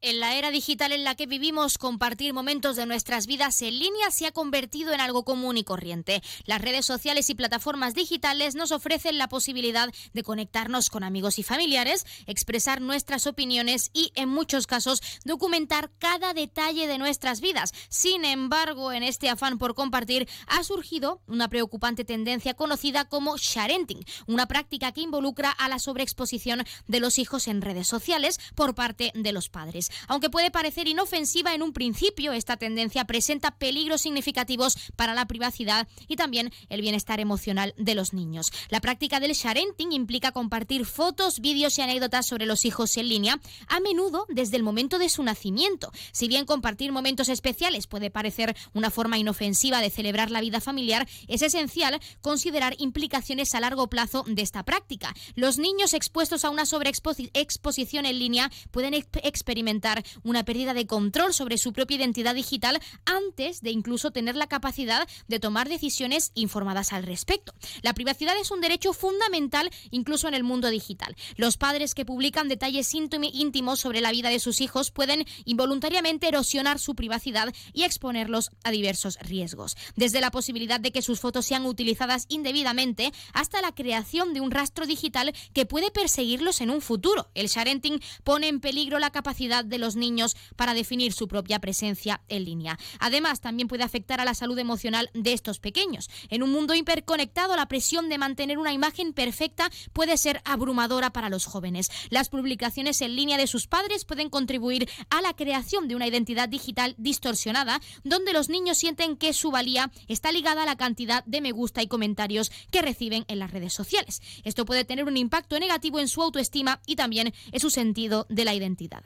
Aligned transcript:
En 0.00 0.20
la 0.20 0.36
era 0.36 0.52
digital 0.52 0.92
en 0.92 1.02
la 1.02 1.16
que 1.16 1.26
vivimos, 1.26 1.76
compartir 1.76 2.32
momentos 2.32 2.76
de 2.76 2.86
nuestras 2.86 3.26
vidas 3.26 3.60
en 3.62 3.80
línea 3.80 4.12
se 4.12 4.26
ha 4.26 4.30
convertido 4.30 4.92
en 4.92 5.00
algo 5.00 5.24
común 5.24 5.56
y 5.56 5.64
corriente. 5.64 6.22
Las 6.44 6.62
redes 6.62 6.86
sociales 6.86 7.28
y 7.30 7.34
plataformas 7.34 7.94
digitales 7.94 8.54
nos 8.54 8.70
ofrecen 8.70 9.18
la 9.18 9.28
posibilidad 9.28 9.92
de 10.12 10.22
conectarnos 10.22 10.88
con 10.88 11.02
amigos 11.02 11.40
y 11.40 11.42
familiares, 11.42 12.06
expresar 12.26 12.80
nuestras 12.80 13.26
opiniones 13.26 13.90
y, 13.92 14.12
en 14.14 14.28
muchos 14.28 14.68
casos, 14.68 15.02
documentar 15.24 15.90
cada 15.98 16.32
detalle 16.32 16.86
de 16.86 16.98
nuestras 16.98 17.40
vidas. 17.40 17.72
Sin 17.88 18.24
embargo, 18.24 18.92
en 18.92 19.02
este 19.02 19.28
afán 19.28 19.58
por 19.58 19.74
compartir 19.74 20.28
ha 20.46 20.62
surgido 20.62 21.22
una 21.26 21.48
preocupante 21.48 22.04
tendencia 22.04 22.54
conocida 22.54 23.06
como 23.06 23.36
sharenting, 23.36 24.04
una 24.28 24.46
práctica 24.46 24.92
que 24.92 25.00
involucra 25.00 25.50
a 25.50 25.68
la 25.68 25.80
sobreexposición 25.80 26.64
de 26.86 27.00
los 27.00 27.18
hijos 27.18 27.48
en 27.48 27.62
redes 27.62 27.88
sociales 27.88 28.38
por 28.54 28.76
parte 28.76 29.10
de 29.16 29.32
los 29.32 29.48
padres. 29.48 29.87
Aunque 30.06 30.30
puede 30.30 30.50
parecer 30.50 30.88
inofensiva 30.88 31.54
en 31.54 31.62
un 31.62 31.72
principio, 31.72 32.32
esta 32.32 32.56
tendencia 32.56 33.04
presenta 33.04 33.52
peligros 33.52 34.02
significativos 34.02 34.76
para 34.96 35.14
la 35.14 35.26
privacidad 35.26 35.88
y 36.06 36.16
también 36.16 36.52
el 36.68 36.80
bienestar 36.80 37.20
emocional 37.20 37.74
de 37.76 37.94
los 37.94 38.12
niños. 38.12 38.52
La 38.68 38.80
práctica 38.80 39.20
del 39.20 39.32
sharenting 39.32 39.92
implica 39.92 40.32
compartir 40.32 40.84
fotos, 40.86 41.40
vídeos 41.40 41.78
y 41.78 41.82
anécdotas 41.82 42.26
sobre 42.26 42.46
los 42.46 42.64
hijos 42.64 42.96
en 42.96 43.08
línea, 43.08 43.40
a 43.68 43.80
menudo 43.80 44.26
desde 44.28 44.56
el 44.56 44.62
momento 44.62 44.98
de 44.98 45.08
su 45.08 45.22
nacimiento. 45.22 45.92
Si 46.12 46.28
bien 46.28 46.44
compartir 46.44 46.92
momentos 46.92 47.28
especiales 47.28 47.86
puede 47.86 48.10
parecer 48.10 48.56
una 48.74 48.90
forma 48.90 49.18
inofensiva 49.18 49.80
de 49.80 49.90
celebrar 49.90 50.30
la 50.30 50.40
vida 50.40 50.60
familiar, 50.60 51.08
es 51.26 51.42
esencial 51.42 52.00
considerar 52.20 52.74
implicaciones 52.78 53.54
a 53.54 53.60
largo 53.60 53.88
plazo 53.88 54.24
de 54.26 54.42
esta 54.42 54.64
práctica. 54.64 55.14
Los 55.34 55.58
niños 55.58 55.94
expuestos 55.94 56.44
a 56.44 56.50
una 56.50 56.66
sobreexposición 56.66 58.06
en 58.06 58.18
línea 58.18 58.50
pueden 58.70 58.94
experimentar 58.94 59.77
una 60.22 60.44
pérdida 60.44 60.74
de 60.74 60.86
control 60.86 61.32
sobre 61.32 61.58
su 61.58 61.72
propia 61.72 61.96
identidad 61.96 62.34
digital 62.34 62.80
antes 63.04 63.60
de 63.60 63.70
incluso 63.70 64.10
tener 64.10 64.36
la 64.36 64.46
capacidad 64.46 65.08
de 65.28 65.40
tomar 65.40 65.68
decisiones 65.68 66.32
informadas 66.34 66.92
al 66.92 67.04
respecto. 67.04 67.54
La 67.82 67.94
privacidad 67.94 68.36
es 68.40 68.50
un 68.50 68.60
derecho 68.60 68.92
fundamental 68.92 69.70
incluso 69.90 70.28
en 70.28 70.34
el 70.34 70.44
mundo 70.44 70.68
digital. 70.68 71.16
Los 71.36 71.56
padres 71.56 71.94
que 71.94 72.04
publican 72.04 72.48
detalles 72.48 72.94
íntimos 72.94 73.80
sobre 73.80 74.00
la 74.00 74.10
vida 74.10 74.30
de 74.30 74.40
sus 74.40 74.60
hijos 74.60 74.90
pueden 74.90 75.24
involuntariamente 75.44 76.28
erosionar 76.28 76.78
su 76.78 76.94
privacidad 76.94 77.52
y 77.72 77.84
exponerlos 77.84 78.50
a 78.64 78.70
diversos 78.70 79.18
riesgos. 79.20 79.76
Desde 79.96 80.20
la 80.20 80.30
posibilidad 80.30 80.80
de 80.80 80.92
que 80.92 81.02
sus 81.02 81.20
fotos 81.20 81.46
sean 81.46 81.66
utilizadas 81.66 82.26
indebidamente 82.28 83.12
hasta 83.32 83.62
la 83.62 83.72
creación 83.72 84.34
de 84.34 84.40
un 84.40 84.50
rastro 84.50 84.86
digital 84.86 85.32
que 85.52 85.66
puede 85.66 85.90
perseguirlos 85.90 86.60
en 86.60 86.70
un 86.70 86.80
futuro. 86.80 87.30
El 87.34 87.48
sharenting 87.48 88.00
pone 88.24 88.48
en 88.48 88.60
peligro 88.60 88.98
la 88.98 89.10
capacidad 89.10 89.64
de 89.68 89.78
los 89.78 89.96
niños 89.96 90.36
para 90.56 90.74
definir 90.74 91.12
su 91.12 91.28
propia 91.28 91.58
presencia 91.58 92.22
en 92.28 92.44
línea. 92.44 92.78
Además, 92.98 93.40
también 93.40 93.68
puede 93.68 93.84
afectar 93.84 94.20
a 94.20 94.24
la 94.24 94.34
salud 94.34 94.58
emocional 94.58 95.10
de 95.14 95.32
estos 95.32 95.60
pequeños. 95.60 96.10
En 96.28 96.42
un 96.42 96.50
mundo 96.50 96.74
hiperconectado, 96.74 97.56
la 97.56 97.66
presión 97.66 98.08
de 98.08 98.18
mantener 98.18 98.58
una 98.58 98.72
imagen 98.72 99.12
perfecta 99.12 99.70
puede 99.92 100.16
ser 100.16 100.40
abrumadora 100.44 101.10
para 101.10 101.28
los 101.28 101.46
jóvenes. 101.46 101.90
Las 102.10 102.28
publicaciones 102.28 103.00
en 103.00 103.16
línea 103.16 103.38
de 103.38 103.46
sus 103.46 103.66
padres 103.66 104.04
pueden 104.04 104.30
contribuir 104.30 104.88
a 105.10 105.20
la 105.20 105.34
creación 105.34 105.88
de 105.88 105.96
una 105.96 106.06
identidad 106.06 106.48
digital 106.48 106.94
distorsionada, 106.98 107.80
donde 108.04 108.32
los 108.32 108.48
niños 108.48 108.78
sienten 108.78 109.16
que 109.16 109.32
su 109.32 109.50
valía 109.50 109.90
está 110.06 110.32
ligada 110.32 110.62
a 110.62 110.66
la 110.66 110.76
cantidad 110.76 111.24
de 111.24 111.40
me 111.40 111.52
gusta 111.52 111.82
y 111.82 111.88
comentarios 111.88 112.50
que 112.70 112.82
reciben 112.82 113.24
en 113.28 113.38
las 113.38 113.50
redes 113.50 113.72
sociales. 113.72 114.20
Esto 114.44 114.64
puede 114.64 114.84
tener 114.84 115.04
un 115.04 115.16
impacto 115.16 115.58
negativo 115.58 115.98
en 115.98 116.08
su 116.08 116.22
autoestima 116.22 116.80
y 116.86 116.96
también 116.96 117.32
en 117.52 117.60
su 117.60 117.70
sentido 117.70 118.26
de 118.28 118.44
la 118.44 118.54
identidad. 118.54 119.04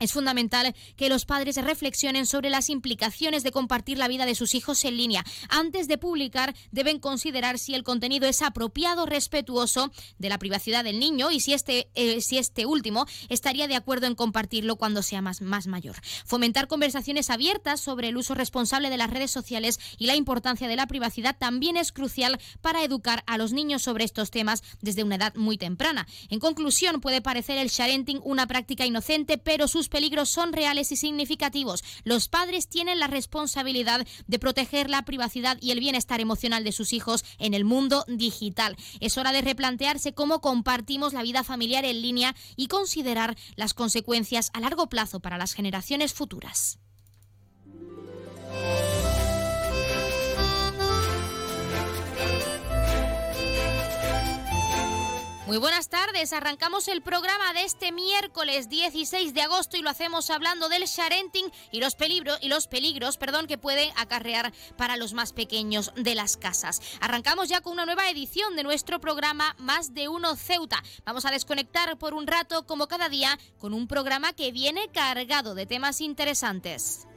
Es 0.00 0.12
fundamental 0.12 0.74
que 0.96 1.10
los 1.10 1.26
padres 1.26 1.56
reflexionen 1.56 2.24
sobre 2.24 2.48
las 2.48 2.70
implicaciones 2.70 3.42
de 3.42 3.52
compartir 3.52 3.98
la 3.98 4.08
vida 4.08 4.24
de 4.24 4.34
sus 4.34 4.54
hijos 4.54 4.82
en 4.86 4.96
línea. 4.96 5.26
Antes 5.50 5.88
de 5.88 5.98
publicar, 5.98 6.54
deben 6.70 6.98
considerar 6.98 7.58
si 7.58 7.74
el 7.74 7.84
contenido 7.84 8.26
es 8.26 8.40
apropiado, 8.40 9.04
respetuoso 9.04 9.92
de 10.18 10.30
la 10.30 10.38
privacidad 10.38 10.84
del 10.84 10.98
niño 10.98 11.30
y 11.30 11.40
si 11.40 11.52
este, 11.52 11.90
eh, 11.96 12.22
si 12.22 12.38
este 12.38 12.64
último 12.64 13.04
estaría 13.28 13.68
de 13.68 13.74
acuerdo 13.74 14.06
en 14.06 14.14
compartirlo 14.14 14.76
cuando 14.76 15.02
sea 15.02 15.20
más, 15.20 15.42
más 15.42 15.66
mayor. 15.66 15.96
Fomentar 16.24 16.66
conversaciones 16.66 17.28
abiertas 17.28 17.82
sobre 17.82 18.08
el 18.08 18.16
uso 18.16 18.34
responsable 18.34 18.88
de 18.88 18.96
las 18.96 19.10
redes 19.10 19.30
sociales 19.30 19.78
y 19.98 20.06
la 20.06 20.16
importancia 20.16 20.66
de 20.66 20.76
la 20.76 20.86
privacidad 20.86 21.36
también 21.38 21.76
es 21.76 21.92
crucial 21.92 22.40
para 22.62 22.82
educar 22.84 23.22
a 23.26 23.36
los 23.36 23.52
niños 23.52 23.82
sobre 23.82 24.04
estos 24.04 24.30
temas 24.30 24.62
desde 24.80 25.04
una 25.04 25.16
edad 25.16 25.34
muy 25.34 25.58
temprana. 25.58 26.06
En 26.30 26.40
conclusión, 26.40 27.02
puede 27.02 27.20
parecer 27.20 27.58
el 27.58 27.68
sharenting 27.68 28.22
una 28.24 28.46
práctica 28.46 28.86
inocente, 28.86 29.36
pero 29.36 29.68
sus 29.68 29.89
peligros 29.90 30.30
son 30.30 30.54
reales 30.54 30.90
y 30.92 30.96
significativos. 30.96 31.84
Los 32.04 32.28
padres 32.28 32.68
tienen 32.68 32.98
la 32.98 33.08
responsabilidad 33.08 34.06
de 34.26 34.38
proteger 34.38 34.88
la 34.88 35.04
privacidad 35.04 35.58
y 35.60 35.72
el 35.72 35.80
bienestar 35.80 36.20
emocional 36.20 36.64
de 36.64 36.72
sus 36.72 36.94
hijos 36.94 37.24
en 37.38 37.52
el 37.52 37.64
mundo 37.64 38.04
digital. 38.08 38.76
Es 39.00 39.18
hora 39.18 39.32
de 39.32 39.42
replantearse 39.42 40.14
cómo 40.14 40.40
compartimos 40.40 41.12
la 41.12 41.22
vida 41.22 41.44
familiar 41.44 41.84
en 41.84 42.00
línea 42.00 42.34
y 42.56 42.68
considerar 42.68 43.36
las 43.56 43.74
consecuencias 43.74 44.50
a 44.54 44.60
largo 44.60 44.88
plazo 44.88 45.20
para 45.20 45.36
las 45.36 45.52
generaciones 45.52 46.14
futuras. 46.14 46.78
Muy 55.50 55.58
buenas 55.58 55.88
tardes, 55.88 56.32
arrancamos 56.32 56.86
el 56.86 57.02
programa 57.02 57.52
de 57.54 57.64
este 57.64 57.90
miércoles 57.90 58.68
16 58.68 59.34
de 59.34 59.42
agosto 59.42 59.76
y 59.76 59.82
lo 59.82 59.90
hacemos 59.90 60.30
hablando 60.30 60.68
del 60.68 60.84
sharenting 60.84 61.50
y 61.72 61.80
los 61.80 61.96
peligros 61.96 62.38
y 62.40 62.46
los 62.46 62.68
peligros, 62.68 63.16
perdón, 63.16 63.48
que 63.48 63.58
puede 63.58 63.92
acarrear 63.96 64.52
para 64.76 64.96
los 64.96 65.12
más 65.12 65.32
pequeños 65.32 65.92
de 65.96 66.14
las 66.14 66.36
casas. 66.36 66.80
Arrancamos 67.00 67.48
ya 67.48 67.62
con 67.62 67.72
una 67.72 67.84
nueva 67.84 68.08
edición 68.08 68.54
de 68.54 68.62
nuestro 68.62 69.00
programa 69.00 69.56
Más 69.58 69.92
de 69.92 70.06
uno 70.06 70.36
Ceuta. 70.36 70.84
Vamos 71.04 71.24
a 71.24 71.32
desconectar 71.32 71.98
por 71.98 72.14
un 72.14 72.28
rato 72.28 72.64
como 72.64 72.86
cada 72.86 73.08
día 73.08 73.36
con 73.58 73.74
un 73.74 73.88
programa 73.88 74.32
que 74.32 74.52
viene 74.52 74.88
cargado 74.92 75.56
de 75.56 75.66
temas 75.66 76.00
interesantes. 76.00 77.08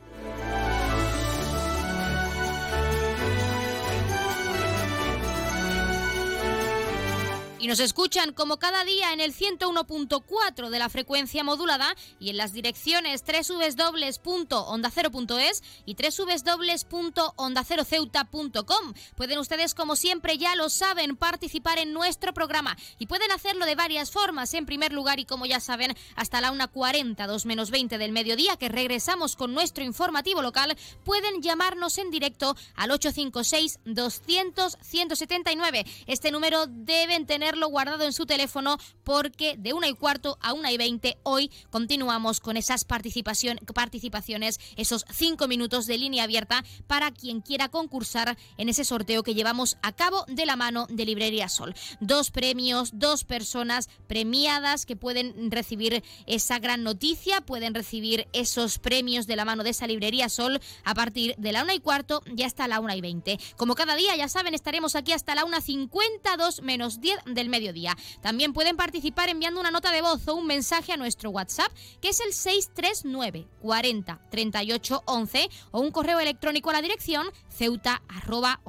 Y 7.64 7.68
nos 7.68 7.80
escuchan 7.80 8.34
como 8.34 8.60
cada 8.60 8.84
día 8.84 9.14
en 9.14 9.22
el 9.22 9.34
101.4 9.34 10.70
de 10.70 10.80
la 10.80 10.90
frecuencia 10.90 11.46
modulada 11.46 11.96
y 12.20 12.30
en 12.30 12.36
las 12.36 12.52
direcciones 12.52 13.24
www.ondacero.es 13.24 15.64
y 15.86 15.96
www.ondaceroceuta.com. 15.96 18.94
Pueden 19.16 19.40
ustedes, 19.40 19.74
como 19.76 19.96
siempre 19.96 20.38
ya 20.38 20.58
lo 20.58 20.68
saben, 20.68 21.16
participar 21.16 21.80
en 21.80 21.94
nuestro 21.94 22.34
programa 22.34 22.76
y 23.00 23.06
pueden 23.06 23.32
hacerlo 23.32 23.66
de 23.66 23.76
varias 23.76 24.12
formas. 24.12 24.54
En 24.54 24.66
primer 24.66 24.92
lugar, 24.92 25.22
y 25.22 25.26
como 25.26 25.46
ya 25.46 25.62
saben, 25.62 25.96
hasta 26.18 26.42
la 26.42 26.52
1.40, 26.52 27.26
2 27.26 27.46
menos 27.46 27.72
20 27.72 27.98
del 27.98 28.12
mediodía, 28.12 28.58
que 28.58 28.68
regresamos 28.68 29.38
con 29.38 29.54
nuestro 29.54 29.86
informativo 29.86 30.42
local, 30.42 30.78
pueden 31.06 31.42
llamarnos 31.42 31.98
en 31.98 32.12
directo 32.12 32.58
al 32.76 32.90
856-200-179. 32.90 35.86
Este 36.08 36.30
número 36.30 36.66
deben 36.68 37.26
tener 37.26 37.53
guardado 37.62 38.04
en 38.04 38.14
su 38.14 38.26
teléfono 38.26 38.78
porque 39.04 39.56
de 39.58 39.74
una 39.74 39.88
y 39.88 39.94
cuarto 39.94 40.38
a 40.42 40.54
una 40.54 40.72
y 40.72 40.78
veinte 40.78 41.18
hoy 41.24 41.52
continuamos 41.70 42.40
con 42.40 42.58
esas 42.58 42.84
participación, 42.84 43.58
participaciones, 43.74 44.60
esos 44.76 45.06
cinco 45.12 45.48
minutos 45.48 45.86
de 45.86 45.98
línea 45.98 46.24
abierta 46.24 46.64
para 46.88 47.12
quien 47.12 47.42
quiera 47.42 47.70
concursar 47.70 48.38
en 48.58 48.70
ese 48.70 48.84
sorteo 48.84 49.24
que 49.24 49.36
llevamos 49.36 49.78
a 49.82 49.92
cabo 49.92 50.26
de 50.28 50.46
la 50.46 50.56
mano 50.56 50.88
de 50.90 51.06
Librería 51.06 51.50
Sol. 51.50 51.76
Dos 52.00 52.32
premios, 52.32 52.92
dos 52.94 53.24
personas 53.24 53.90
premiadas 54.08 54.86
que 54.86 54.96
pueden 54.96 55.52
recibir 55.52 56.04
esa 56.26 56.60
gran 56.60 56.84
noticia, 56.84 57.42
pueden 57.42 57.74
recibir 57.74 58.28
esos 58.34 58.80
premios 58.80 59.28
de 59.28 59.36
la 59.36 59.46
mano 59.46 59.64
de 59.64 59.70
esa 59.70 59.88
Librería 59.88 60.30
Sol 60.30 60.60
a 60.84 60.96
partir 60.96 61.36
de 61.38 61.52
la 61.52 61.64
una 61.64 61.74
y 61.74 61.80
cuarto 61.80 62.22
y 62.36 62.44
hasta 62.44 62.68
la 62.68 62.80
una 62.80 62.96
y 62.96 63.02
veinte. 63.02 63.40
Como 63.58 63.76
cada 63.76 63.96
día, 63.96 64.16
ya 64.16 64.28
saben, 64.28 64.54
estaremos 64.54 64.96
aquí 64.96 65.12
hasta 65.12 65.36
la 65.36 65.46
una 65.46 65.62
cincuenta, 65.62 66.38
dos 66.38 66.62
menos 66.62 67.02
diez 67.02 67.18
de 67.26 67.43
el 67.44 67.50
mediodía. 67.50 67.96
También 68.22 68.54
pueden 68.54 68.78
participar 68.78 69.30
enviando 69.30 69.60
una 69.60 69.72
nota 69.72 69.92
de 69.92 70.02
voz 70.02 70.28
o 70.28 70.36
un 70.36 70.48
mensaje 70.48 70.92
a 70.92 70.98
nuestro 70.98 71.30
WhatsApp, 71.30 71.72
que 72.02 72.10
es 72.10 72.20
el 72.20 72.34
639 72.34 73.48
40 73.62 74.20
38 74.30 75.04
11 75.06 75.50
o 75.72 75.80
un 75.80 75.92
correo 75.92 76.20
electrónico 76.20 76.70
a 76.70 76.74
la 76.74 76.82
dirección 76.82 77.28
ceuta 77.50 78.02
arroba 78.08 78.60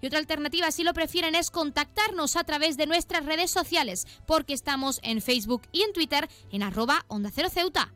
Y 0.00 0.06
otra 0.06 0.18
alternativa, 0.18 0.70
si 0.70 0.82
lo 0.82 0.94
prefieren, 0.94 1.34
es 1.34 1.50
contactarnos 1.50 2.36
a 2.36 2.44
través 2.44 2.76
de 2.76 2.86
nuestras 2.86 3.24
redes 3.24 3.50
sociales, 3.50 4.06
porque 4.26 4.54
estamos 4.54 5.00
en 5.02 5.22
Facebook 5.22 5.62
y 5.72 5.82
en 5.82 5.92
Twitter 5.92 6.28
en 6.50 6.62
arroba 6.62 7.04
onda 7.08 7.30
cero 7.32 7.48
ceuta. 7.52 7.92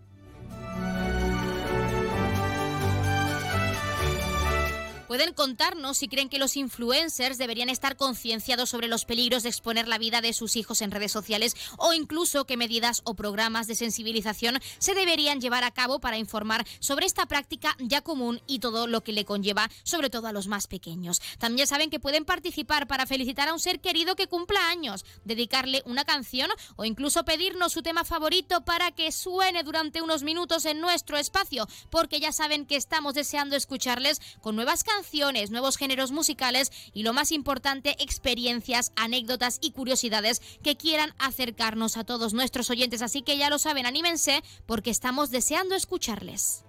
Pueden 5.14 5.32
contarnos 5.32 5.99
si 5.99 6.08
creen 6.08 6.28
que 6.28 6.40
los 6.40 6.56
influencers 6.56 7.38
deberían 7.38 7.69
estar 7.69 7.96
concienciados 7.96 8.69
sobre 8.69 8.88
los 8.88 9.05
peligros 9.05 9.44
de 9.44 9.49
exponer 9.49 9.87
la 9.87 9.96
vida 9.96 10.20
de 10.20 10.32
sus 10.32 10.56
hijos 10.56 10.82
en 10.82 10.90
redes 10.90 11.12
sociales 11.12 11.55
o 11.78 11.93
incluso 11.93 12.46
qué 12.46 12.56
medidas 12.56 13.00
o 13.05 13.14
programas 13.14 13.69
de 13.69 13.76
sensibilización 13.76 14.58
se 14.78 14.93
deberían 14.93 15.40
llevar 15.40 15.62
a 15.62 15.70
cabo 15.70 16.00
para 16.00 16.19
informar 16.19 16.66
sobre 16.81 17.06
esta 17.06 17.26
práctica 17.26 17.76
ya 17.78 18.00
común 18.00 18.43
y 18.49 18.58
todo 18.58 18.88
lo 18.88 19.05
que 19.05 19.12
le 19.12 19.25
conlleva, 19.25 19.70
sobre 19.84 20.11
todo 20.11 20.26
a 20.26 20.32
los 20.32 20.49
más 20.49 20.66
pequeños. 20.66 21.22
También 21.38 21.69
saben 21.69 21.90
que 21.90 22.00
pueden 22.00 22.25
participar 22.25 22.88
para 22.88 23.06
felicitar 23.06 23.49
a 23.49 23.52
un 23.52 23.60
ser 23.60 23.78
querido 23.78 24.17
que 24.17 24.26
cumpla 24.26 24.69
años, 24.69 25.05
dedicarle 25.25 25.84
una 25.87 26.05
canción 26.05 26.50
o 26.75 26.84
incluso 26.84 27.25
pedirnos 27.25 27.72
su 27.72 27.82
tema 27.82 28.02
favorito 28.02 28.64
para 28.64 28.90
que 28.90 29.12
suene 29.12 29.62
durante 29.62 30.02
unos 30.02 30.25
minutos 30.25 30.64
en 30.64 30.81
nuestro 30.81 31.19
espacio, 31.19 31.69
porque 31.88 32.19
ya 32.19 32.32
saben 32.32 32.67
que 32.67 32.75
estamos 32.75 33.14
deseando 33.14 33.55
escucharles 33.55 34.20
con 34.40 34.56
nuevas 34.56 34.82
canciones 34.82 35.04
nuevos 35.51 35.77
géneros 35.77 36.12
musicales 36.12 36.73
y 36.93 37.03
lo 37.03 37.12
más 37.12 37.33
importante, 37.33 37.97
experiencias, 37.99 38.93
anécdotas 38.97 39.59
y 39.61 39.73
curiosidades 39.73 40.41
que 40.62 40.77
quieran 40.77 41.15
acercarnos 41.19 41.97
a 41.97 42.05
todos 42.05 42.35
nuestros 42.35 42.71
oyentes. 42.71 43.03
Así 43.03 43.23
que 43.23 43.39
ya 43.39 43.51
lo 43.51 43.59
saben, 43.59 43.87
anímense 43.87 44.43
porque 44.67 44.91
estamos 44.91 45.31
deseando 45.31 45.75
escucharles. 45.75 46.65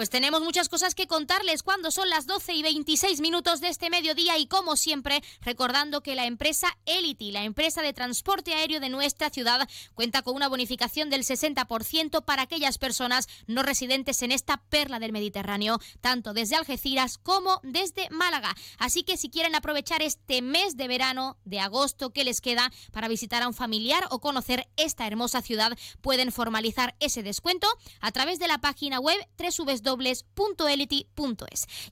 Pues 0.00 0.08
tenemos 0.08 0.40
muchas 0.40 0.70
cosas 0.70 0.94
que 0.94 1.06
contarles. 1.06 1.62
Cuando 1.62 1.90
son 1.90 2.08
las 2.08 2.24
12 2.26 2.54
y 2.54 2.62
26 2.62 3.20
minutos 3.20 3.60
de 3.60 3.68
este 3.68 3.90
mediodía 3.90 4.38
y 4.38 4.46
como 4.46 4.76
siempre 4.76 5.22
recordando 5.42 6.00
que 6.00 6.14
la 6.14 6.24
empresa 6.24 6.68
Elity, 6.86 7.32
la 7.32 7.44
empresa 7.44 7.82
de 7.82 7.92
transporte 7.92 8.54
aéreo 8.54 8.80
de 8.80 8.88
nuestra 8.88 9.28
ciudad, 9.28 9.68
cuenta 9.92 10.22
con 10.22 10.36
una 10.36 10.48
bonificación 10.48 11.10
del 11.10 11.22
60% 11.22 12.24
para 12.24 12.40
aquellas 12.40 12.78
personas 12.78 13.28
no 13.46 13.62
residentes 13.62 14.22
en 14.22 14.32
esta 14.32 14.56
perla 14.70 15.00
del 15.00 15.12
Mediterráneo, 15.12 15.78
tanto 16.00 16.32
desde 16.32 16.56
Algeciras 16.56 17.18
como 17.18 17.60
desde 17.62 18.08
Málaga. 18.08 18.56
Así 18.78 19.02
que 19.02 19.18
si 19.18 19.28
quieren 19.28 19.54
aprovechar 19.54 20.00
este 20.00 20.40
mes 20.40 20.78
de 20.78 20.88
verano, 20.88 21.36
de 21.44 21.60
agosto 21.60 22.08
que 22.08 22.24
les 22.24 22.40
queda 22.40 22.72
para 22.90 23.08
visitar 23.08 23.42
a 23.42 23.48
un 23.48 23.54
familiar 23.54 24.06
o 24.08 24.22
conocer 24.22 24.66
esta 24.78 25.06
hermosa 25.06 25.42
ciudad, 25.42 25.76
pueden 26.00 26.32
formalizar 26.32 26.96
ese 27.00 27.22
descuento 27.22 27.68
a 28.00 28.12
través 28.12 28.38
de 28.38 28.48
la 28.48 28.62
página 28.62 28.98
web 28.98 29.18
www 29.36 29.89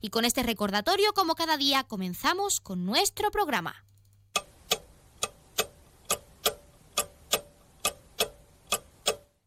Y 0.01 0.09
con 0.09 0.25
este 0.25 0.43
recordatorio, 0.43 1.13
como 1.13 1.35
cada 1.35 1.57
día, 1.57 1.83
comenzamos 1.83 2.59
con 2.59 2.85
nuestro 2.85 3.31
programa. 3.31 3.85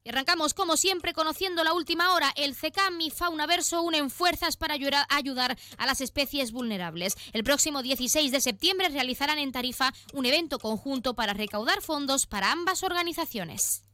Y 0.04 0.08
arrancamos 0.08 0.52
como 0.52 0.76
siempre 0.76 1.12
conociendo 1.12 1.62
la 1.62 1.74
última 1.74 2.14
hora. 2.14 2.32
El 2.34 2.56
CECAM 2.56 3.00
y 3.00 3.10
Faunaverso 3.10 3.82
unen 3.82 4.10
fuerzas 4.10 4.56
para 4.56 4.74
ayudar 4.74 5.56
a 5.78 5.86
las 5.86 6.00
especies 6.00 6.50
vulnerables. 6.50 7.16
El 7.32 7.44
próximo 7.44 7.82
16 7.82 8.32
de 8.32 8.40
septiembre 8.40 8.88
realizarán 8.88 9.38
en 9.38 9.52
Tarifa 9.52 9.92
un 10.12 10.26
evento 10.26 10.58
conjunto 10.58 11.14
para 11.14 11.34
recaudar 11.34 11.82
fondos 11.82 12.26
para 12.26 12.50
ambas 12.50 12.82
organizaciones. 12.82 13.84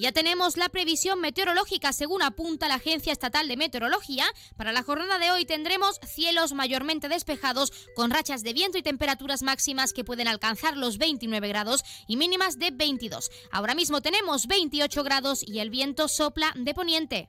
Ya 0.00 0.12
tenemos 0.12 0.56
la 0.56 0.70
previsión 0.70 1.20
meteorológica 1.20 1.92
según 1.92 2.22
apunta 2.22 2.68
la 2.68 2.76
Agencia 2.76 3.12
Estatal 3.12 3.46
de 3.48 3.58
Meteorología. 3.58 4.24
Para 4.56 4.72
la 4.72 4.82
jornada 4.82 5.18
de 5.18 5.30
hoy 5.30 5.44
tendremos 5.44 6.00
cielos 6.06 6.54
mayormente 6.54 7.10
despejados 7.10 7.70
con 7.94 8.10
rachas 8.10 8.42
de 8.42 8.54
viento 8.54 8.78
y 8.78 8.82
temperaturas 8.82 9.42
máximas 9.42 9.92
que 9.92 10.02
pueden 10.02 10.26
alcanzar 10.26 10.78
los 10.78 10.96
29 10.96 11.48
grados 11.48 11.84
y 12.06 12.16
mínimas 12.16 12.58
de 12.58 12.70
22. 12.70 13.30
Ahora 13.52 13.74
mismo 13.74 14.00
tenemos 14.00 14.46
28 14.46 15.04
grados 15.04 15.44
y 15.46 15.58
el 15.58 15.68
viento 15.68 16.08
sopla 16.08 16.54
de 16.56 16.72
poniente. 16.72 17.28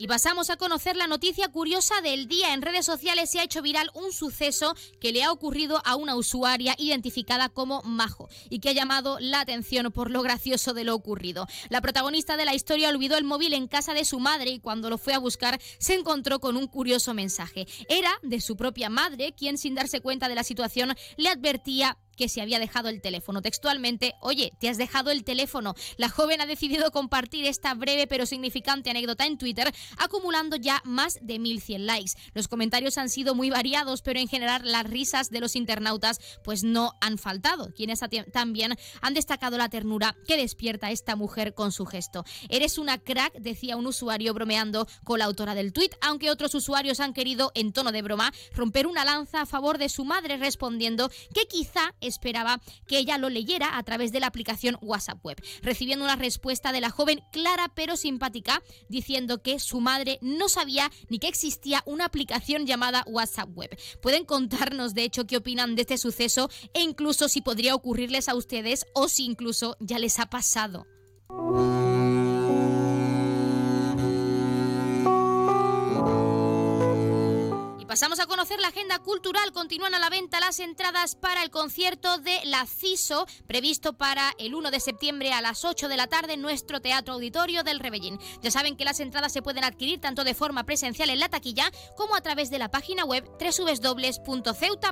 Y 0.00 0.06
pasamos 0.06 0.48
a 0.48 0.56
conocer 0.56 0.96
la 0.96 1.06
noticia 1.06 1.48
curiosa 1.48 2.00
del 2.00 2.26
día. 2.26 2.54
En 2.54 2.62
redes 2.62 2.86
sociales 2.86 3.28
se 3.28 3.38
ha 3.38 3.44
hecho 3.44 3.60
viral 3.60 3.90
un 3.92 4.12
suceso 4.12 4.74
que 4.98 5.12
le 5.12 5.22
ha 5.22 5.30
ocurrido 5.30 5.82
a 5.84 5.94
una 5.94 6.16
usuaria 6.16 6.74
identificada 6.78 7.50
como 7.50 7.82
Majo 7.82 8.30
y 8.48 8.60
que 8.60 8.70
ha 8.70 8.72
llamado 8.72 9.18
la 9.20 9.40
atención 9.40 9.92
por 9.92 10.10
lo 10.10 10.22
gracioso 10.22 10.72
de 10.72 10.84
lo 10.84 10.94
ocurrido. 10.94 11.46
La 11.68 11.82
protagonista 11.82 12.38
de 12.38 12.46
la 12.46 12.54
historia 12.54 12.88
olvidó 12.88 13.18
el 13.18 13.24
móvil 13.24 13.52
en 13.52 13.68
casa 13.68 13.92
de 13.92 14.06
su 14.06 14.20
madre 14.20 14.48
y 14.48 14.58
cuando 14.58 14.88
lo 14.88 14.96
fue 14.96 15.12
a 15.12 15.18
buscar 15.18 15.60
se 15.78 15.96
encontró 15.96 16.40
con 16.40 16.56
un 16.56 16.66
curioso 16.66 17.12
mensaje. 17.12 17.66
Era 17.90 18.10
de 18.22 18.40
su 18.40 18.56
propia 18.56 18.88
madre 18.88 19.34
quien 19.36 19.58
sin 19.58 19.74
darse 19.74 20.00
cuenta 20.00 20.30
de 20.30 20.34
la 20.34 20.44
situación 20.44 20.94
le 21.18 21.28
advertía 21.28 21.98
que 22.20 22.28
se 22.28 22.42
había 22.42 22.58
dejado 22.58 22.90
el 22.90 23.00
teléfono. 23.00 23.40
Textualmente, 23.40 24.14
oye, 24.20 24.52
te 24.60 24.68
has 24.68 24.76
dejado 24.76 25.10
el 25.10 25.24
teléfono. 25.24 25.74
La 25.96 26.10
joven 26.10 26.42
ha 26.42 26.46
decidido 26.46 26.90
compartir 26.90 27.46
esta 27.46 27.72
breve 27.72 28.06
pero 28.06 28.26
significante 28.26 28.90
anécdota 28.90 29.24
en 29.24 29.38
Twitter, 29.38 29.72
acumulando 29.96 30.56
ya 30.56 30.82
más 30.84 31.18
de 31.22 31.38
1100 31.38 31.86
likes. 31.86 32.12
Los 32.34 32.46
comentarios 32.46 32.98
han 32.98 33.08
sido 33.08 33.34
muy 33.34 33.48
variados, 33.48 34.02
pero 34.02 34.20
en 34.20 34.28
general 34.28 34.60
las 34.70 34.84
risas 34.84 35.30
de 35.30 35.40
los 35.40 35.56
internautas 35.56 36.18
pues 36.44 36.62
no 36.62 36.92
han 37.00 37.16
faltado, 37.16 37.72
quienes 37.74 38.00
también 38.32 38.76
han 39.00 39.14
destacado 39.14 39.56
la 39.56 39.70
ternura 39.70 40.14
que 40.26 40.36
despierta 40.36 40.90
esta 40.90 41.16
mujer 41.16 41.54
con 41.54 41.72
su 41.72 41.86
gesto. 41.86 42.26
Eres 42.50 42.76
una 42.76 42.98
crack, 42.98 43.32
decía 43.40 43.76
un 43.76 43.86
usuario 43.86 44.34
bromeando 44.34 44.86
con 45.04 45.20
la 45.20 45.24
autora 45.24 45.54
del 45.54 45.72
tweet, 45.72 45.92
aunque 46.02 46.30
otros 46.30 46.54
usuarios 46.54 47.00
han 47.00 47.14
querido, 47.14 47.50
en 47.54 47.72
tono 47.72 47.92
de 47.92 48.02
broma, 48.02 48.30
romper 48.52 48.86
una 48.86 49.06
lanza 49.06 49.40
a 49.40 49.46
favor 49.46 49.78
de 49.78 49.88
su 49.88 50.04
madre 50.04 50.36
respondiendo 50.36 51.08
que 51.32 51.46
quizá 51.48 51.94
esperaba 52.10 52.60
que 52.86 52.98
ella 52.98 53.16
lo 53.16 53.30
leyera 53.30 53.78
a 53.78 53.82
través 53.82 54.12
de 54.12 54.20
la 54.20 54.26
aplicación 54.26 54.76
WhatsApp 54.82 55.24
Web, 55.24 55.42
recibiendo 55.62 56.04
una 56.04 56.16
respuesta 56.16 56.72
de 56.72 56.80
la 56.80 56.90
joven 56.90 57.22
clara 57.32 57.72
pero 57.74 57.96
simpática 57.96 58.62
diciendo 58.88 59.42
que 59.42 59.58
su 59.58 59.80
madre 59.80 60.18
no 60.20 60.48
sabía 60.48 60.90
ni 61.08 61.18
que 61.18 61.28
existía 61.28 61.82
una 61.86 62.04
aplicación 62.04 62.66
llamada 62.66 63.04
WhatsApp 63.06 63.50
Web. 63.56 63.78
Pueden 64.02 64.24
contarnos 64.24 64.94
de 64.94 65.04
hecho 65.04 65.26
qué 65.26 65.36
opinan 65.36 65.76
de 65.76 65.82
este 65.82 65.98
suceso 65.98 66.50
e 66.74 66.82
incluso 66.82 67.28
si 67.28 67.40
podría 67.40 67.74
ocurrirles 67.74 68.28
a 68.28 68.34
ustedes 68.34 68.86
o 68.94 69.08
si 69.08 69.24
incluso 69.24 69.76
ya 69.80 69.98
les 69.98 70.18
ha 70.18 70.26
pasado. 70.26 70.86
Pasamos 77.90 78.20
a 78.20 78.26
conocer 78.26 78.60
la 78.60 78.68
agenda 78.68 79.00
cultural. 79.00 79.50
Continúan 79.52 79.96
a 79.96 79.98
la 79.98 80.10
venta 80.10 80.38
las 80.38 80.60
entradas 80.60 81.16
para 81.16 81.42
el 81.42 81.50
concierto 81.50 82.18
de 82.18 82.38
La 82.44 82.64
CISO, 82.64 83.26
previsto 83.48 83.94
para 83.94 84.32
el 84.38 84.54
1 84.54 84.70
de 84.70 84.78
septiembre 84.78 85.32
a 85.32 85.40
las 85.40 85.64
8 85.64 85.88
de 85.88 85.96
la 85.96 86.06
tarde 86.06 86.34
en 86.34 86.40
nuestro 86.40 86.80
Teatro 86.80 87.14
Auditorio 87.14 87.64
del 87.64 87.80
Rebellín. 87.80 88.20
Ya 88.42 88.52
saben 88.52 88.76
que 88.76 88.84
las 88.84 89.00
entradas 89.00 89.32
se 89.32 89.42
pueden 89.42 89.64
adquirir 89.64 90.00
tanto 90.00 90.22
de 90.22 90.34
forma 90.34 90.62
presencial 90.62 91.10
en 91.10 91.18
la 91.18 91.30
taquilla 91.30 91.68
como 91.96 92.14
a 92.14 92.20
través 92.20 92.48
de 92.50 92.60
la 92.60 92.70
página 92.70 93.04
web 93.04 93.28
www.ceuta.es 93.40 94.86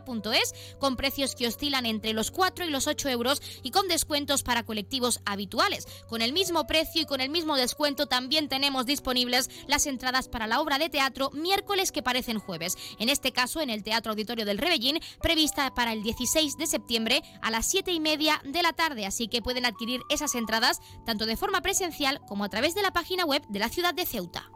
con 0.80 0.96
precios 0.96 1.36
que 1.36 1.46
oscilan 1.46 1.86
entre 1.86 2.14
los 2.14 2.32
4 2.32 2.64
y 2.64 2.70
los 2.70 2.88
8 2.88 3.10
euros 3.10 3.40
y 3.62 3.70
con 3.70 3.86
descuentos 3.86 4.42
para 4.42 4.64
colectivos 4.64 5.20
habituales. 5.24 5.86
Con 6.08 6.20
el 6.20 6.32
mismo 6.32 6.66
precio 6.66 7.02
y 7.02 7.06
con 7.06 7.20
el 7.20 7.30
mismo 7.30 7.54
descuento 7.56 8.08
también 8.08 8.48
tenemos 8.48 8.86
disponibles 8.86 9.50
las 9.68 9.86
entradas 9.86 10.26
para 10.26 10.48
la 10.48 10.60
obra 10.60 10.78
de 10.78 10.90
teatro 10.90 11.30
miércoles 11.30 11.92
que 11.92 12.02
parecen 12.02 12.40
jueves 12.40 12.76
en 12.98 13.08
este 13.08 13.32
caso 13.32 13.60
en 13.60 13.70
el 13.70 13.82
Teatro 13.82 14.10
Auditorio 14.12 14.44
del 14.44 14.58
Rebellín, 14.58 15.00
prevista 15.20 15.74
para 15.74 15.92
el 15.92 16.02
16 16.02 16.56
de 16.56 16.66
septiembre 16.66 17.22
a 17.42 17.50
las 17.50 17.68
7 17.70 17.92
y 17.92 18.00
media 18.00 18.40
de 18.44 18.62
la 18.62 18.72
tarde. 18.72 19.06
Así 19.06 19.28
que 19.28 19.42
pueden 19.42 19.66
adquirir 19.66 20.00
esas 20.10 20.34
entradas 20.34 20.80
tanto 21.04 21.26
de 21.26 21.36
forma 21.36 21.60
presencial 21.60 22.20
como 22.26 22.44
a 22.44 22.48
través 22.48 22.74
de 22.74 22.82
la 22.82 22.92
página 22.92 23.24
web 23.24 23.42
de 23.48 23.58
la 23.58 23.68
ciudad 23.68 23.94
de 23.94 24.06
Ceuta. 24.06 24.50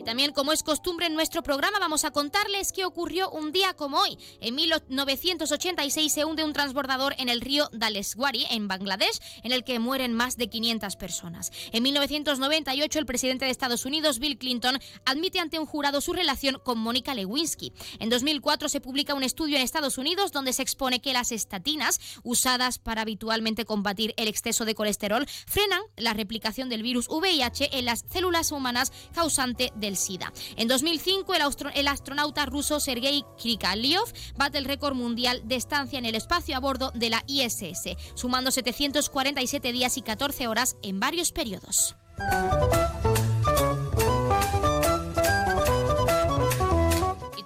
Y 0.00 0.02
también, 0.02 0.32
como 0.32 0.52
es 0.52 0.62
costumbre 0.62 1.04
en 1.04 1.12
nuestro 1.12 1.42
programa, 1.42 1.78
vamos 1.78 2.06
a 2.06 2.10
contarles 2.10 2.72
qué 2.72 2.86
ocurrió 2.86 3.28
un 3.32 3.52
día 3.52 3.74
como 3.74 3.98
hoy. 3.98 4.16
En 4.40 4.54
1986 4.54 6.10
se 6.10 6.24
hunde 6.24 6.42
un 6.42 6.54
transbordador 6.54 7.14
en 7.18 7.28
el 7.28 7.42
río 7.42 7.68
Daleswari, 7.74 8.46
en 8.50 8.66
Bangladesh, 8.66 9.20
en 9.42 9.52
el 9.52 9.62
que 9.62 9.78
mueren 9.78 10.14
más 10.14 10.38
de 10.38 10.48
500 10.48 10.96
personas. 10.96 11.52
En 11.72 11.82
1998, 11.82 12.98
el 12.98 13.04
presidente 13.04 13.44
de 13.44 13.50
Estados 13.50 13.84
Unidos, 13.84 14.20
Bill 14.20 14.38
Clinton, 14.38 14.78
admite 15.04 15.38
ante 15.38 15.58
un 15.58 15.66
jurado 15.66 16.00
su 16.00 16.14
relación 16.14 16.58
con 16.64 16.78
Mónica 16.78 17.12
Lewinsky. 17.12 17.74
En 17.98 18.08
2004 18.08 18.70
se 18.70 18.80
publica 18.80 19.12
un 19.12 19.22
estudio 19.22 19.58
en 19.58 19.62
Estados 19.62 19.98
Unidos 19.98 20.32
donde 20.32 20.54
se 20.54 20.62
expone 20.62 21.02
que 21.02 21.12
las 21.12 21.30
estatinas, 21.30 22.00
usadas 22.22 22.78
para 22.78 23.02
habitualmente 23.02 23.66
combatir 23.66 24.14
el 24.16 24.28
exceso 24.28 24.64
de 24.64 24.74
colesterol, 24.74 25.26
frenan 25.46 25.82
la 25.98 26.14
replicación 26.14 26.70
del 26.70 26.82
virus 26.82 27.06
VIH 27.10 27.76
en 27.76 27.84
las 27.84 28.06
células 28.10 28.50
humanas 28.50 28.92
causante 29.12 29.74
de 29.76 29.89
SIDA. 29.96 30.32
En 30.56 30.68
2005, 30.68 31.34
el, 31.74 31.88
astronauta 31.88 32.46
ruso 32.46 32.80
Sergei 32.80 33.24
Krikaliov 33.40 34.12
bate 34.36 34.58
el 34.58 34.64
récord 34.64 34.94
mundial 34.94 35.42
de 35.44 35.56
estancia 35.56 35.98
en 35.98 36.04
el 36.04 36.14
espacio 36.14 36.56
a 36.56 36.60
bordo 36.60 36.90
de 36.94 37.10
la 37.10 37.22
ISS, 37.26 37.96
sumando 38.14 38.50
747 38.50 39.72
días 39.72 39.96
y 39.96 40.02
14 40.02 40.48
horas 40.48 40.76
en 40.82 41.00
varios 41.00 41.32
periodos. 41.32 41.96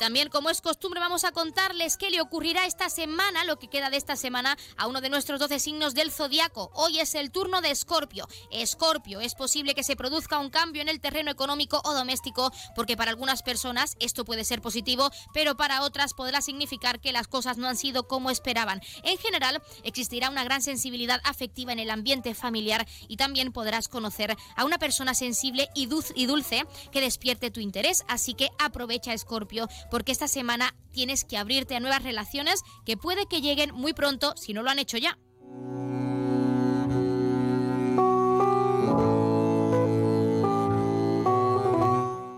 También, 0.04 0.28
como 0.28 0.50
es 0.50 0.60
costumbre, 0.60 1.00
vamos 1.00 1.24
a 1.24 1.32
contarles 1.32 1.96
qué 1.96 2.10
le 2.10 2.20
ocurrirá 2.20 2.66
esta 2.66 2.90
semana, 2.90 3.42
lo 3.44 3.58
que 3.58 3.68
queda 3.68 3.88
de 3.88 3.96
esta 3.96 4.16
semana, 4.16 4.58
a 4.76 4.86
uno 4.86 5.00
de 5.00 5.08
nuestros 5.08 5.40
12 5.40 5.58
signos 5.58 5.94
del 5.94 6.12
zodiaco. 6.12 6.70
Hoy 6.74 6.98
es 6.98 7.14
el 7.14 7.30
turno 7.30 7.62
de 7.62 7.70
Escorpio. 7.70 8.28
Escorpio, 8.50 9.20
es 9.20 9.34
posible 9.34 9.74
que 9.74 9.82
se 9.82 9.96
produzca 9.96 10.38
un 10.38 10.50
cambio 10.50 10.82
en 10.82 10.90
el 10.90 11.00
terreno 11.00 11.30
económico 11.30 11.80
o 11.86 11.94
doméstico, 11.94 12.52
porque 12.76 12.98
para 12.98 13.12
algunas 13.12 13.42
personas 13.42 13.96
esto 13.98 14.26
puede 14.26 14.44
ser 14.44 14.60
positivo, 14.60 15.10
pero 15.32 15.56
para 15.56 15.80
otras 15.80 16.12
podrá 16.12 16.42
significar 16.42 17.00
que 17.00 17.10
las 17.10 17.26
cosas 17.26 17.56
no 17.56 17.66
han 17.66 17.78
sido 17.78 18.06
como 18.06 18.28
esperaban. 18.28 18.82
En 19.04 19.16
general, 19.16 19.62
existirá 19.84 20.28
una 20.28 20.44
gran 20.44 20.60
sensibilidad 20.60 21.22
afectiva 21.24 21.72
en 21.72 21.78
el 21.78 21.88
ambiente 21.88 22.34
familiar 22.34 22.86
y 23.08 23.16
también 23.16 23.52
podrás 23.52 23.88
conocer 23.88 24.36
a 24.54 24.66
una 24.66 24.76
persona 24.76 25.14
sensible 25.14 25.70
y 25.74 25.86
dulce 25.86 26.66
que 26.92 27.00
despierte 27.00 27.50
tu 27.50 27.60
interés. 27.60 28.04
Así 28.06 28.34
que 28.34 28.50
aprovecha, 28.58 29.14
Escorpio, 29.14 29.66
porque 29.94 30.10
esta 30.10 30.26
semana 30.26 30.74
tienes 30.90 31.22
que 31.22 31.36
abrirte 31.36 31.76
a 31.76 31.78
nuevas 31.78 32.02
relaciones 32.02 32.64
que 32.84 32.96
puede 32.96 33.26
que 33.26 33.40
lleguen 33.40 33.72
muy 33.72 33.92
pronto 33.92 34.34
si 34.36 34.52
no 34.52 34.64
lo 34.64 34.70
han 34.70 34.80
hecho 34.80 34.98
ya. 34.98 35.20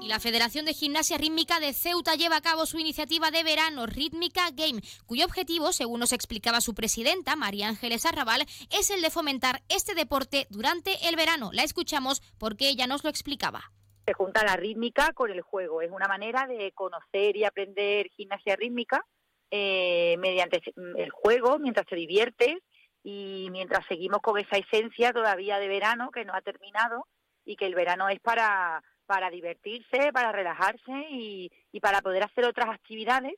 La 0.02 0.20
Federación 0.20 0.66
de 0.66 0.74
Gimnasia 0.74 1.16
Rítmica 1.16 1.58
de 1.58 1.72
Ceuta 1.72 2.14
lleva 2.14 2.36
a 2.36 2.42
cabo 2.42 2.66
su 2.66 2.78
iniciativa 2.78 3.30
de 3.30 3.42
verano 3.42 3.86
Rítmica 3.86 4.50
Game, 4.52 4.82
cuyo 5.06 5.24
objetivo, 5.24 5.72
según 5.72 6.00
nos 6.00 6.12
explicaba 6.12 6.60
su 6.60 6.74
presidenta, 6.74 7.36
María 7.36 7.68
Ángeles 7.68 8.04
Arrabal, 8.04 8.44
es 8.68 8.90
el 8.90 9.00
de 9.00 9.08
fomentar 9.08 9.62
este 9.70 9.94
deporte 9.94 10.46
durante 10.50 11.08
el 11.08 11.16
verano. 11.16 11.48
La 11.54 11.62
escuchamos 11.62 12.20
porque 12.36 12.68
ella 12.68 12.86
nos 12.86 13.02
lo 13.02 13.08
explicaba. 13.08 13.72
Se 14.06 14.14
junta 14.14 14.44
la 14.44 14.56
rítmica 14.56 15.12
con 15.12 15.30
el 15.30 15.42
juego. 15.42 15.82
Es 15.82 15.90
una 15.90 16.06
manera 16.08 16.46
de 16.46 16.72
conocer 16.72 17.36
y 17.36 17.44
aprender 17.44 18.08
gimnasia 18.10 18.56
rítmica 18.56 19.04
eh, 19.50 20.16
mediante 20.18 20.62
el 20.76 21.10
juego, 21.10 21.58
mientras 21.58 21.86
te 21.86 21.96
diviertes 21.96 22.56
y 23.02 23.48
mientras 23.50 23.84
seguimos 23.86 24.20
con 24.20 24.38
esa 24.38 24.56
esencia 24.56 25.12
todavía 25.12 25.58
de 25.58 25.68
verano 25.68 26.10
que 26.10 26.24
no 26.24 26.34
ha 26.34 26.40
terminado 26.40 27.06
y 27.44 27.56
que 27.56 27.66
el 27.66 27.74
verano 27.74 28.08
es 28.08 28.20
para 28.20 28.82
para 29.06 29.30
divertirse, 29.30 30.12
para 30.12 30.32
relajarse 30.32 31.06
y, 31.10 31.50
para 31.80 32.02
poder 32.02 32.24
hacer 32.24 32.44
otras 32.44 32.68
actividades 32.68 33.34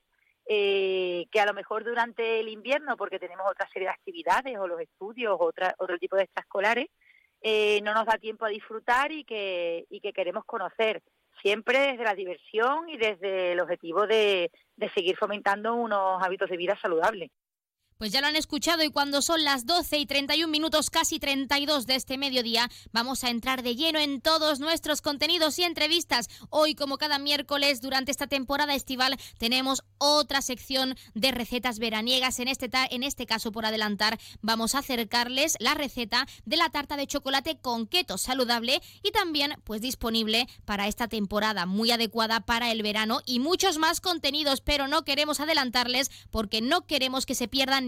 eh, 0.48 1.26
que 1.30 1.40
a 1.40 1.46
lo 1.46 1.52
mejor 1.52 1.84
durante 1.84 2.40
el 2.40 2.48
invierno, 2.48 2.96
porque 2.96 3.18
tenemos 3.18 3.46
otra 3.48 3.68
serie 3.70 3.88
de 3.88 3.94
actividades 3.94 4.56
o 4.58 4.66
los 4.66 4.80
estudios 4.80 5.36
o 5.38 5.52
otro 5.78 5.98
tipo 5.98 6.16
de 6.16 6.22
extraescolares, 6.22 6.86
eh, 7.42 7.80
no 7.82 7.94
nos 7.94 8.06
da 8.06 8.18
tiempo 8.18 8.44
a 8.44 8.50
disfrutar 8.50 9.12
y 9.12 9.24
que, 9.24 9.86
y 9.90 10.00
que 10.00 10.12
queremos 10.12 10.44
conocer 10.44 11.02
siempre 11.42 11.78
desde 11.78 12.04
la 12.04 12.14
diversión 12.14 12.88
y 12.88 12.96
desde 12.96 13.52
el 13.52 13.60
objetivo 13.60 14.06
de 14.06 14.50
seguir 14.94 15.16
fomentando 15.16 15.74
unos 15.74 16.22
hábitos 16.22 16.50
de 16.50 16.56
vida 16.56 16.78
saludables. 16.80 17.30
Pues 17.98 18.12
ya 18.12 18.20
lo 18.20 18.28
han 18.28 18.36
escuchado 18.36 18.84
y 18.84 18.90
cuando 18.90 19.22
son 19.22 19.42
las 19.42 19.66
12 19.66 19.98
y 19.98 20.06
31 20.06 20.48
minutos, 20.52 20.88
casi 20.88 21.18
32 21.18 21.84
de 21.84 21.96
este 21.96 22.16
mediodía, 22.16 22.70
vamos 22.92 23.24
a 23.24 23.28
entrar 23.28 23.64
de 23.64 23.74
lleno 23.74 23.98
en 23.98 24.20
todos 24.20 24.60
nuestros 24.60 25.02
contenidos 25.02 25.58
y 25.58 25.64
entrevistas. 25.64 26.28
Hoy, 26.48 26.76
como 26.76 26.96
cada 26.96 27.18
miércoles 27.18 27.80
durante 27.80 28.12
esta 28.12 28.28
temporada 28.28 28.76
estival, 28.76 29.16
tenemos 29.38 29.82
otra 29.98 30.42
sección 30.42 30.94
de 31.14 31.32
recetas 31.32 31.80
veraniegas. 31.80 32.38
En 32.38 32.46
este, 32.46 32.70
en 32.72 33.02
este 33.02 33.26
caso, 33.26 33.50
por 33.50 33.66
adelantar, 33.66 34.20
vamos 34.42 34.76
a 34.76 34.78
acercarles 34.78 35.56
la 35.58 35.74
receta 35.74 36.28
de 36.44 36.56
la 36.56 36.70
tarta 36.70 36.96
de 36.96 37.08
chocolate 37.08 37.58
con 37.58 37.88
keto 37.88 38.16
saludable 38.16 38.80
y 39.02 39.10
también 39.10 39.56
pues 39.64 39.80
disponible 39.80 40.46
para 40.64 40.86
esta 40.86 41.08
temporada, 41.08 41.66
muy 41.66 41.90
adecuada 41.90 42.46
para 42.46 42.70
el 42.70 42.84
verano 42.84 43.22
y 43.26 43.40
muchos 43.40 43.76
más 43.78 44.00
contenidos, 44.00 44.60
pero 44.60 44.86
no 44.86 45.02
queremos 45.02 45.40
adelantarles 45.40 46.12
porque 46.30 46.60
no 46.60 46.86
queremos 46.86 47.26
que 47.26 47.34
se 47.34 47.48
pierdan 47.48 47.87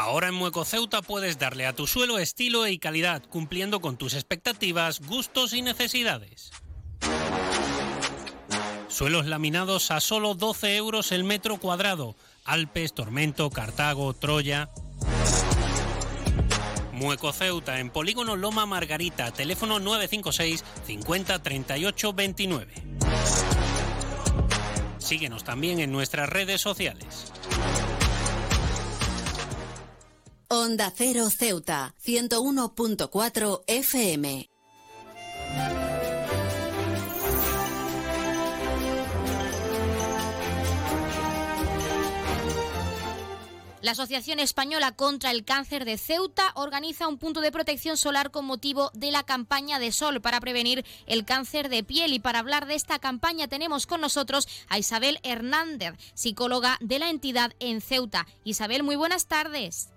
Ahora 0.00 0.28
en 0.28 0.34
Mueco 0.34 0.64
Ceuta 0.64 1.02
puedes 1.02 1.38
darle 1.38 1.66
a 1.66 1.74
tu 1.74 1.86
suelo 1.86 2.18
estilo 2.18 2.66
y 2.66 2.78
calidad, 2.78 3.22
cumpliendo 3.28 3.82
con 3.82 3.98
tus 3.98 4.14
expectativas, 4.14 5.00
gustos 5.00 5.52
y 5.52 5.60
necesidades. 5.60 6.52
Suelos 8.88 9.26
laminados 9.26 9.90
a 9.90 10.00
solo 10.00 10.34
12 10.34 10.74
euros 10.76 11.12
el 11.12 11.22
metro 11.22 11.58
cuadrado. 11.58 12.16
Alpes, 12.46 12.94
Tormento, 12.94 13.50
Cartago, 13.50 14.14
Troya. 14.14 14.70
Mueco 16.92 17.34
Ceuta 17.34 17.78
en 17.78 17.90
Polígono 17.90 18.36
Loma 18.36 18.64
Margarita, 18.64 19.30
teléfono 19.32 19.80
956 19.80 20.64
50 20.86 21.42
38 21.42 22.12
29. 22.14 22.74
Síguenos 24.96 25.44
también 25.44 25.78
en 25.78 25.92
nuestras 25.92 26.30
redes 26.30 26.62
sociales. 26.62 27.30
Onda 30.52 30.92
Cero 30.92 31.30
Ceuta, 31.30 31.94
101.4 32.04 33.62
FM. 33.68 34.50
La 43.80 43.92
Asociación 43.92 44.40
Española 44.40 44.90
contra 44.96 45.30
el 45.30 45.44
Cáncer 45.44 45.84
de 45.84 45.96
Ceuta 45.96 46.50
organiza 46.56 47.06
un 47.06 47.18
punto 47.18 47.40
de 47.40 47.52
protección 47.52 47.96
solar 47.96 48.32
con 48.32 48.44
motivo 48.44 48.90
de 48.92 49.12
la 49.12 49.22
campaña 49.22 49.78
de 49.78 49.92
sol 49.92 50.20
para 50.20 50.40
prevenir 50.40 50.84
el 51.06 51.24
cáncer 51.24 51.68
de 51.68 51.84
piel. 51.84 52.12
Y 52.12 52.18
para 52.18 52.40
hablar 52.40 52.66
de 52.66 52.74
esta 52.74 52.98
campaña 52.98 53.46
tenemos 53.46 53.86
con 53.86 54.00
nosotros 54.00 54.48
a 54.68 54.80
Isabel 54.80 55.20
Hernández, 55.22 55.94
psicóloga 56.14 56.76
de 56.80 56.98
la 56.98 57.08
entidad 57.08 57.52
en 57.60 57.80
Ceuta. 57.80 58.26
Isabel, 58.42 58.82
muy 58.82 58.96
buenas 58.96 59.26
tardes. 59.26 59.90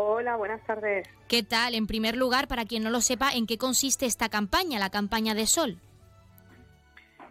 Hola, 0.00 0.36
buenas 0.36 0.64
tardes. 0.64 1.08
¿Qué 1.26 1.42
tal? 1.42 1.74
En 1.74 1.88
primer 1.88 2.16
lugar, 2.16 2.46
para 2.46 2.66
quien 2.66 2.84
no 2.84 2.90
lo 2.90 3.00
sepa, 3.00 3.32
¿en 3.32 3.48
qué 3.48 3.58
consiste 3.58 4.06
esta 4.06 4.28
campaña, 4.28 4.78
la 4.78 4.90
campaña 4.90 5.34
de 5.34 5.44
Sol? 5.48 5.80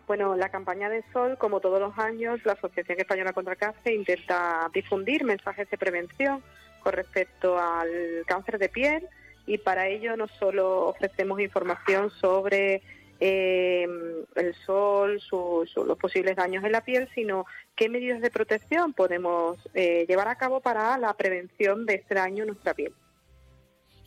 Bueno, 0.06 0.36
la 0.36 0.50
campaña 0.50 0.90
de 0.90 1.02
Sol, 1.14 1.38
como 1.38 1.62
todos 1.62 1.80
los 1.80 1.98
años, 1.98 2.42
la 2.44 2.52
Asociación 2.52 3.00
Española 3.00 3.32
contra 3.32 3.54
el 3.54 3.58
Cáncer 3.58 3.94
intenta 3.94 4.70
difundir 4.74 5.24
mensajes 5.24 5.70
de 5.70 5.78
prevención 5.78 6.44
con 6.84 6.92
respecto 6.92 7.58
al 7.58 8.26
cáncer 8.26 8.60
de 8.60 8.68
piel 8.68 9.08
y 9.46 9.60
para 9.60 9.88
ello 9.88 10.18
no 10.18 10.28
solo 10.28 10.88
ofrecemos 10.88 11.40
información 11.40 12.12
sobre 12.20 12.82
eh, 13.20 13.88
el 14.36 14.56
sol, 14.66 15.20
los 15.32 15.98
posibles 15.98 16.36
daños 16.36 16.64
en 16.64 16.72
la 16.72 16.82
piel, 16.82 17.10
sino 17.14 17.46
qué 17.76 17.90
medidas 17.90 18.22
de 18.22 18.32
protección 18.32 18.94
podemos 18.94 19.58
eh, 19.74 20.06
llevar 20.08 20.28
a 20.28 20.38
cabo 20.38 20.60
para 20.60 20.98
la 20.98 21.14
prevención 21.14 21.86
de 21.86 21.96
este 21.96 22.16
daño 22.16 22.44
en 22.44 22.48
nuestra 22.48 22.74
piel. 22.74 22.94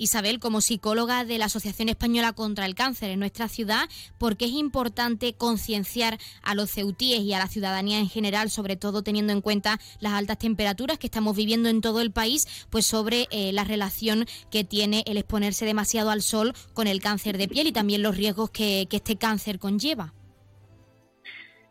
Isabel, 0.00 0.40
como 0.40 0.62
psicóloga 0.62 1.26
de 1.26 1.36
la 1.36 1.44
Asociación 1.44 1.90
Española 1.90 2.32
contra 2.32 2.64
el 2.64 2.74
Cáncer 2.74 3.10
en 3.10 3.20
nuestra 3.20 3.48
ciudad, 3.48 3.86
¿por 4.16 4.38
qué 4.38 4.46
es 4.46 4.52
importante 4.52 5.34
concienciar 5.34 6.16
a 6.42 6.54
los 6.54 6.70
ceutíes 6.70 7.20
y 7.20 7.34
a 7.34 7.38
la 7.38 7.48
ciudadanía 7.48 7.98
en 7.98 8.08
general, 8.08 8.48
sobre 8.48 8.76
todo 8.76 9.02
teniendo 9.02 9.34
en 9.34 9.42
cuenta 9.42 9.78
las 10.00 10.14
altas 10.14 10.38
temperaturas 10.38 10.98
que 10.98 11.06
estamos 11.06 11.36
viviendo 11.36 11.68
en 11.68 11.82
todo 11.82 12.00
el 12.00 12.12
país, 12.12 12.66
pues 12.70 12.86
sobre 12.86 13.28
eh, 13.30 13.52
la 13.52 13.64
relación 13.64 14.24
que 14.50 14.64
tiene 14.64 15.04
el 15.06 15.18
exponerse 15.18 15.66
demasiado 15.66 16.10
al 16.10 16.22
sol 16.22 16.54
con 16.72 16.86
el 16.86 17.02
cáncer 17.02 17.36
de 17.36 17.46
piel 17.46 17.66
y 17.66 17.72
también 17.72 18.02
los 18.02 18.16
riesgos 18.16 18.48
que, 18.48 18.88
este 18.90 19.16
cáncer 19.16 19.58
conlleva? 19.58 20.14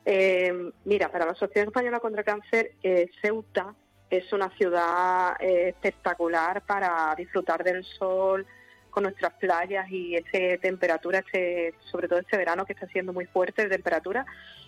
Eh, 0.06 0.54
mira, 0.86 1.12
para 1.12 1.26
la 1.26 1.32
Asociación 1.32 1.68
Española 1.68 2.00
contra 2.00 2.22
el 2.22 2.26
Cáncer, 2.26 2.76
eh, 2.84 3.10
Ceuta 3.22 3.76
es 4.10 4.32
una 4.34 4.50
ciudad 4.58 5.36
eh, 5.40 5.70
espectacular 5.70 6.62
para 6.62 7.14
disfrutar 7.16 7.64
del 7.64 7.84
sol 7.84 8.46
con 8.90 9.04
nuestras 9.04 9.34
playas 9.34 9.90
y 9.92 10.16
este 10.16 10.58
temperatura, 10.58 11.20
este, 11.20 11.76
sobre 11.92 12.08
todo 12.08 12.20
este 12.20 12.38
verano 12.38 12.66
que 12.66 12.74
está 12.74 12.88
siendo 12.88 13.14
muy 13.14 13.26
fuerte 13.26 13.64
de 13.64 13.70
temperatura, 13.70 14.26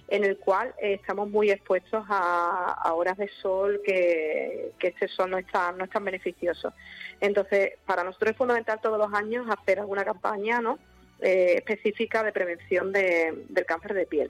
en 0.08 0.24
el 0.24 0.38
cual 0.38 0.74
eh, 0.80 0.94
estamos 0.94 1.30
muy 1.30 1.50
expuestos 1.50 2.06
a, 2.08 2.94
horas 2.94 3.18
de 3.18 3.30
sol 3.42 3.82
que, 3.84 4.74
que 4.78 4.90
este 4.90 5.08
sol 5.08 5.32
no 5.32 5.38
está, 5.38 5.72
no 5.72 5.86
es 5.86 5.90
tan 5.90 6.06
beneficioso. 6.06 6.74
Entonces, 7.20 7.72
para 7.86 8.04
nosotros 8.04 8.32
es 8.32 8.38
fundamental 8.38 8.80
todos 8.82 9.00
los 9.00 9.12
años 9.14 9.48
hacer 9.50 9.80
alguna 9.80 10.06
campaña 10.06 10.62
¿no? 10.62 10.78
Eh, 11.20 11.56
específica 11.58 12.24
de 12.24 12.32
prevención 12.32 12.92
del 12.92 13.66
cáncer 13.66 13.94
de 13.94 14.06
piel. 14.06 14.30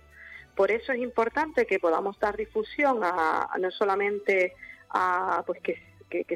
Por 0.56 0.72
eso 0.72 0.92
es 0.94 1.00
importante 1.00 1.66
que 1.66 1.80
podamos 1.80 2.20
dar 2.20 2.38
difusión 2.38 3.00
a 3.04 3.50
no 3.60 3.72
solamente 3.72 4.54
pues 5.46 5.62
que, 5.62 5.80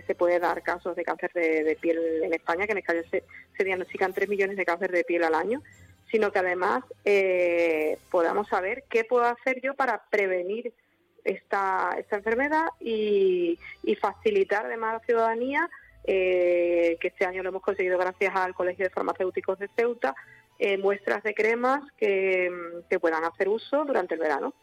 se 0.07 0.15
puede 0.15 0.39
dar 0.39 0.63
casos 0.63 0.95
de 0.95 1.03
cáncer 1.03 1.31
de, 1.33 1.77
piel 1.81 2.23
en 2.23 2.33
España, 2.33 2.65
que 2.65 2.71
en 2.71 2.77
España 2.77 3.01
se, 3.11 3.23
se 3.57 3.63
diagnostican 3.63 4.13
3 4.13 4.29
millones 4.29 4.55
de 4.57 4.65
cáncer 4.65 4.91
de 4.91 5.03
piel 5.03 5.23
al 5.23 5.35
año, 5.35 5.61
sino 6.11 6.31
que 6.31 6.39
además 6.39 6.83
eh, 7.03 7.97
podamos 8.09 8.47
saber 8.47 8.83
qué 8.89 9.03
puedo 9.03 9.25
hacer 9.25 9.61
yo 9.61 9.73
para 9.73 10.03
prevenir 10.09 10.73
esta, 11.23 11.95
esta 11.97 12.17
enfermedad 12.17 12.67
y, 12.79 13.59
facilitar 13.99 14.65
además 14.65 14.91
a 14.91 14.93
la 14.93 15.05
ciudadanía, 15.05 15.69
eh, 16.03 16.97
que 17.01 17.07
este 17.07 17.25
año 17.25 17.41
lo 17.41 17.49
hemos 17.49 17.63
conseguido 17.63 17.97
gracias 17.97 18.35
al 18.35 18.53
Colegio 18.53 18.85
de 18.85 18.91
Farmacéuticos 18.91 19.57
de 19.59 19.69
Ceuta, 19.75 20.15
eh, 20.59 20.77
muestras 20.77 21.23
de 21.23 21.33
cremas 21.33 21.83
que 21.97 22.49
puedan 23.01 23.23
hacer 23.25 23.49
uso 23.49 23.83
durante 23.83 24.13
el 24.13 24.21
verano 24.21 24.53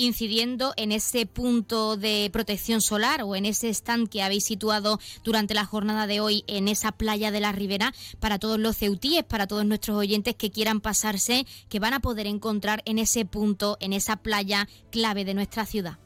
incidiendo 0.00 0.72
en 0.76 0.92
ese 0.92 1.26
punto 1.26 1.96
de 1.96 2.30
protección 2.32 2.80
solar 2.80 3.22
o 3.22 3.36
en 3.36 3.44
ese 3.44 3.68
stand 3.68 4.08
que 4.08 4.22
habéis 4.22 4.44
situado 4.44 4.98
durante 5.24 5.52
la 5.52 5.66
jornada 5.66 6.06
de 6.06 6.20
hoy 6.20 6.42
en 6.46 6.68
esa 6.68 6.90
playa 6.92 7.30
de 7.30 7.40
la 7.40 7.52
Ribera 7.52 7.92
para 8.18 8.38
todos 8.38 8.58
los 8.58 8.78
ceutíes, 8.78 9.24
para 9.24 9.46
todos 9.46 9.66
nuestros 9.66 9.98
oyentes 9.98 10.34
que 10.34 10.50
quieran 10.50 10.80
pasarse, 10.80 11.44
que 11.68 11.80
van 11.80 11.92
a 11.92 12.00
poder 12.00 12.26
encontrar 12.26 12.80
en 12.86 12.98
ese 12.98 13.26
punto, 13.26 13.76
en 13.80 13.92
esa 13.92 14.16
playa 14.16 14.66
clave 14.90 15.26
de 15.26 15.34
nuestra 15.34 15.66
ciudad. 15.66 15.98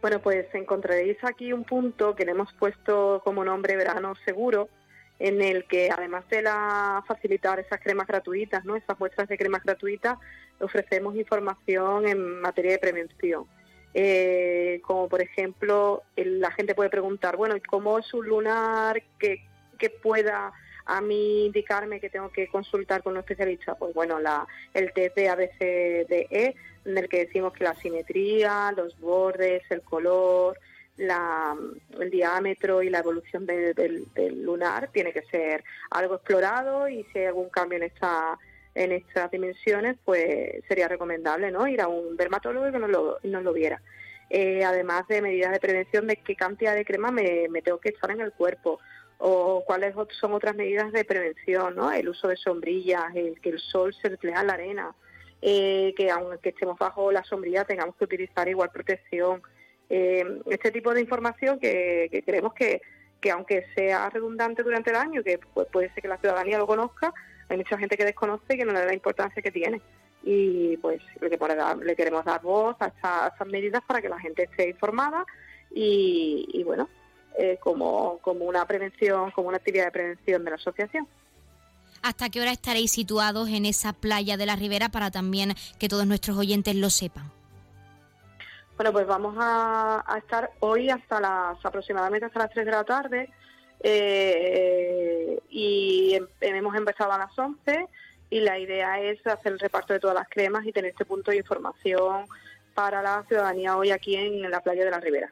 Bueno, 0.00 0.20
pues 0.20 0.46
encontraréis 0.54 1.18
aquí 1.24 1.52
un 1.52 1.64
punto 1.64 2.14
que 2.14 2.24
le 2.24 2.30
hemos 2.30 2.52
puesto 2.54 3.20
como 3.24 3.44
nombre 3.44 3.76
Verano 3.76 4.14
Seguro, 4.24 4.68
en 5.20 5.42
el 5.42 5.64
que 5.66 5.90
además 5.90 6.26
de 6.30 6.40
la 6.40 7.04
facilitar 7.06 7.60
esas 7.60 7.78
cremas 7.78 8.06
gratuitas, 8.06 8.64
¿no? 8.64 8.74
esas 8.74 8.98
muestras 8.98 9.28
de 9.28 9.36
cremas 9.36 9.62
gratuitas, 9.62 10.18
ofrecemos 10.58 11.14
información 11.14 12.08
en 12.08 12.40
materia 12.40 12.72
de 12.72 12.78
prevención. 12.78 13.44
Eh, 13.92 14.80
como 14.82 15.08
por 15.08 15.20
ejemplo, 15.20 16.02
la 16.16 16.50
gente 16.52 16.74
puede 16.74 16.88
preguntar, 16.88 17.36
bueno, 17.36 17.54
¿y 17.54 17.60
cómo 17.60 17.98
es 17.98 18.12
un 18.14 18.26
lunar 18.26 19.02
que, 19.18 19.44
que 19.78 19.90
pueda 19.90 20.52
a 20.86 21.00
mí 21.02 21.44
indicarme 21.46 22.00
que 22.00 22.08
tengo 22.08 22.30
que 22.30 22.48
consultar 22.48 23.02
con 23.02 23.12
un 23.12 23.18
especialista? 23.18 23.74
Pues 23.74 23.92
bueno, 23.92 24.18
la, 24.20 24.46
el 24.72 24.90
test 24.94 25.16
de 25.16 25.28
ABCDE, 25.28 26.56
en 26.86 26.98
el 26.98 27.08
que 27.10 27.26
decimos 27.26 27.52
que 27.52 27.64
la 27.64 27.74
simetría, 27.74 28.72
los 28.74 28.98
bordes, 28.98 29.64
el 29.68 29.82
color, 29.82 30.58
la, 31.00 31.56
el 31.98 32.10
diámetro 32.10 32.82
y 32.82 32.90
la 32.90 32.98
evolución 32.98 33.46
del 33.46 34.06
lunar 34.44 34.90
tiene 34.92 35.12
que 35.12 35.22
ser 35.22 35.64
algo 35.90 36.16
explorado 36.16 36.88
y 36.88 37.04
si 37.04 37.20
hay 37.20 37.26
algún 37.26 37.48
cambio 37.48 37.78
en 37.78 37.84
esta 37.84 38.38
en 38.74 38.92
estas 38.92 39.30
dimensiones, 39.30 39.96
pues 40.04 40.62
sería 40.68 40.86
recomendable 40.86 41.50
¿no? 41.50 41.66
ir 41.66 41.80
a 41.80 41.88
un 41.88 42.16
dermatólogo 42.16 42.68
y 42.68 42.72
que 42.72 42.78
nos 42.78 42.90
lo, 42.90 43.18
nos 43.24 43.42
lo 43.42 43.52
viera. 43.52 43.82
Eh, 44.28 44.64
además 44.64 45.08
de 45.08 45.22
medidas 45.22 45.50
de 45.50 45.58
prevención 45.58 46.06
de 46.06 46.16
qué 46.16 46.36
cantidad 46.36 46.74
de 46.74 46.84
crema 46.84 47.10
me, 47.10 47.48
tengo 47.64 47.78
que 47.78 47.88
echar 47.88 48.12
en 48.12 48.20
el 48.20 48.32
cuerpo 48.32 48.78
o 49.18 49.64
cuáles 49.66 49.94
son 50.20 50.34
otras 50.34 50.54
medidas 50.54 50.92
de 50.92 51.04
prevención, 51.04 51.74
¿no? 51.74 51.90
el 51.90 52.08
uso 52.08 52.28
de 52.28 52.36
sombrillas, 52.36 53.14
el 53.16 53.40
que 53.40 53.50
el 53.50 53.58
sol 53.58 53.92
se 54.00 54.08
refleja 54.08 54.40
en 54.40 54.46
la 54.46 54.52
arena, 54.52 54.94
eh, 55.42 55.92
que 55.96 56.10
aunque 56.10 56.50
estemos 56.50 56.78
bajo 56.78 57.10
la 57.10 57.24
sombrilla 57.24 57.64
tengamos 57.64 57.96
que 57.96 58.04
utilizar 58.04 58.48
igual 58.48 58.70
protección. 58.70 59.42
Eh, 59.90 60.24
este 60.46 60.70
tipo 60.70 60.94
de 60.94 61.00
información 61.00 61.58
que, 61.58 62.08
que 62.12 62.22
creemos 62.22 62.54
que, 62.54 62.80
que 63.20 63.30
aunque 63.32 63.66
sea 63.74 64.08
redundante 64.08 64.62
durante 64.62 64.90
el 64.90 64.96
año, 64.96 65.22
que 65.22 65.38
puede 65.38 65.92
ser 65.92 66.02
que 66.02 66.08
la 66.08 66.16
ciudadanía 66.18 66.58
lo 66.58 66.66
conozca, 66.66 67.12
hay 67.48 67.56
mucha 67.56 67.76
gente 67.76 67.96
que 67.96 68.04
desconoce 68.04 68.54
y 68.54 68.56
que 68.56 68.64
no 68.64 68.72
le 68.72 68.78
da 68.78 68.86
la 68.86 68.94
importancia 68.94 69.42
que 69.42 69.50
tiene. 69.50 69.80
Y 70.22 70.76
pues 70.76 71.02
le, 71.20 71.28
le 71.84 71.96
queremos 71.96 72.24
dar 72.24 72.40
voz 72.40 72.76
a, 72.80 72.86
estas 72.86 73.48
medidas 73.48 73.82
para 73.86 74.00
que 74.00 74.08
la 74.08 74.20
gente 74.20 74.44
esté 74.44 74.68
informada 74.68 75.26
y, 75.72 76.62
bueno, 76.64 76.88
eh, 77.36 77.58
como, 77.60 78.18
como 78.18 78.44
una 78.44 78.64
prevención, 78.66 79.32
como 79.32 79.48
una 79.48 79.56
actividad 79.56 79.86
de 79.86 79.90
prevención 79.90 80.44
de 80.44 80.50
la 80.50 80.56
asociación. 80.56 81.08
¿Hasta 82.02 82.30
qué 82.30 82.40
hora 82.40 82.52
estaréis 82.52 82.92
situados 82.92 83.48
en 83.50 83.66
esa 83.66 83.92
playa 83.92 84.36
de 84.36 84.46
la 84.46 84.56
Ribera 84.56 84.88
para 84.88 85.10
también 85.10 85.54
que 85.78 85.88
todos 85.88 86.06
nuestros 86.06 86.38
oyentes 86.38 86.76
lo 86.76 86.90
sepan? 86.90 87.39
Bueno, 88.80 88.94
pues 88.94 89.06
vamos 89.06 89.36
a, 89.38 90.02
estar 90.16 90.52
hoy 90.60 90.88
hasta 90.88 91.20
las 91.20 91.62
aproximadamente 91.62 92.24
hasta 92.24 92.38
las 92.38 92.50
3 92.50 92.64
de 92.64 92.72
la 92.72 92.82
tarde 92.82 93.28
eh, 93.78 95.38
y 95.50 96.14
em, 96.14 96.26
hemos 96.40 96.74
empezado 96.74 97.12
a 97.12 97.18
las 97.18 97.38
11 97.38 97.88
y 98.30 98.40
la 98.40 98.58
idea 98.58 98.98
es 98.98 99.26
hacer 99.26 99.52
el 99.52 99.58
reparto 99.58 99.92
de 99.92 100.00
todas 100.00 100.16
las 100.16 100.30
cremas 100.30 100.64
y 100.64 100.72
tener 100.72 100.92
este 100.92 101.04
punto 101.04 101.30
de 101.30 101.36
información 101.36 102.24
para 102.72 103.02
la 103.02 103.22
ciudadanía 103.28 103.76
hoy 103.76 103.90
aquí 103.90 104.16
en 104.16 104.50
la 104.50 104.62
playa 104.62 104.86
de 104.86 104.90
la 104.90 104.98
Ribera. 104.98 105.30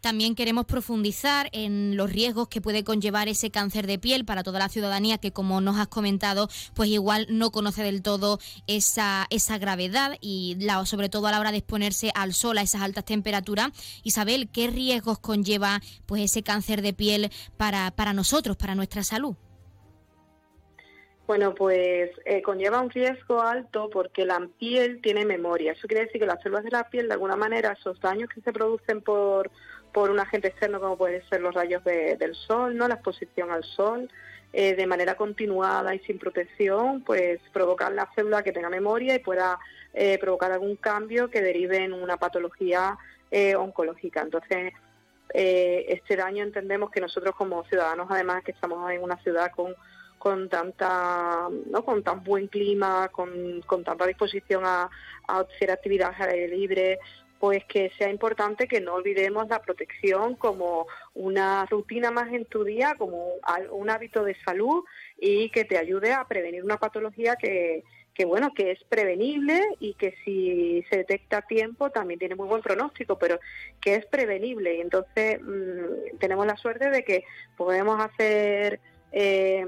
También 0.00 0.34
queremos 0.34 0.66
profundizar 0.66 1.48
en 1.52 1.96
los 1.96 2.10
riesgos 2.10 2.48
que 2.48 2.60
puede 2.60 2.84
conllevar 2.84 3.28
ese 3.28 3.50
cáncer 3.50 3.86
de 3.86 3.98
piel 3.98 4.24
para 4.24 4.42
toda 4.42 4.58
la 4.58 4.68
ciudadanía 4.68 5.18
que, 5.18 5.32
como 5.32 5.60
nos 5.60 5.78
has 5.78 5.88
comentado, 5.88 6.48
pues 6.74 6.88
igual 6.90 7.26
no 7.30 7.50
conoce 7.50 7.82
del 7.82 8.02
todo 8.02 8.40
esa, 8.66 9.26
esa 9.30 9.58
gravedad 9.58 10.16
y 10.20 10.56
la, 10.58 10.84
sobre 10.86 11.08
todo 11.08 11.26
a 11.26 11.30
la 11.30 11.40
hora 11.40 11.52
de 11.52 11.58
exponerse 11.58 12.10
al 12.14 12.34
sol 12.34 12.58
a 12.58 12.62
esas 12.62 12.82
altas 12.82 13.04
temperaturas. 13.04 13.70
Isabel, 14.02 14.48
¿qué 14.48 14.66
riesgos 14.66 15.18
conlleva 15.18 15.80
pues 16.06 16.22
ese 16.22 16.42
cáncer 16.42 16.82
de 16.82 16.92
piel 16.92 17.30
para, 17.56 17.90
para 17.92 18.12
nosotros, 18.12 18.56
para 18.56 18.74
nuestra 18.74 19.04
salud? 19.04 19.36
Bueno, 21.26 21.54
pues 21.54 22.10
eh, 22.24 22.42
conlleva 22.42 22.80
un 22.80 22.90
riesgo 22.90 23.40
alto 23.40 23.88
porque 23.90 24.26
la 24.26 24.48
piel 24.58 25.00
tiene 25.00 25.24
memoria. 25.24 25.72
Eso 25.72 25.86
quiere 25.86 26.06
decir 26.06 26.20
que 26.20 26.26
las 26.26 26.42
células 26.42 26.64
de 26.64 26.70
la 26.70 26.90
piel, 26.90 27.06
de 27.06 27.14
alguna 27.14 27.36
manera, 27.36 27.72
esos 27.72 28.00
daños 28.00 28.28
que 28.28 28.40
se 28.40 28.52
producen 28.52 29.02
por, 29.02 29.50
por 29.92 30.10
un 30.10 30.18
agente 30.18 30.48
externo, 30.48 30.80
como 30.80 30.98
pueden 30.98 31.22
ser 31.28 31.40
los 31.40 31.54
rayos 31.54 31.84
del 31.84 32.34
sol, 32.34 32.76
no, 32.76 32.88
la 32.88 32.94
exposición 32.94 33.52
al 33.52 33.62
sol, 33.62 34.10
eh, 34.52 34.74
de 34.74 34.86
manera 34.86 35.14
continuada 35.16 35.94
y 35.94 36.00
sin 36.00 36.18
protección, 36.18 37.02
pues 37.02 37.40
provocan 37.52 37.94
la 37.94 38.10
célula 38.14 38.42
que 38.42 38.52
tenga 38.52 38.68
memoria 38.68 39.14
y 39.14 39.20
pueda 39.20 39.60
eh, 39.94 40.18
provocar 40.18 40.50
algún 40.50 40.74
cambio 40.76 41.30
que 41.30 41.40
derive 41.40 41.84
en 41.84 41.92
una 41.92 42.16
patología 42.16 42.98
oncológica. 43.56 44.20
Entonces, 44.20 44.74
este 45.32 46.16
daño 46.16 46.44
entendemos 46.44 46.90
que 46.90 47.00
nosotros 47.00 47.34
como 47.34 47.64
ciudadanos, 47.64 48.08
además 48.10 48.44
que 48.44 48.50
estamos 48.50 48.90
en 48.90 49.02
una 49.02 49.16
ciudad 49.22 49.50
con 49.56 49.74
con 50.22 50.48
tanta 50.48 51.48
¿no? 51.66 51.84
con 51.84 52.04
tan 52.04 52.22
buen 52.22 52.46
clima, 52.46 53.08
con, 53.08 53.60
con 53.62 53.82
tanta 53.82 54.06
disposición 54.06 54.62
a, 54.64 54.88
hacer 55.26 55.72
actividades 55.72 56.20
al 56.20 56.30
aire 56.30 56.56
libre, 56.56 56.98
pues 57.40 57.64
que 57.64 57.90
sea 57.98 58.08
importante 58.08 58.68
que 58.68 58.80
no 58.80 58.94
olvidemos 58.94 59.48
la 59.48 59.60
protección 59.60 60.36
como 60.36 60.86
una 61.14 61.66
rutina 61.66 62.12
más 62.12 62.32
en 62.32 62.44
tu 62.44 62.62
día, 62.62 62.94
como 62.96 63.32
un 63.72 63.90
hábito 63.90 64.22
de 64.22 64.36
salud 64.44 64.84
y 65.18 65.50
que 65.50 65.64
te 65.64 65.76
ayude 65.76 66.12
a 66.12 66.24
prevenir 66.28 66.62
una 66.62 66.76
patología 66.76 67.34
que, 67.34 67.82
que 68.14 68.24
bueno, 68.24 68.52
que 68.54 68.70
es 68.70 68.84
prevenible 68.84 69.60
y 69.80 69.94
que 69.94 70.14
si 70.24 70.84
se 70.88 70.98
detecta 70.98 71.38
a 71.38 71.42
tiempo 71.42 71.90
también 71.90 72.20
tiene 72.20 72.36
muy 72.36 72.46
buen 72.46 72.62
pronóstico, 72.62 73.18
pero 73.18 73.40
que 73.80 73.96
es 73.96 74.06
prevenible. 74.06 74.76
Y 74.76 74.82
entonces 74.82 75.40
mm, 75.42 76.18
tenemos 76.20 76.46
la 76.46 76.56
suerte 76.56 76.90
de 76.90 77.02
que 77.02 77.24
podemos 77.56 78.00
hacer 78.00 78.78
eh, 79.12 79.64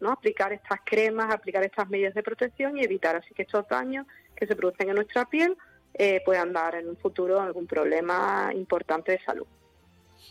¿no? 0.00 0.10
aplicar 0.10 0.52
estas 0.52 0.80
cremas, 0.84 1.32
aplicar 1.32 1.64
estas 1.64 1.88
medidas 1.90 2.14
de 2.14 2.22
protección 2.22 2.78
y 2.78 2.84
evitar 2.84 3.16
así 3.16 3.34
que 3.34 3.42
estos 3.42 3.66
daños 3.68 4.06
que 4.36 4.46
se 4.46 4.56
producen 4.56 4.88
en 4.88 4.96
nuestra 4.96 5.26
piel 5.26 5.56
eh, 5.94 6.22
puedan 6.24 6.52
dar 6.52 6.74
en 6.76 6.88
un 6.88 6.96
futuro 6.96 7.40
algún 7.40 7.66
problema 7.66 8.50
importante 8.54 9.12
de 9.12 9.20
salud 9.20 9.46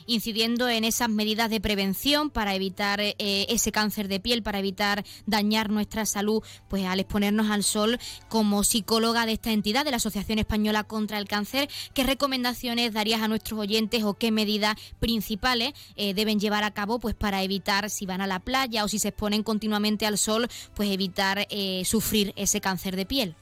incidiendo 0.06 0.70
en 0.70 0.84
esas 0.84 1.10
medidas 1.10 1.50
de 1.50 1.62
prevención 1.62 2.30
para 2.30 2.56
evitar 2.56 3.00
eh, 3.02 3.16
ese 3.18 3.72
cáncer 3.72 4.08
de 4.08 4.20
piel, 4.20 4.44
para 4.44 4.60
evitar 4.60 5.04
dañar 5.26 5.70
nuestra 5.70 6.06
salud, 6.06 6.44
pues 6.68 6.86
al 6.86 7.00
exponernos 7.00 7.50
al 7.50 7.64
sol, 7.64 8.00
como 8.30 8.64
psicóloga 8.64 9.26
de 9.26 9.34
esta 9.34 9.52
entidad, 9.52 9.86
de 9.86 9.92
la 9.92 9.98
Asociación 9.98 10.40
Española 10.40 10.84
contra 10.84 11.18
el 11.18 11.28
Cáncer, 11.28 11.70
¿qué 11.94 12.04
recomendaciones 12.04 12.94
darías 12.94 13.22
a 13.22 13.28
nuestros 13.28 13.60
oyentes 13.60 14.04
o 14.04 14.14
qué 14.14 14.32
medidas 14.32 14.76
principales 15.00 15.74
eh, 15.96 16.14
deben 16.14 16.40
llevar 16.40 16.64
a 16.64 16.72
cabo 16.72 17.00
pues 17.00 17.16
para 17.16 17.44
evitar, 17.44 17.90
si 17.90 18.06
van 18.06 18.22
a 18.22 18.28
la 18.28 18.40
playa 18.40 18.84
o 18.84 18.88
si 18.88 19.00
se 19.00 19.10
exponen 19.10 19.44
continuamente 19.44 20.06
al 20.06 20.18
sol, 20.18 20.48
pues 20.74 20.90
evitar 20.90 21.48
eh, 21.50 21.84
sufrir 21.86 22.34
ese 22.36 22.62
cáncer 22.62 22.96
de 22.96 23.06
piel? 23.06 23.36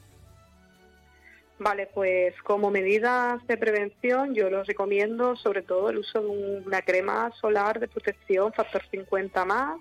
Vale, 1.64 1.88
pues 1.94 2.34
como 2.42 2.72
medidas 2.72 3.46
de 3.46 3.56
prevención 3.56 4.34
yo 4.34 4.50
los 4.50 4.66
recomiendo 4.66 5.36
sobre 5.36 5.62
todo 5.62 5.92
el 5.92 6.00
uso 6.00 6.20
de 6.20 6.28
una 6.66 6.82
crema 6.82 7.32
solar 7.40 7.80
de 7.80 7.88
protección 7.88 8.52
factor 8.52 8.82
50 8.90 9.46
más 9.46 9.80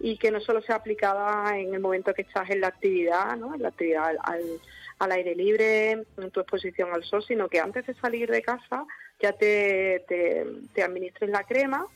y 0.00 0.18
que 0.18 0.32
no 0.32 0.40
solo 0.40 0.60
sea 0.62 0.74
aplicada 0.74 1.56
en 1.56 1.74
el 1.74 1.80
momento 1.80 2.12
que 2.12 2.22
estás 2.22 2.50
en 2.50 2.60
la 2.60 2.66
actividad, 2.66 3.36
¿no? 3.36 3.54
en 3.54 3.62
la 3.62 3.68
actividad 3.68 4.16
al, 4.98 5.12
aire 5.12 5.36
libre, 5.36 5.92
en 5.92 6.30
tu 6.32 6.40
exposición 6.40 6.92
al 6.92 7.04
sol, 7.04 7.22
sino 7.22 7.48
que 7.48 7.60
antes 7.60 7.86
de 7.86 7.94
salir 7.94 8.28
de 8.28 8.42
casa 8.42 8.84
ya 9.20 9.32
te, 9.32 10.04
te, 10.08 10.44
te 10.74 10.82
administres 10.82 11.30
la 11.30 11.44
crema 11.44 11.86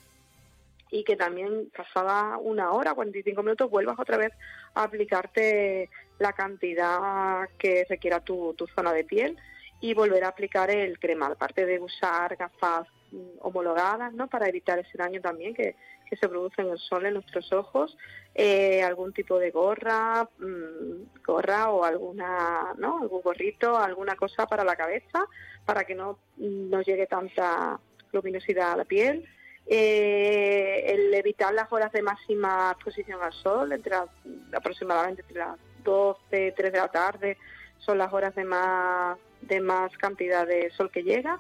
y 0.91 1.05
que 1.05 1.17
también 1.17 1.71
pasada 1.77 2.39
una 2.39 2.73
hora, 2.73 2.95
45 2.95 3.43
minutos, 3.43 3.71
vuelvas 3.71 3.99
otra 3.99 4.17
vez 4.17 4.33
a 4.75 4.85
aplicarte 4.85 5.91
la 6.19 6.33
cantidad 6.33 7.49
que 7.59 7.87
requiera 7.89 8.21
tu, 8.21 8.55
tu 8.55 8.67
zona 8.69 8.93
de 8.93 9.05
piel 9.05 9.37
y 9.81 9.95
volver 9.95 10.25
a 10.25 10.29
aplicar 10.29 10.71
el 10.71 10.99
crema, 10.99 11.27
aparte 11.27 11.67
de 11.67 11.79
usar 11.79 12.37
gafas 12.37 12.87
mm, 13.11 13.39
homologadas, 13.41 14.13
¿no? 14.15 14.29
Para 14.29 14.49
evitar 14.49 14.79
ese 14.79 14.97
daño 14.97 15.21
también 15.21 15.55
que, 15.55 15.77
que 16.09 16.17
se 16.17 16.29
produce 16.29 16.63
en 16.63 16.69
el 16.69 16.79
sol 16.79 17.05
en 17.05 17.15
nuestros 17.15 17.53
ojos, 17.53 17.97
eh, 18.35 18.83
algún 18.83 19.13
tipo 19.13 19.39
de 19.39 19.51
gorra, 19.51 20.29
mm, 20.39 21.23
gorra 21.27 21.71
o 21.71 21.85
alguna, 21.85 22.75
¿no? 22.79 23.03
Algún 23.03 23.23
gorrito, 23.23 23.77
alguna 23.77 24.15
cosa 24.15 24.47
para 24.47 24.65
la 24.65 24.77
cabeza, 24.77 25.27
para 25.67 25.85
que 25.85 25.95
no 25.95 26.19
nos 26.37 26.87
llegue 26.87 27.07
tanta 27.07 27.79
luminosidad 28.13 28.73
a 28.73 28.77
la 28.79 28.85
piel 28.85 29.29
eh, 29.69 30.85
el 30.87 31.13
evitar 31.15 31.53
las 31.53 31.73
horas 31.73 31.91
de 31.93 32.03
máxima 32.03 32.71
exposición 32.73 33.21
al 33.23 33.33
sol, 33.33 33.73
entre 33.73 33.97
aproximadamente 34.53 35.23
entre 35.23 35.39
las 35.39 35.59
12, 35.83 36.55
3 36.57 36.73
de 36.73 36.79
la 36.79 36.89
tarde, 36.89 37.39
son 37.79 37.99
las 37.99 38.13
horas 38.13 38.35
de 38.35 38.45
más, 38.45 39.19
de 39.43 39.61
más 39.61 39.97
cantidad 39.99 40.47
de 40.47 40.71
sol 40.71 40.91
que 40.91 41.03
llega, 41.03 41.39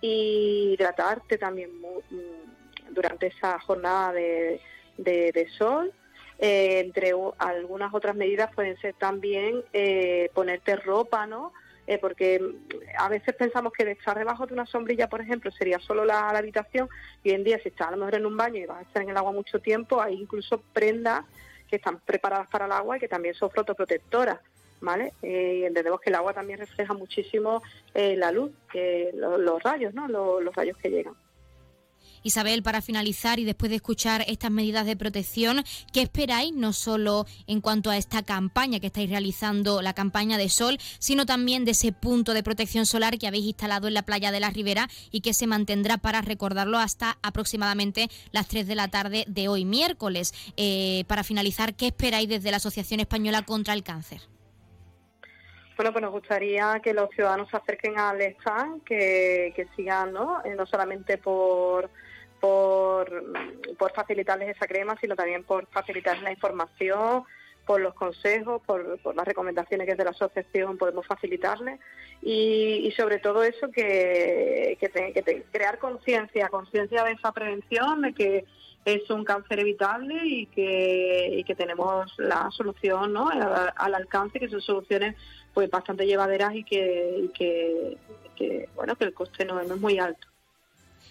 y 0.00 0.74
hidratarte 0.74 1.38
también 1.38 1.70
mm, 1.80 2.94
durante 2.94 3.28
esa 3.28 3.58
jornada 3.60 4.12
de, 4.12 4.60
de, 4.96 5.48
sol. 5.56 5.92
Eh, 6.38 6.80
entre 6.80 7.12
algunas 7.38 7.92
otras 7.92 8.14
medidas 8.14 8.54
pueden 8.54 8.76
ser 8.78 8.94
también 8.94 9.64
eh, 9.72 10.30
ponerte 10.34 10.76
ropa, 10.76 11.26
¿no? 11.26 11.52
Eh, 11.88 11.96
porque 11.96 12.38
a 12.98 13.08
veces 13.08 13.34
pensamos 13.34 13.72
que 13.72 13.86
de 13.86 13.92
estar 13.92 14.18
debajo 14.18 14.46
de 14.46 14.52
una 14.52 14.66
sombrilla, 14.66 15.08
por 15.08 15.22
ejemplo, 15.22 15.50
sería 15.50 15.78
solo 15.78 16.04
la, 16.04 16.28
habitación, 16.28 16.86
y 17.24 17.30
hoy 17.30 17.36
en 17.36 17.44
día 17.44 17.58
si 17.62 17.70
estás 17.70 17.88
a 17.88 17.92
lo 17.92 17.96
mejor 17.96 18.16
en 18.16 18.26
un 18.26 18.36
baño 18.36 18.58
y 18.58 18.66
vas 18.66 18.80
a 18.80 18.82
estar 18.82 19.02
en 19.02 19.08
el 19.08 19.16
agua 19.16 19.32
mucho 19.32 19.58
tiempo, 19.58 19.98
hay 19.98 20.20
incluso 20.20 20.62
prendas 20.74 21.24
que 21.66 21.76
están 21.76 21.98
preparadas 22.00 22.46
para 22.48 22.66
el 22.66 22.72
agua 22.72 22.98
y 22.98 23.00
que 23.00 23.08
también 23.08 23.34
son 23.34 23.50
fotoprotectoras. 23.50 24.38
¿Vale? 24.80 25.12
Eh, 25.22 25.64
entendemos 25.66 26.00
que 26.00 26.10
el 26.10 26.14
agua 26.14 26.32
también 26.34 26.60
refleja 26.60 26.94
muchísimo 26.94 27.62
eh, 27.94 28.16
la 28.16 28.30
luz, 28.30 28.52
que 28.70 29.10
los, 29.14 29.60
rayos, 29.60 29.92
¿no? 29.92 30.06
los 30.06 30.54
rayos 30.54 30.76
que 30.76 30.90
llegan. 30.90 31.14
Isabel, 32.22 32.62
para 32.62 32.82
finalizar 32.82 33.38
y 33.38 33.44
después 33.44 33.70
de 33.70 33.76
escuchar 33.76 34.24
estas 34.26 34.50
medidas 34.50 34.86
de 34.86 34.96
protección, 34.96 35.64
¿qué 35.92 36.02
esperáis 36.02 36.52
no 36.52 36.72
solo 36.72 37.26
en 37.46 37.60
cuanto 37.60 37.90
a 37.90 37.96
esta 37.96 38.22
campaña 38.22 38.80
que 38.80 38.88
estáis 38.88 39.10
realizando, 39.10 39.82
la 39.82 39.94
campaña 39.94 40.38
de 40.38 40.48
sol, 40.48 40.78
sino 40.98 41.26
también 41.26 41.64
de 41.64 41.72
ese 41.72 41.92
punto 41.92 42.34
de 42.34 42.42
protección 42.42 42.86
solar 42.86 43.18
que 43.18 43.26
habéis 43.26 43.46
instalado 43.46 43.88
en 43.88 43.94
la 43.94 44.02
playa 44.02 44.30
de 44.30 44.40
la 44.40 44.50
Ribera 44.50 44.88
y 45.10 45.20
que 45.20 45.34
se 45.34 45.46
mantendrá 45.46 45.98
para 45.98 46.20
recordarlo 46.20 46.78
hasta 46.78 47.18
aproximadamente 47.22 48.08
las 48.32 48.48
3 48.48 48.66
de 48.66 48.74
la 48.74 48.88
tarde 48.88 49.24
de 49.26 49.48
hoy 49.48 49.64
miércoles? 49.64 50.32
Eh, 50.56 51.04
para 51.06 51.24
finalizar, 51.24 51.74
¿qué 51.74 51.86
esperáis 51.86 52.28
desde 52.28 52.50
la 52.50 52.58
Asociación 52.58 53.00
Española 53.00 53.42
contra 53.42 53.74
el 53.74 53.82
Cáncer? 53.82 54.20
Bueno, 55.78 55.92
pues 55.92 56.02
nos 56.02 56.10
gustaría 56.10 56.80
que 56.82 56.92
los 56.92 57.08
ciudadanos 57.10 57.48
se 57.50 57.56
acerquen 57.56 58.00
al 58.00 58.20
stand, 58.20 58.82
que, 58.82 59.68
sigan, 59.76 60.12
¿no? 60.12 60.42
Eh, 60.44 60.56
no 60.56 60.66
solamente 60.66 61.18
por 61.18 61.88
por, 62.40 63.24
facilitarles 63.94 64.56
esa 64.56 64.66
crema, 64.66 64.96
sino 65.00 65.16
también 65.16 65.44
por 65.44 65.66
facilitarles 65.66 66.22
la 66.22 66.32
información, 66.32 67.24
por 67.66 67.80
los 67.80 67.94
consejos, 67.94 68.62
por, 68.64 68.98
las 69.14 69.26
recomendaciones 69.26 69.86
que 69.86 69.92
desde 69.92 70.04
la 70.04 70.10
asociación 70.10 70.78
podemos 70.78 71.06
facilitarles 71.06 71.78
y, 72.22 72.92
sobre 72.96 73.18
todo 73.18 73.42
eso 73.42 73.70
que, 73.70 74.78
que, 74.80 75.44
crear 75.52 75.78
conciencia, 75.78 76.48
conciencia 76.48 77.04
de 77.04 77.12
esa 77.12 77.32
prevención, 77.32 78.02
de 78.02 78.14
que 78.14 78.44
es 78.84 79.10
un 79.10 79.24
cáncer 79.24 79.60
evitable 79.60 80.20
y 80.24 80.46
que, 80.46 81.54
tenemos 81.56 82.12
la 82.18 82.50
solución 82.50 83.16
al, 83.16 83.94
alcance, 83.94 84.40
que 84.40 84.48
son 84.48 84.60
soluciones 84.60 85.16
pues 85.52 85.68
bastante 85.70 86.06
llevaderas 86.06 86.54
y 86.54 86.64
que, 86.64 87.98
bueno 88.74 88.96
que 88.96 89.04
el 89.04 89.12
coste 89.12 89.44
no 89.44 89.60
es 89.60 89.68
muy 89.80 89.98
alto. 89.98 90.28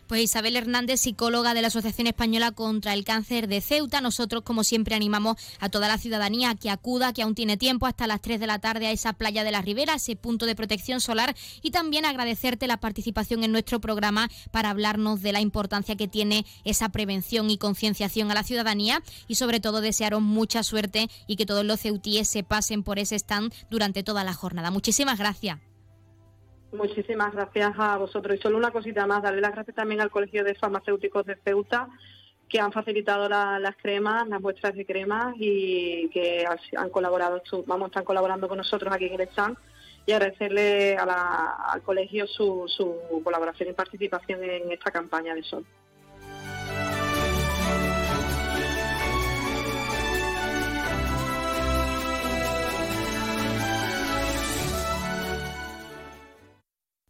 Pues 0.08 0.22
Isabel 0.22 0.56
Hernández, 0.56 1.02
psicóloga 1.02 1.54
de 1.54 1.62
la 1.62 1.68
Asociación 1.68 2.08
Española 2.08 2.52
contra 2.52 2.94
el 2.94 3.04
Cáncer 3.04 3.50
de 3.50 3.60
Ceuta. 3.60 4.00
Nosotros, 4.00 4.42
como 4.42 4.64
siempre, 4.64 4.96
animamos 4.96 5.36
a 5.60 5.68
toda 5.68 5.90
la 5.90 5.98
ciudadanía 5.98 6.56
que 6.56 6.70
acuda, 6.70 7.12
que 7.12 7.24
aún 7.24 7.36
tiene 7.36 7.58
tiempo, 7.58 7.88
hasta 7.88 8.08
las 8.08 8.22
3 8.22 8.40
de 8.40 8.48
la 8.48 8.60
tarde 8.60 8.88
a 8.88 8.92
esa 8.92 9.12
playa 9.12 9.44
de 9.44 9.52
la 9.52 9.62
Ribera, 9.62 9.96
ese 9.96 10.16
punto 10.16 10.46
de 10.46 10.56
protección 10.56 11.02
solar. 11.02 11.36
Y 11.62 11.72
también 11.72 12.06
agradecerte 12.06 12.68
la 12.68 12.78
participación 12.78 13.44
en 13.44 13.52
nuestro 13.52 13.82
programa 13.82 14.30
para 14.50 14.70
hablarnos 14.70 15.22
de 15.22 15.34
la 15.34 15.42
importancia 15.42 15.98
que 15.98 16.08
tiene 16.08 16.46
esa 16.64 16.88
prevención 16.88 17.50
y 17.50 17.58
concienciación 17.58 18.32
a 18.32 18.34
la 18.34 18.44
ciudadanía. 18.44 19.04
Y 19.28 19.36
sobre 19.36 19.60
todo, 19.60 19.82
desearos 19.82 20.22
mucha 20.22 20.64
suerte 20.64 21.10
y 21.28 21.36
que 21.36 21.46
todos 21.46 21.66
los 21.66 21.82
ceutíes 21.82 22.30
se 22.30 22.44
pasen 22.44 22.82
por 22.82 22.98
ese 22.98 23.18
stand 23.18 23.54
durante 23.70 24.04
toda 24.04 24.24
la 24.24 24.34
jornada. 24.34 24.72
Muchísimas 24.72 25.20
gracias. 25.20 25.67
Muchísimas 26.72 27.34
gracias 27.34 27.74
a 27.78 27.98
vosotros. 27.98 28.38
Y 28.38 28.42
solo 28.42 28.58
una 28.58 28.72
cosita 28.72 29.08
más, 29.08 29.24
darle 29.24 29.42
las 29.42 29.54
gracias 29.54 29.76
también 29.76 30.02
al 30.02 30.12
Colegio 30.12 30.44
de 30.44 30.56
Farmacéuticos 30.56 31.26
de 31.26 31.38
Ceuta, 31.38 31.88
que 32.50 32.60
han 32.60 32.72
facilitado 32.72 33.28
las 33.30 33.76
cremas, 33.78 34.28
las 34.28 34.42
muestras 34.42 34.76
de 34.76 34.86
cremas 34.86 35.36
y 35.38 36.10
que 36.10 36.46
han 36.76 36.90
colaborado, 36.90 37.38
están 37.38 38.04
colaborando 38.06 38.48
con 38.48 38.58
nosotros 38.58 38.94
aquí 38.94 39.06
en 39.06 39.20
el 39.20 39.28
stand 39.30 39.58
y 40.06 40.14
agradecerle 40.14 40.98
al 40.98 41.82
colegio 41.82 42.26
su, 42.28 42.64
su 42.68 43.22
colaboración 43.24 43.70
y 43.70 43.74
participación 43.74 44.44
en 44.44 44.72
esta 44.72 44.92
campaña 44.92 45.36
de 45.36 45.44
sol. 45.44 45.66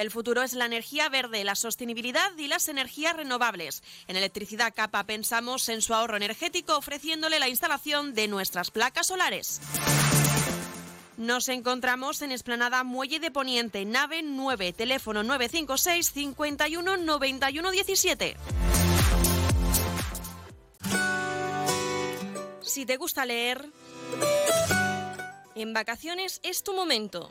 El 0.00 0.10
futuro 0.10 0.42
es 0.42 0.54
la 0.54 0.64
energía 0.64 1.10
verde, 1.10 1.44
la 1.44 1.54
sostenibilidad 1.54 2.34
y 2.38 2.48
las 2.48 2.68
energías 2.68 3.14
renovables. 3.14 3.82
En 4.08 4.16
Electricidad 4.16 4.72
Capa 4.74 5.04
pensamos 5.04 5.68
en 5.68 5.82
su 5.82 5.92
ahorro 5.92 6.16
energético 6.16 6.74
ofreciéndole 6.78 7.38
la 7.38 7.50
instalación 7.50 8.14
de 8.14 8.26
nuestras 8.26 8.70
placas 8.70 9.08
solares. 9.08 9.60
Nos 11.18 11.50
encontramos 11.50 12.22
en 12.22 12.32
Esplanada 12.32 12.82
Muelle 12.82 13.20
de 13.20 13.30
Poniente, 13.30 13.84
nave 13.84 14.22
9, 14.22 14.72
teléfono 14.72 15.22
956 15.22 16.12
51 16.14 16.96
91 16.96 17.70
17. 17.70 18.36
Si 22.62 22.86
te 22.86 22.96
gusta 22.96 23.26
leer, 23.26 23.70
en 25.54 25.74
vacaciones 25.74 26.40
es 26.42 26.62
tu 26.62 26.72
momento. 26.72 27.30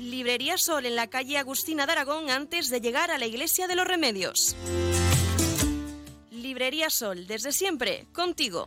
Librería 0.00 0.56
Sol 0.56 0.86
en 0.86 0.96
la 0.96 1.08
calle 1.08 1.36
Agustina 1.36 1.84
de 1.84 1.92
Aragón 1.92 2.30
antes 2.30 2.70
de 2.70 2.80
llegar 2.80 3.10
a 3.10 3.18
la 3.18 3.26
Iglesia 3.26 3.66
de 3.66 3.74
los 3.74 3.86
Remedios. 3.86 4.56
Librería 6.30 6.88
Sol, 6.88 7.26
desde 7.26 7.52
siempre, 7.52 8.06
contigo. 8.12 8.66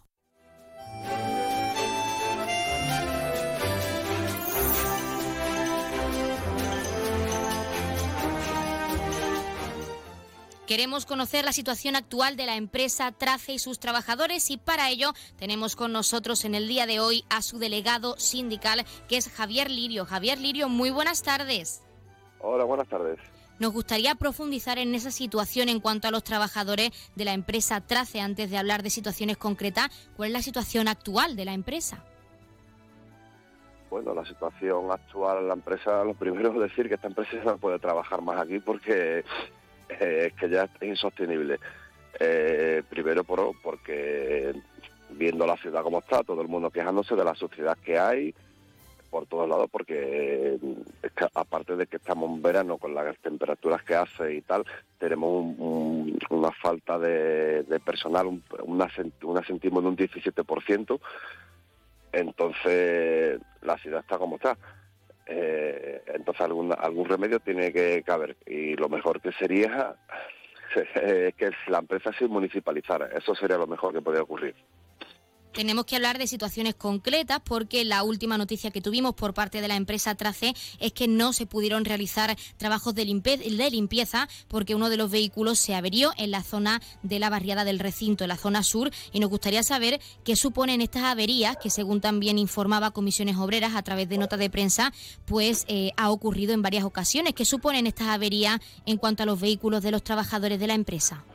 Queremos 10.71 11.05
conocer 11.05 11.43
la 11.43 11.51
situación 11.51 11.97
actual 11.97 12.37
de 12.37 12.45
la 12.45 12.55
empresa 12.55 13.11
Trace 13.11 13.51
y 13.51 13.59
sus 13.59 13.77
trabajadores 13.77 14.49
y 14.51 14.55
para 14.55 14.89
ello 14.89 15.11
tenemos 15.37 15.75
con 15.75 15.91
nosotros 15.91 16.45
en 16.45 16.55
el 16.55 16.69
día 16.69 16.85
de 16.85 17.01
hoy 17.01 17.25
a 17.29 17.41
su 17.41 17.59
delegado 17.59 18.17
sindical 18.17 18.85
que 19.09 19.17
es 19.17 19.27
Javier 19.27 19.69
Lirio. 19.69 20.05
Javier 20.05 20.39
Lirio, 20.39 20.69
muy 20.69 20.89
buenas 20.89 21.23
tardes. 21.23 21.83
Hola, 22.39 22.63
buenas 22.63 22.87
tardes. 22.87 23.19
Nos 23.59 23.73
gustaría 23.73 24.15
profundizar 24.15 24.79
en 24.79 24.95
esa 24.95 25.11
situación 25.11 25.67
en 25.67 25.81
cuanto 25.81 26.07
a 26.07 26.11
los 26.11 26.23
trabajadores 26.23 26.91
de 27.17 27.25
la 27.25 27.33
empresa 27.33 27.81
Trace 27.81 28.21
antes 28.21 28.49
de 28.49 28.57
hablar 28.57 28.81
de 28.81 28.91
situaciones 28.91 29.35
concretas. 29.35 29.89
¿Cuál 30.15 30.29
es 30.29 30.33
la 30.33 30.41
situación 30.41 30.87
actual 30.87 31.35
de 31.35 31.43
la 31.43 31.53
empresa? 31.53 32.01
Bueno, 33.89 34.13
la 34.13 34.23
situación 34.23 34.89
actual 34.89 35.41
de 35.41 35.47
la 35.49 35.53
empresa, 35.53 36.01
lo 36.05 36.13
primero 36.13 36.53
es 36.53 36.69
decir 36.69 36.87
que 36.87 36.95
esta 36.95 37.09
empresa 37.09 37.35
no 37.43 37.57
puede 37.57 37.77
trabajar 37.77 38.21
más 38.21 38.39
aquí 38.39 38.59
porque 38.59 39.25
eh, 39.99 40.31
que 40.39 40.49
ya 40.49 40.63
es 40.63 40.87
insostenible. 40.87 41.59
Eh, 42.19 42.83
primero 42.89 43.23
por, 43.23 43.53
porque 43.61 44.53
viendo 45.09 45.45
la 45.45 45.57
ciudad 45.57 45.83
como 45.83 45.99
está, 45.99 46.23
todo 46.23 46.41
el 46.41 46.47
mundo 46.47 46.69
quejándose 46.69 47.15
de 47.15 47.23
la 47.23 47.35
suciedad 47.35 47.77
que 47.83 47.97
hay 47.97 48.33
por 49.09 49.25
todos 49.25 49.47
lados, 49.47 49.69
porque 49.69 50.57
aparte 51.35 51.75
de 51.75 51.85
que 51.85 51.97
estamos 51.97 52.29
en 52.29 52.41
verano 52.41 52.77
con 52.77 52.95
las 52.95 53.17
temperaturas 53.17 53.83
que 53.83 53.93
hace 53.93 54.35
y 54.35 54.41
tal, 54.41 54.65
tenemos 54.97 55.53
una 56.29 56.51
falta 56.53 56.97
de, 56.97 57.81
personal, 57.83 58.41
una, 58.63 58.87
una 59.23 59.43
sentimos 59.43 59.83
de 59.83 59.89
un 59.89 59.97
17%, 59.97 60.99
entonces 62.13 63.41
la 63.61 63.77
ciudad 63.79 63.99
está 63.99 64.17
como 64.17 64.37
está. 64.37 64.57
Eh, 65.25 66.01
entonces 66.07 66.41
algún, 66.41 66.73
algún 66.77 67.07
remedio 67.07 67.39
tiene 67.39 67.71
que 67.71 68.03
caber 68.03 68.35
y 68.45 68.75
lo 68.75 68.89
mejor 68.89 69.21
que 69.21 69.31
sería 69.33 69.95
que 70.93 71.51
la 71.67 71.79
empresa 71.79 72.11
se 72.13 72.27
municipalizara. 72.27 73.07
Eso 73.07 73.35
sería 73.35 73.57
lo 73.57 73.67
mejor 73.67 73.93
que 73.93 74.01
podría 74.01 74.23
ocurrir. 74.23 74.55
Tenemos 75.53 75.85
que 75.85 75.97
hablar 75.97 76.17
de 76.17 76.27
situaciones 76.27 76.75
concretas 76.75 77.41
porque 77.43 77.83
la 77.83 78.03
última 78.03 78.37
noticia 78.37 78.71
que 78.71 78.81
tuvimos 78.81 79.15
por 79.15 79.33
parte 79.33 79.59
de 79.59 79.67
la 79.67 79.75
empresa 79.75 80.15
Trace 80.15 80.55
es 80.79 80.93
que 80.93 81.09
no 81.09 81.33
se 81.33 81.45
pudieron 81.45 81.83
realizar 81.83 82.37
trabajos 82.55 82.95
de, 82.95 83.03
limpieza 83.05 84.29
porque 84.47 84.75
uno 84.75 84.89
de 84.89 84.95
los 84.95 85.11
vehículos 85.11 85.59
se 85.59 85.75
averió 85.75 86.13
en 86.17 86.31
la 86.31 86.41
zona 86.41 86.81
de 87.03 87.19
la 87.19 87.29
barriada 87.29 87.65
del 87.65 87.79
recinto, 87.79 88.23
en 88.23 88.29
la 88.29 88.37
zona 88.37 88.63
sur, 88.63 88.91
y 89.11 89.19
nos 89.19 89.29
gustaría 89.29 89.61
saber 89.61 89.99
qué 90.23 90.37
suponen 90.37 90.81
estas 90.81 91.03
averías 91.03 91.57
que 91.57 91.69
según 91.69 91.99
también 91.99 92.37
informaba 92.37 92.91
Comisiones 92.91 93.35
Obreras 93.35 93.75
a 93.75 93.81
través 93.81 94.07
de 94.07 94.17
nota 94.17 94.37
de 94.37 94.49
prensa, 94.49 94.93
pues 95.25 95.65
eh, 95.67 95.91
ha 95.97 96.11
ocurrido 96.11 96.53
en 96.53 96.61
varias 96.61 96.85
ocasiones. 96.85 97.33
¿Qué 97.33 97.43
suponen 97.43 97.87
estas 97.87 98.07
averías 98.07 98.61
en 98.85 98.97
cuanto 98.97 99.23
a 99.23 99.25
los 99.25 99.39
vehículos 99.39 99.83
de 99.83 99.91
los 99.91 100.03
trabajadores 100.03 100.59
de 100.59 100.67
la 100.67 100.75
empresa? 100.75 101.25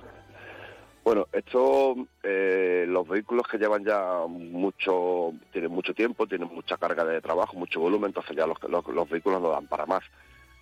Bueno, 1.07 1.29
estos, 1.33 1.99
eh, 2.25 2.85
los 2.88 3.07
vehículos 3.07 3.47
que 3.47 3.59
llevan 3.59 3.85
ya 3.85 4.25
mucho, 4.27 5.35
tienen 5.53 5.71
mucho 5.71 5.95
tiempo, 5.95 6.27
tienen 6.27 6.49
mucha 6.53 6.77
carga 6.79 7.05
de 7.05 7.21
trabajo, 7.21 7.57
mucho 7.57 7.79
volumen, 7.79 8.09
entonces 8.09 8.37
ya 8.37 8.45
los, 8.45 8.59
los, 8.69 9.09
vehículos 9.09 9.40
no 9.40 9.51
dan 9.51 9.69
para 9.69 9.87
más. 9.87 10.03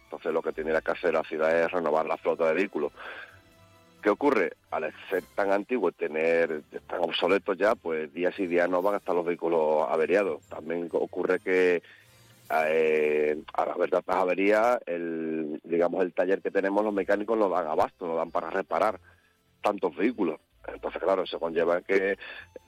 Entonces 0.03 0.35
lo 0.35 0.43
que 0.43 0.53
tiene 0.53 0.79
que 0.83 0.91
hacer 0.91 1.15
la 1.15 1.23
ciudad 1.23 1.59
es 1.59 1.73
renovar 1.73 2.05
la 2.05 2.19
flota 2.19 2.47
de 2.47 2.53
vehículos. 2.53 2.93
¿Qué 4.03 4.11
ocurre? 4.11 4.53
Al 4.71 4.93
ser 5.09 5.25
tan 5.35 5.51
antiguo 5.51 5.93
tener, 5.93 6.61
tan 6.89 7.01
obsoletos 7.01 7.57
ya, 7.57 7.75
pues 7.75 8.13
días 8.13 8.39
y 8.39 8.47
días 8.47 8.69
no 8.69 8.83
van 8.83 8.97
a 8.97 8.99
estar 8.99 9.15
los 9.15 9.25
vehículos 9.25 9.87
averiados. 9.89 10.43
También 10.51 10.91
ocurre 10.93 11.41
que 11.41 11.83
eh, 12.69 13.39
a 13.55 13.65
la 13.65 13.77
verdad 13.79 14.05
las 14.07 14.17
averías, 14.19 14.79
el, 14.85 15.59
digamos 15.65 16.05
el 16.05 16.13
taller 16.13 16.43
que 16.43 16.51
tenemos 16.51 16.85
los 16.85 16.93
mecánicos 16.93 17.39
no 17.39 17.49
dan 17.49 17.67
abasto, 17.67 18.07
no 18.07 18.15
dan 18.15 18.31
para 18.31 18.51
reparar 18.51 19.01
tantos 19.65 19.97
vehículos. 19.97 20.39
Entonces, 20.67 21.03
claro, 21.03 21.23
eso 21.23 21.39
conlleva 21.39 21.83
que 21.83 22.17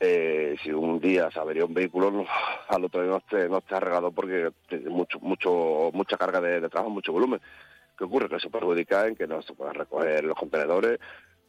eh, 0.00 0.56
si 0.62 0.70
un 0.70 1.00
día 1.00 1.30
se 1.30 1.38
avería 1.38 1.64
un 1.64 1.74
vehículo, 1.74 2.26
al 2.68 2.84
otro 2.84 3.02
día 3.02 3.10
no 3.10 3.18
esté, 3.18 3.48
no 3.48 3.58
esté 3.58 3.76
arreglado 3.76 4.10
porque 4.10 4.50
tiene 4.68 4.90
mucho, 4.90 5.18
mucho, 5.20 5.90
mucha 5.92 6.16
carga 6.16 6.40
de, 6.40 6.68
trabajo, 6.68 6.90
mucho 6.90 7.12
volumen. 7.12 7.40
¿Qué 7.96 8.04
ocurre? 8.04 8.28
Que 8.28 8.40
se 8.40 8.50
perjudica 8.50 9.06
en 9.06 9.16
que 9.16 9.26
no 9.26 9.40
se 9.42 9.54
puedan 9.54 9.74
recoger 9.74 10.24
los 10.24 10.36
contenedores 10.36 10.98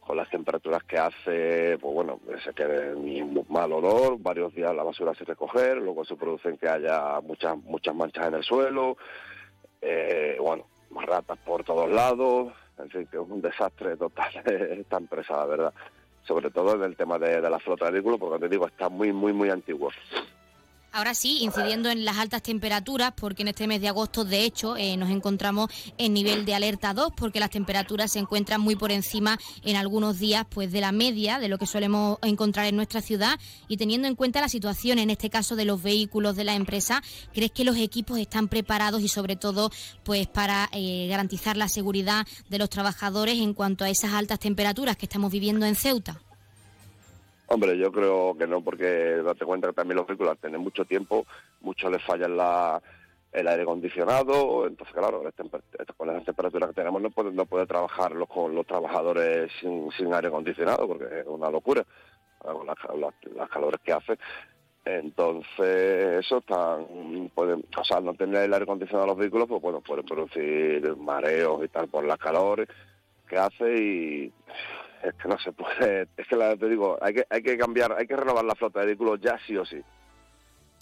con 0.00 0.16
las 0.16 0.30
temperaturas 0.30 0.82
que 0.84 0.96
hace, 0.96 1.76
pues 1.78 1.94
bueno, 1.94 2.18
se 2.42 2.54
quede 2.54 2.94
un 2.94 3.44
mal 3.50 3.70
olor, 3.70 4.16
varios 4.18 4.54
días 4.54 4.74
la 4.74 4.82
basura 4.82 5.12
se 5.14 5.26
recoger, 5.26 5.76
luego 5.76 6.02
se 6.06 6.16
producen 6.16 6.56
que 6.56 6.66
haya 6.66 7.20
muchas 7.20 7.58
muchas 7.58 7.94
manchas 7.94 8.28
en 8.28 8.34
el 8.34 8.42
suelo, 8.42 8.96
eh, 9.82 10.38
bueno, 10.40 10.64
ratas 11.06 11.36
por 11.44 11.62
todos 11.62 11.90
lados, 11.90 12.54
en 12.78 12.90
fin, 12.90 13.06
que 13.06 13.16
es 13.16 13.22
un 13.28 13.40
desastre 13.40 13.96
total 13.96 14.30
esta 14.44 14.96
empresa, 14.96 15.36
la 15.36 15.46
verdad. 15.46 15.74
Sobre 16.24 16.50
todo 16.50 16.74
en 16.74 16.82
el 16.82 16.96
tema 16.96 17.18
de, 17.18 17.40
la 17.40 17.58
flota 17.58 17.86
de 17.86 17.92
vehículos, 17.92 18.18
porque 18.20 18.38
te 18.38 18.48
digo, 18.48 18.66
está 18.66 18.88
muy, 18.88 19.12
muy, 19.12 19.32
muy 19.32 19.48
antiguo. 19.50 19.90
Ahora 20.90 21.14
sí, 21.14 21.38
incidiendo 21.42 21.90
en 21.90 22.04
las 22.06 22.16
altas 22.16 22.42
temperaturas, 22.42 23.12
porque 23.14 23.42
en 23.42 23.48
este 23.48 23.66
mes 23.66 23.80
de 23.82 23.88
agosto, 23.88 24.24
de 24.24 24.44
hecho, 24.44 24.76
eh, 24.76 24.96
nos 24.96 25.10
encontramos 25.10 25.70
en 25.98 26.14
nivel 26.14 26.46
de 26.46 26.54
alerta 26.54 26.94
2, 26.94 27.12
porque 27.14 27.40
las 27.40 27.50
temperaturas 27.50 28.12
se 28.12 28.18
encuentran 28.18 28.60
muy 28.60 28.74
por 28.74 28.90
encima 28.90 29.38
en 29.64 29.76
algunos 29.76 30.18
días 30.18 30.46
pues 30.48 30.72
de 30.72 30.80
la 30.80 30.90
media 30.90 31.38
de 31.38 31.48
lo 31.48 31.58
que 31.58 31.66
solemos 31.66 32.18
encontrar 32.22 32.66
en 32.66 32.76
nuestra 32.76 33.02
ciudad. 33.02 33.38
Y 33.68 33.76
teniendo 33.76 34.08
en 34.08 34.14
cuenta 34.14 34.40
la 34.40 34.48
situación, 34.48 34.98
en 34.98 35.10
este 35.10 35.28
caso 35.28 35.56
de 35.56 35.66
los 35.66 35.82
vehículos 35.82 36.36
de 36.36 36.44
la 36.44 36.54
empresa, 36.54 37.02
¿crees 37.34 37.52
que 37.52 37.64
los 37.64 37.76
equipos 37.76 38.18
están 38.18 38.48
preparados 38.48 39.02
y 39.02 39.08
sobre 39.08 39.36
todo 39.36 39.70
pues 40.04 40.26
para 40.26 40.70
eh, 40.72 41.06
garantizar 41.08 41.58
la 41.58 41.68
seguridad 41.68 42.26
de 42.48 42.58
los 42.58 42.70
trabajadores 42.70 43.38
en 43.38 43.52
cuanto 43.52 43.84
a 43.84 43.90
esas 43.90 44.14
altas 44.14 44.38
temperaturas 44.38 44.96
que 44.96 45.04
estamos 45.04 45.30
viviendo 45.30 45.66
en 45.66 45.76
Ceuta? 45.76 46.22
Hombre, 47.50 47.78
yo 47.78 47.90
creo 47.90 48.36
que 48.36 48.46
no, 48.46 48.60
porque 48.62 49.22
date 49.24 49.46
cuenta 49.46 49.68
que 49.68 49.72
también 49.72 49.96
los 49.96 50.06
vehículos 50.06 50.38
tienen 50.38 50.60
mucho 50.60 50.84
tiempo, 50.84 51.26
mucho 51.62 51.88
les 51.88 52.02
falla 52.04 52.28
la, 52.28 52.82
el 53.32 53.48
aire 53.48 53.62
acondicionado, 53.62 54.66
entonces 54.66 54.94
claro, 54.94 55.22
con 55.96 56.08
las 56.08 56.24
temperaturas 56.24 56.68
que 56.68 56.74
tenemos 56.74 57.00
no 57.00 57.10
puede, 57.10 57.32
no 57.32 57.46
puede 57.46 57.66
trabajar 57.66 58.12
los, 58.12 58.28
con 58.28 58.54
los 58.54 58.66
trabajadores 58.66 59.50
sin, 59.60 60.12
aire 60.12 60.28
acondicionado, 60.28 60.86
porque 60.86 61.20
es 61.20 61.26
una 61.26 61.50
locura, 61.50 61.84
las, 63.34 63.48
calores 63.48 63.80
que 63.82 63.92
hace. 63.92 64.18
Entonces, 64.84 66.24
eso 66.24 66.42
tan, 66.42 67.30
pueden, 67.34 67.64
o 67.76 67.84
sea, 67.84 68.00
no 68.00 68.12
tener 68.12 68.44
el 68.44 68.52
aire 68.52 68.64
acondicionado 68.64 69.06
los 69.06 69.18
vehículos, 69.18 69.48
pues 69.48 69.62
bueno, 69.62 69.80
pueden 69.80 70.04
producir 70.04 70.96
mareos 70.96 71.64
y 71.64 71.68
tal 71.68 71.88
por 71.88 72.04
las 72.04 72.18
calores 72.18 72.68
que 73.26 73.36
hace 73.36 73.76
y 73.76 74.32
es 75.02 75.14
que 75.14 75.28
no 75.28 75.38
se 75.38 75.52
puede, 75.52 76.08
es 76.16 76.26
que 76.26 76.36
la, 76.36 76.56
te 76.56 76.68
digo, 76.68 76.98
hay 77.00 77.14
que, 77.14 77.26
hay 77.30 77.42
que 77.42 77.56
cambiar, 77.56 77.92
hay 77.92 78.06
que 78.06 78.16
renovar 78.16 78.44
la 78.44 78.54
flota 78.54 78.80
de 78.80 78.86
vehículos 78.86 79.20
ya 79.20 79.38
sí 79.46 79.56
o 79.56 79.64
sí. 79.64 79.82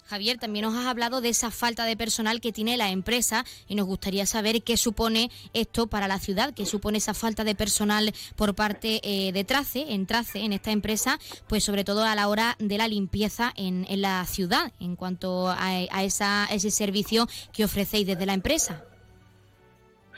Javier, 0.07 0.37
también 0.37 0.63
nos 0.63 0.75
has 0.75 0.85
hablado 0.85 1.19
de 1.19 1.29
esa 1.29 1.51
falta 1.51 1.83
de 1.83 1.97
personal 1.97 2.39
que 2.39 2.53
tiene 2.53 2.77
la 2.77 2.91
empresa 2.91 3.43
y 3.67 3.75
nos 3.75 3.85
gustaría 3.85 4.25
saber 4.25 4.63
qué 4.63 4.77
supone 4.77 5.29
esto 5.53 5.87
para 5.87 6.07
la 6.07 6.17
ciudad, 6.17 6.53
qué 6.53 6.65
supone 6.65 6.99
esa 6.99 7.13
falta 7.13 7.43
de 7.43 7.55
personal 7.55 8.13
por 8.37 8.55
parte 8.55 9.01
eh, 9.03 9.33
de 9.33 9.43
Trace, 9.43 9.93
en 9.93 10.05
Trace, 10.05 10.39
en 10.39 10.53
esta 10.53 10.71
empresa, 10.71 11.19
pues 11.47 11.65
sobre 11.65 11.83
todo 11.83 12.03
a 12.03 12.15
la 12.15 12.29
hora 12.29 12.55
de 12.59 12.77
la 12.77 12.87
limpieza 12.87 13.51
en, 13.57 13.85
la 14.01 14.23
ciudad, 14.25 14.71
en 14.79 14.95
cuanto 14.95 15.49
a, 15.49 15.57
a, 15.59 16.03
esa, 16.03 16.45
ese 16.51 16.71
servicio 16.71 17.27
que 17.51 17.65
ofrecéis 17.65 18.07
desde 18.07 18.25
la 18.25 18.33
empresa. 18.33 18.85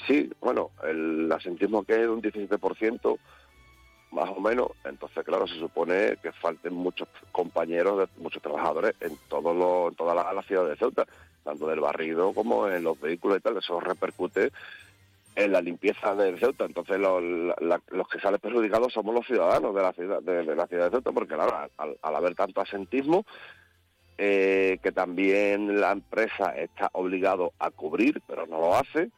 Sí, 0.08 0.30
bueno, 0.40 0.72
el 0.88 1.32
asentismo 1.32 1.84
que 1.84 2.02
es 2.02 2.08
un 2.08 2.22
17%, 2.22 3.18
más 4.12 4.30
o 4.30 4.40
menos. 4.40 4.72
Entonces, 4.84 5.24
claro, 5.24 5.48
se 5.48 5.60
supone 5.60 6.18
que 6.22 6.32
falten 6.32 6.74
muchos 6.74 7.08
compañeros, 7.32 8.10
muchos 8.18 8.42
trabajadores 8.42 8.96
en 9.02 9.18
todo 9.28 9.54
lo, 9.54 9.90
en 9.90 9.96
toda 9.96 10.16
la, 10.16 10.42
ciudad 10.44 10.68
de 10.68 10.76
Ceuta, 10.76 11.06
tanto 11.44 11.68
del 11.68 11.80
barrido 11.80 12.34
como 12.34 12.68
en 12.68 12.84
los 12.84 13.00
vehículos 13.00 13.38
y 13.38 13.42
tal. 13.42 13.58
Eso 13.58 13.80
repercute 13.80 14.52
en 15.36 15.52
la 15.52 15.62
limpieza 15.62 16.16
de 16.16 16.38
Ceuta. 16.38 16.66
Entonces 16.66 17.00
los 17.00 18.08
que 18.08 18.20
salen 18.20 18.40
perjudicados 18.40 18.94
somos 18.94 19.14
los 19.14 19.26
ciudadanos 19.26 19.76
de 19.76 19.82
la 19.82 19.94
ciudad 19.94 20.22
de, 20.22 20.56
la 20.56 20.68
ciudad 20.68 20.86
de 20.86 20.92
Ceuta, 20.92 21.12
porque 21.12 21.36
claro, 21.36 21.70
al, 21.78 22.16
haber 22.16 22.36
tanto 22.36 22.62
asentismo, 22.62 23.26
eh, 24.18 24.80
que 24.84 24.92
también 24.92 25.80
la 25.80 25.92
empresa 25.92 26.54
está 26.58 26.90
obligado 26.94 27.54
a 27.58 27.72
cubrir, 27.72 28.22
pero 28.28 28.46
no 28.48 28.60
lo 28.60 28.76
hace, 28.76 29.12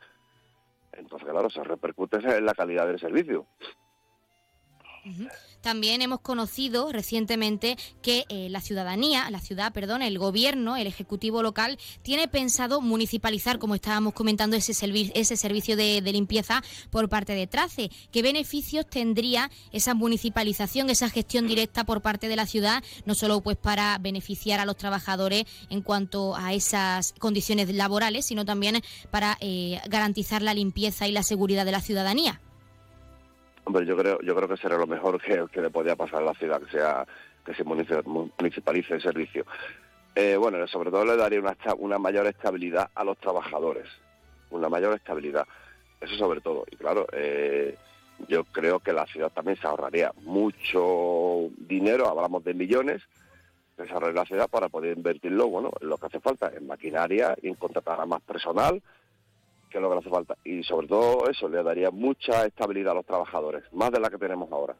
entonces 0.94 1.28
claro, 1.28 1.50
se 1.50 1.64
repercute 1.64 2.18
en 2.18 2.46
la 2.46 2.54
calidad 2.54 2.86
del 2.86 3.00
servicio. 3.00 3.48
También 5.62 6.02
hemos 6.02 6.22
conocido 6.22 6.92
recientemente 6.92 7.78
que 8.02 8.26
eh, 8.30 8.50
la 8.50 8.62
ciudadanía, 8.62 9.30
la 9.30 9.40
ciudad, 9.40 9.72
perdón, 9.74 10.02
el 10.02 10.18
gobierno, 10.18 10.76
el 10.76 10.88
ejecutivo 10.88 11.44
local 11.44 11.78
tiene 12.02 12.28
pensado 12.28 12.82
municipalizar, 12.82 13.60
como 13.60 13.76
estábamos 13.76 14.14
comentando, 14.14 14.56
ese, 14.56 14.74
ese 15.14 15.38
servicio 15.38 15.78
de, 15.78 16.02
limpieza 16.12 16.64
por 16.90 17.10
parte 17.10 17.34
de 17.34 17.48
Trace. 17.48 17.92
¿Qué 18.12 18.22
beneficios 18.22 18.90
tendría 18.90 19.52
esa 19.72 19.94
municipalización, 19.94 20.90
esa 20.90 21.10
gestión 21.10 21.48
directa 21.48 21.84
por 21.84 22.02
parte 22.02 22.28
de 22.28 22.36
la 22.36 22.48
ciudad, 22.48 22.84
no 23.06 23.16
solo 23.16 23.42
pues 23.42 23.56
para 23.56 23.98
beneficiar 24.00 24.60
a 24.60 24.66
los 24.66 24.78
trabajadores 24.78 25.46
en 25.70 25.82
cuanto 25.82 26.36
a 26.36 26.54
esas 26.54 27.14
condiciones 27.20 27.74
laborales, 27.74 28.26
sino 28.26 28.46
también 28.46 28.82
para 29.12 29.38
eh, 29.42 29.80
garantizar 29.88 30.42
la 30.42 30.54
limpieza 30.54 31.08
y 31.08 31.12
la 31.12 31.24
seguridad 31.24 31.66
de 31.66 31.72
la 31.72 31.82
ciudadanía? 31.82 32.42
Hombre, 33.72 33.86
yo 33.86 33.96
creo, 33.96 34.20
yo 34.20 34.36
creo 34.36 34.50
que 34.50 34.58
será 34.58 34.78
lo 34.78 34.86
mejor 34.86 35.18
que, 35.22 35.62
le 35.62 35.70
podía 35.70 35.96
pasar 35.96 36.22
a 36.22 36.26
la 36.26 36.34
ciudad, 36.34 36.62
que 36.62 36.72
sea 36.72 37.08
que 37.46 37.54
se 37.54 37.64
municipalice 37.64 38.96
el 38.96 39.02
servicio. 39.02 39.46
Eh, 40.14 40.36
bueno, 40.36 40.68
sobre 40.68 40.92
todo 40.92 41.06
le 41.06 41.16
daría 41.16 41.40
una, 41.40 41.56
una 41.78 41.98
mayor 41.98 42.28
estabilidad 42.28 42.90
a 42.94 43.06
los 43.06 43.18
trabajadores, 43.18 43.88
una 44.50 44.68
mayor 44.68 44.94
estabilidad, 44.94 45.48
eso 46.02 46.16
sobre 46.16 46.42
todo. 46.42 46.66
Y 46.70 46.76
claro, 46.76 47.08
eh, 47.14 47.78
yo 48.28 48.44
creo 48.44 48.82
que 48.82 48.92
la 48.92 49.06
ciudad 49.06 49.32
también 49.32 49.56
se 49.56 49.68
ahorraría 49.68 50.12
mucho 50.24 51.48
dinero, 51.58 52.10
hablamos 52.10 52.44
de 52.44 52.54
millones, 52.54 53.02
se 53.78 53.90
ahorraría 53.90 54.20
la 54.20 54.28
ciudad 54.28 54.50
para 54.50 54.68
poder 54.68 54.98
invertirlo, 54.98 55.48
bueno, 55.48 55.72
en 55.80 55.88
lo 55.88 55.98
que 55.98 56.08
hace 56.08 56.20
falta, 56.20 56.52
en 56.54 56.68
maquinaria 56.68 57.38
y 57.42 57.48
en 57.48 57.56
contratar 57.56 58.02
a 58.02 58.06
más 58.06 58.22
personal, 58.24 58.82
que 59.72 59.78
es 59.78 59.82
lo 59.82 59.90
que 59.90 59.98
hace 59.98 60.10
falta. 60.10 60.38
Y 60.44 60.64
sobre 60.64 60.88
todo 60.88 61.30
eso, 61.30 61.48
le 61.48 61.64
daría 61.64 61.90
mucha 61.90 62.46
estabilidad 62.46 62.92
a 62.92 62.96
los 62.96 63.06
trabajadores, 63.06 63.64
más 63.72 63.92
de 63.92 64.00
la 64.00 64.10
que 64.10 64.18
tenemos 64.18 64.52
ahora. 64.52 64.76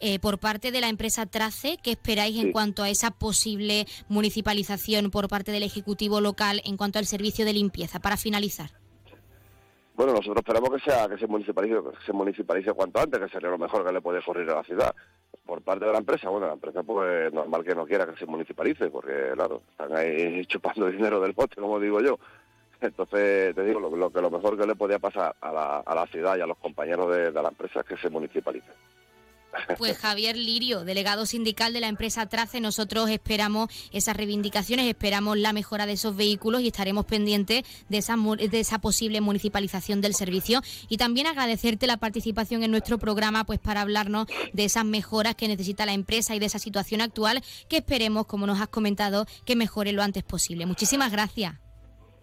Eh, 0.00 0.18
por 0.18 0.38
parte 0.38 0.72
de 0.72 0.80
la 0.80 0.88
empresa 0.88 1.26
Trace, 1.26 1.78
¿qué 1.82 1.92
esperáis 1.92 2.36
en 2.42 2.52
cuanto 2.52 2.82
a 2.82 2.90
esa 2.90 3.10
posible 3.10 3.86
municipalización 4.08 5.10
por 5.10 5.28
parte 5.28 5.52
del 5.52 5.62
Ejecutivo 5.62 6.20
local 6.20 6.60
en 6.64 6.76
cuanto 6.76 6.98
al 6.98 7.06
servicio 7.06 7.44
de 7.44 7.52
limpieza? 7.52 8.00
Para 8.00 8.16
finalizar. 8.16 8.70
Bueno, 9.94 10.14
nosotros 10.14 10.38
esperamos 10.38 10.70
que 10.70 10.90
sea 10.90 11.06
que 11.06 11.18
se 11.18 11.26
municipalice, 11.26 11.74
que 11.74 12.06
se 12.06 12.12
municipalice 12.12 12.72
cuanto 12.72 13.00
antes, 13.00 13.20
que 13.20 13.28
sería 13.28 13.50
lo 13.50 13.58
mejor 13.58 13.84
que 13.84 13.92
le 13.92 14.00
puede 14.00 14.20
ocurrir 14.20 14.48
a 14.50 14.56
la 14.56 14.64
ciudad. 14.64 14.94
Por 15.44 15.62
parte 15.62 15.84
de 15.84 15.92
la 15.92 15.98
empresa, 15.98 16.30
bueno, 16.30 16.46
la 16.46 16.54
empresa 16.54 16.82
pues 16.82 17.32
normal 17.32 17.62
que 17.62 17.74
no 17.74 17.86
quiera 17.86 18.06
que 18.06 18.16
se 18.16 18.26
municipalice, 18.26 18.88
porque 18.90 19.32
claro, 19.34 19.62
están 19.70 19.94
ahí 19.94 20.44
chupando 20.46 20.90
dinero 20.90 21.20
del 21.20 21.34
poste, 21.34 21.60
como 21.60 21.78
digo 21.78 22.00
yo. 22.00 22.18
Entonces, 22.82 23.54
te 23.54 23.64
digo, 23.64 23.78
lo, 23.78 24.10
que 24.10 24.20
lo 24.20 24.30
mejor 24.30 24.58
que 24.58 24.66
le 24.66 24.74
podía 24.74 24.98
pasar 24.98 25.36
a 25.40 25.52
la, 25.52 25.78
a 25.78 25.94
la 25.94 26.06
ciudad 26.08 26.36
y 26.36 26.40
a 26.40 26.46
los 26.46 26.58
compañeros 26.58 27.14
de, 27.14 27.30
la 27.30 27.48
empresa 27.48 27.80
es 27.80 27.86
que 27.86 27.96
se 27.96 28.10
municipalice. 28.10 28.70
Pues 29.76 29.98
Javier 29.98 30.34
Lirio, 30.34 30.82
delegado 30.82 31.26
sindical 31.26 31.74
de 31.74 31.80
la 31.80 31.88
empresa 31.88 32.26
Trace, 32.26 32.58
nosotros 32.58 33.10
esperamos 33.10 33.68
esas 33.92 34.16
reivindicaciones, 34.16 34.86
esperamos 34.86 35.36
la 35.36 35.52
mejora 35.52 35.84
de 35.84 35.92
esos 35.92 36.16
vehículos 36.16 36.62
y 36.62 36.68
estaremos 36.68 37.04
pendientes 37.04 37.62
de 37.90 37.98
esa, 37.98 38.16
de 38.16 38.60
esa 38.60 38.78
posible 38.78 39.20
municipalización 39.20 40.00
del 40.00 40.14
servicio 40.14 40.62
y 40.88 40.96
también 40.96 41.26
agradecerte 41.26 41.86
la 41.86 41.98
participación 41.98 42.62
en 42.62 42.70
nuestro 42.70 42.96
programa 42.96 43.44
pues 43.44 43.58
para 43.58 43.82
hablarnos 43.82 44.26
de 44.54 44.64
esas 44.64 44.86
mejoras 44.86 45.34
que 45.34 45.48
necesita 45.48 45.84
la 45.84 45.92
empresa 45.92 46.34
y 46.34 46.38
de 46.38 46.46
esa 46.46 46.58
situación 46.58 47.02
actual 47.02 47.42
que 47.68 47.76
esperemos, 47.76 48.24
como 48.24 48.46
nos 48.46 48.58
has 48.58 48.68
comentado, 48.68 49.26
que 49.44 49.54
mejore 49.54 49.92
lo 49.92 50.02
antes 50.02 50.22
posible. 50.22 50.64
Muchísimas 50.64 51.12
gracias. 51.12 51.61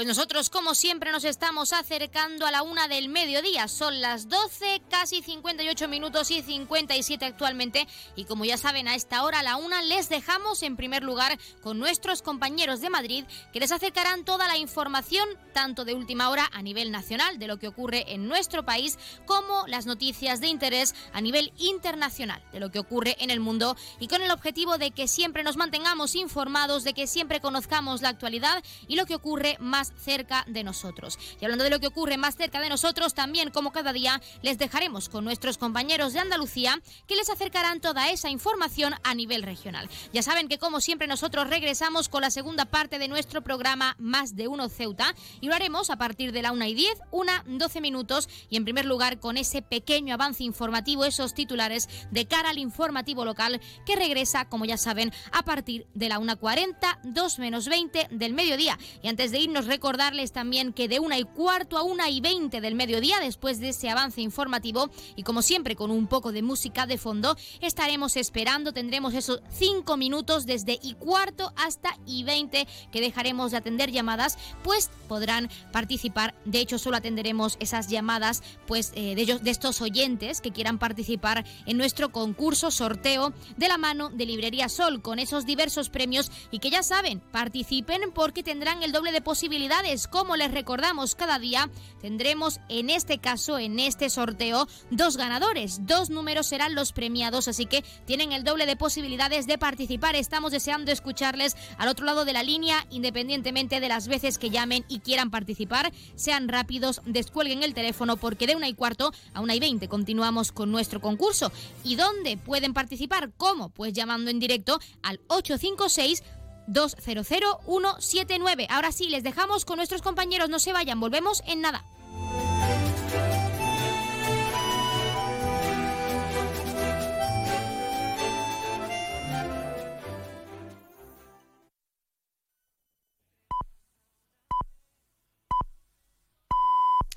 Pues 0.00 0.08
nosotros, 0.08 0.48
como 0.48 0.74
siempre, 0.74 1.12
nos 1.12 1.24
estamos 1.24 1.74
acercando 1.74 2.46
a 2.46 2.50
la 2.50 2.62
una 2.62 2.88
del 2.88 3.10
mediodía. 3.10 3.68
Son 3.68 4.00
las 4.00 4.30
12, 4.30 4.80
casi 4.88 5.20
58 5.20 5.88
minutos 5.88 6.30
y 6.30 6.40
57 6.40 7.22
actualmente. 7.26 7.86
Y 8.16 8.24
como 8.24 8.46
ya 8.46 8.56
saben, 8.56 8.88
a 8.88 8.94
esta 8.94 9.22
hora, 9.24 9.40
a 9.40 9.42
la 9.42 9.56
una, 9.56 9.82
les 9.82 10.08
dejamos 10.08 10.62
en 10.62 10.78
primer 10.78 11.02
lugar 11.02 11.38
con 11.62 11.78
nuestros 11.78 12.22
compañeros 12.22 12.80
de 12.80 12.88
Madrid 12.88 13.26
que 13.52 13.60
les 13.60 13.72
acercarán 13.72 14.24
toda 14.24 14.48
la 14.48 14.56
información, 14.56 15.28
tanto 15.52 15.84
de 15.84 15.92
última 15.92 16.30
hora 16.30 16.48
a 16.50 16.62
nivel 16.62 16.92
nacional, 16.92 17.38
de 17.38 17.48
lo 17.48 17.58
que 17.58 17.68
ocurre 17.68 18.14
en 18.14 18.26
nuestro 18.26 18.64
país, 18.64 18.98
como 19.26 19.66
las 19.66 19.84
noticias 19.84 20.40
de 20.40 20.46
interés 20.46 20.94
a 21.12 21.20
nivel 21.20 21.52
internacional, 21.58 22.42
de 22.52 22.60
lo 22.60 22.70
que 22.70 22.78
ocurre 22.78 23.18
en 23.20 23.28
el 23.28 23.40
mundo. 23.40 23.76
Y 23.98 24.08
con 24.08 24.22
el 24.22 24.30
objetivo 24.30 24.78
de 24.78 24.92
que 24.92 25.08
siempre 25.08 25.42
nos 25.42 25.58
mantengamos 25.58 26.14
informados, 26.14 26.84
de 26.84 26.94
que 26.94 27.06
siempre 27.06 27.42
conozcamos 27.42 28.00
la 28.00 28.08
actualidad 28.08 28.64
y 28.88 28.96
lo 28.96 29.04
que 29.04 29.14
ocurre 29.14 29.58
más 29.60 29.89
cerca 29.96 30.44
de 30.46 30.64
nosotros. 30.64 31.18
Y 31.40 31.44
hablando 31.44 31.64
de 31.64 31.70
lo 31.70 31.80
que 31.80 31.86
ocurre 31.86 32.16
más 32.16 32.36
cerca 32.36 32.60
de 32.60 32.68
nosotros, 32.68 33.14
también 33.14 33.50
como 33.50 33.72
cada 33.72 33.92
día 33.92 34.20
les 34.42 34.58
dejaremos 34.58 35.08
con 35.08 35.24
nuestros 35.24 35.58
compañeros 35.58 36.12
de 36.12 36.20
Andalucía 36.20 36.80
que 37.06 37.16
les 37.16 37.30
acercarán 37.30 37.80
toda 37.80 38.10
esa 38.10 38.30
información 38.30 38.94
a 39.02 39.14
nivel 39.14 39.42
regional. 39.42 39.88
Ya 40.12 40.22
saben 40.22 40.48
que 40.48 40.58
como 40.58 40.80
siempre 40.80 41.06
nosotros 41.06 41.48
regresamos 41.48 42.08
con 42.08 42.22
la 42.22 42.30
segunda 42.30 42.64
parte 42.64 42.98
de 42.98 43.08
nuestro 43.08 43.42
programa 43.42 43.96
Más 43.98 44.36
de 44.36 44.48
Uno 44.48 44.68
Ceuta 44.68 45.14
y 45.40 45.48
lo 45.48 45.54
haremos 45.54 45.90
a 45.90 45.96
partir 45.96 46.32
de 46.32 46.42
la 46.42 46.52
1 46.52 46.64
y 46.66 46.74
10, 46.74 46.98
una 47.10 47.44
12 47.46 47.80
minutos 47.80 48.28
y 48.48 48.56
en 48.56 48.64
primer 48.64 48.84
lugar 48.84 49.20
con 49.20 49.36
ese 49.36 49.62
pequeño 49.62 50.14
avance 50.14 50.44
informativo, 50.44 51.04
esos 51.04 51.34
titulares 51.34 51.88
de 52.10 52.26
cara 52.26 52.50
al 52.50 52.58
informativo 52.58 53.24
local 53.24 53.60
que 53.86 53.96
regresa, 53.96 54.48
como 54.48 54.64
ya 54.64 54.76
saben, 54.76 55.12
a 55.32 55.42
partir 55.42 55.86
de 55.94 56.08
la 56.08 56.18
1.40, 56.18 57.00
2 57.04 57.38
menos 57.38 57.68
20 57.68 58.08
del 58.10 58.34
mediodía. 58.34 58.78
Y 59.02 59.08
antes 59.08 59.30
de 59.30 59.38
irnos, 59.38 59.66
recordarles 59.80 60.32
también 60.32 60.74
que 60.74 60.88
de 60.88 61.00
una 61.00 61.18
y 61.18 61.24
cuarto 61.24 61.78
a 61.78 61.82
una 61.82 62.10
y 62.10 62.20
veinte 62.20 62.60
del 62.60 62.74
mediodía, 62.74 63.18
después 63.18 63.60
de 63.60 63.70
ese 63.70 63.88
avance 63.88 64.20
informativo 64.20 64.90
y 65.16 65.22
como 65.22 65.40
siempre 65.40 65.74
con 65.74 65.90
un 65.90 66.06
poco 66.06 66.32
de 66.32 66.42
música 66.42 66.84
de 66.84 66.98
fondo, 66.98 67.34
estaremos 67.62 68.18
esperando, 68.18 68.74
tendremos 68.74 69.14
esos 69.14 69.40
cinco 69.48 69.96
minutos 69.96 70.44
desde 70.44 70.78
y 70.82 70.92
cuarto 70.96 71.54
hasta 71.56 71.96
y 72.04 72.24
veinte 72.24 72.68
que 72.92 73.00
dejaremos 73.00 73.52
de 73.52 73.56
atender 73.56 73.90
llamadas, 73.90 74.36
pues 74.62 74.90
podrán 75.08 75.48
participar. 75.72 76.34
De 76.44 76.60
hecho, 76.60 76.78
solo 76.78 76.98
atenderemos 76.98 77.56
esas 77.58 77.88
llamadas 77.88 78.42
pues 78.66 78.92
eh, 78.94 79.14
de, 79.14 79.22
ellos, 79.22 79.42
de 79.42 79.50
estos 79.50 79.80
oyentes 79.80 80.42
que 80.42 80.52
quieran 80.52 80.78
participar 80.78 81.46
en 81.64 81.78
nuestro 81.78 82.12
concurso 82.12 82.70
sorteo 82.70 83.32
de 83.56 83.68
la 83.68 83.78
mano 83.78 84.10
de 84.10 84.26
Librería 84.26 84.68
Sol 84.68 85.00
con 85.00 85.18
esos 85.18 85.46
diversos 85.46 85.88
premios 85.88 86.30
y 86.50 86.58
que 86.58 86.68
ya 86.68 86.82
saben, 86.82 87.20
participen 87.32 88.12
porque 88.12 88.42
tendrán 88.42 88.82
el 88.82 88.92
doble 88.92 89.10
de 89.10 89.22
posibilidades 89.22 89.69
como 90.10 90.36
les 90.36 90.50
recordamos 90.50 91.14
cada 91.14 91.38
día, 91.38 91.70
tendremos 92.00 92.58
en 92.68 92.90
este 92.90 93.18
caso, 93.18 93.56
en 93.56 93.78
este 93.78 94.10
sorteo, 94.10 94.66
dos 94.90 95.16
ganadores. 95.16 95.86
Dos 95.86 96.10
números 96.10 96.48
serán 96.48 96.74
los 96.74 96.92
premiados, 96.92 97.46
así 97.46 97.66
que 97.66 97.84
tienen 98.04 98.32
el 98.32 98.42
doble 98.42 98.66
de 98.66 98.76
posibilidades 98.76 99.46
de 99.46 99.58
participar. 99.58 100.16
Estamos 100.16 100.50
deseando 100.50 100.90
escucharles 100.90 101.56
al 101.78 101.88
otro 101.88 102.04
lado 102.04 102.24
de 102.24 102.32
la 102.32 102.42
línea, 102.42 102.84
independientemente 102.90 103.78
de 103.78 103.88
las 103.88 104.08
veces 104.08 104.38
que 104.38 104.50
llamen 104.50 104.84
y 104.88 105.00
quieran 105.00 105.30
participar. 105.30 105.92
Sean 106.16 106.48
rápidos, 106.48 107.00
descuelguen 107.06 107.62
el 107.62 107.74
teléfono 107.74 108.16
porque 108.16 108.48
de 108.48 108.56
una 108.56 108.68
y 108.68 108.74
cuarto 108.74 109.12
a 109.34 109.40
una 109.40 109.54
y 109.54 109.60
veinte 109.60 109.88
continuamos 109.88 110.50
con 110.50 110.72
nuestro 110.72 111.00
concurso. 111.00 111.52
¿Y 111.84 111.94
dónde 111.94 112.36
pueden 112.36 112.74
participar? 112.74 113.30
¿Cómo? 113.36 113.68
Pues 113.68 113.92
llamando 113.92 114.30
en 114.30 114.40
directo 114.40 114.80
al 115.02 115.20
856 115.28 116.24
200179. 116.72 118.66
Ahora 118.70 118.92
sí, 118.92 119.08
les 119.08 119.22
dejamos 119.22 119.64
con 119.64 119.76
nuestros 119.76 120.02
compañeros, 120.02 120.48
no 120.48 120.58
se 120.58 120.72
vayan, 120.72 121.00
volvemos 121.00 121.42
en 121.46 121.60
nada. 121.60 121.84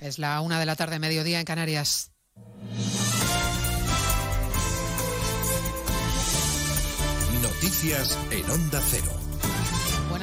Es 0.04 0.20
la 0.20 0.42
una 0.42 0.60
de 0.60 0.66
la 0.66 0.76
tarde, 0.76 1.00
mediodía 1.00 1.40
en 1.40 1.46
Canarias. 1.46 2.12
Noticias 7.42 8.18
en 8.32 8.52
Onda 8.52 8.82
Cero. 8.90 9.23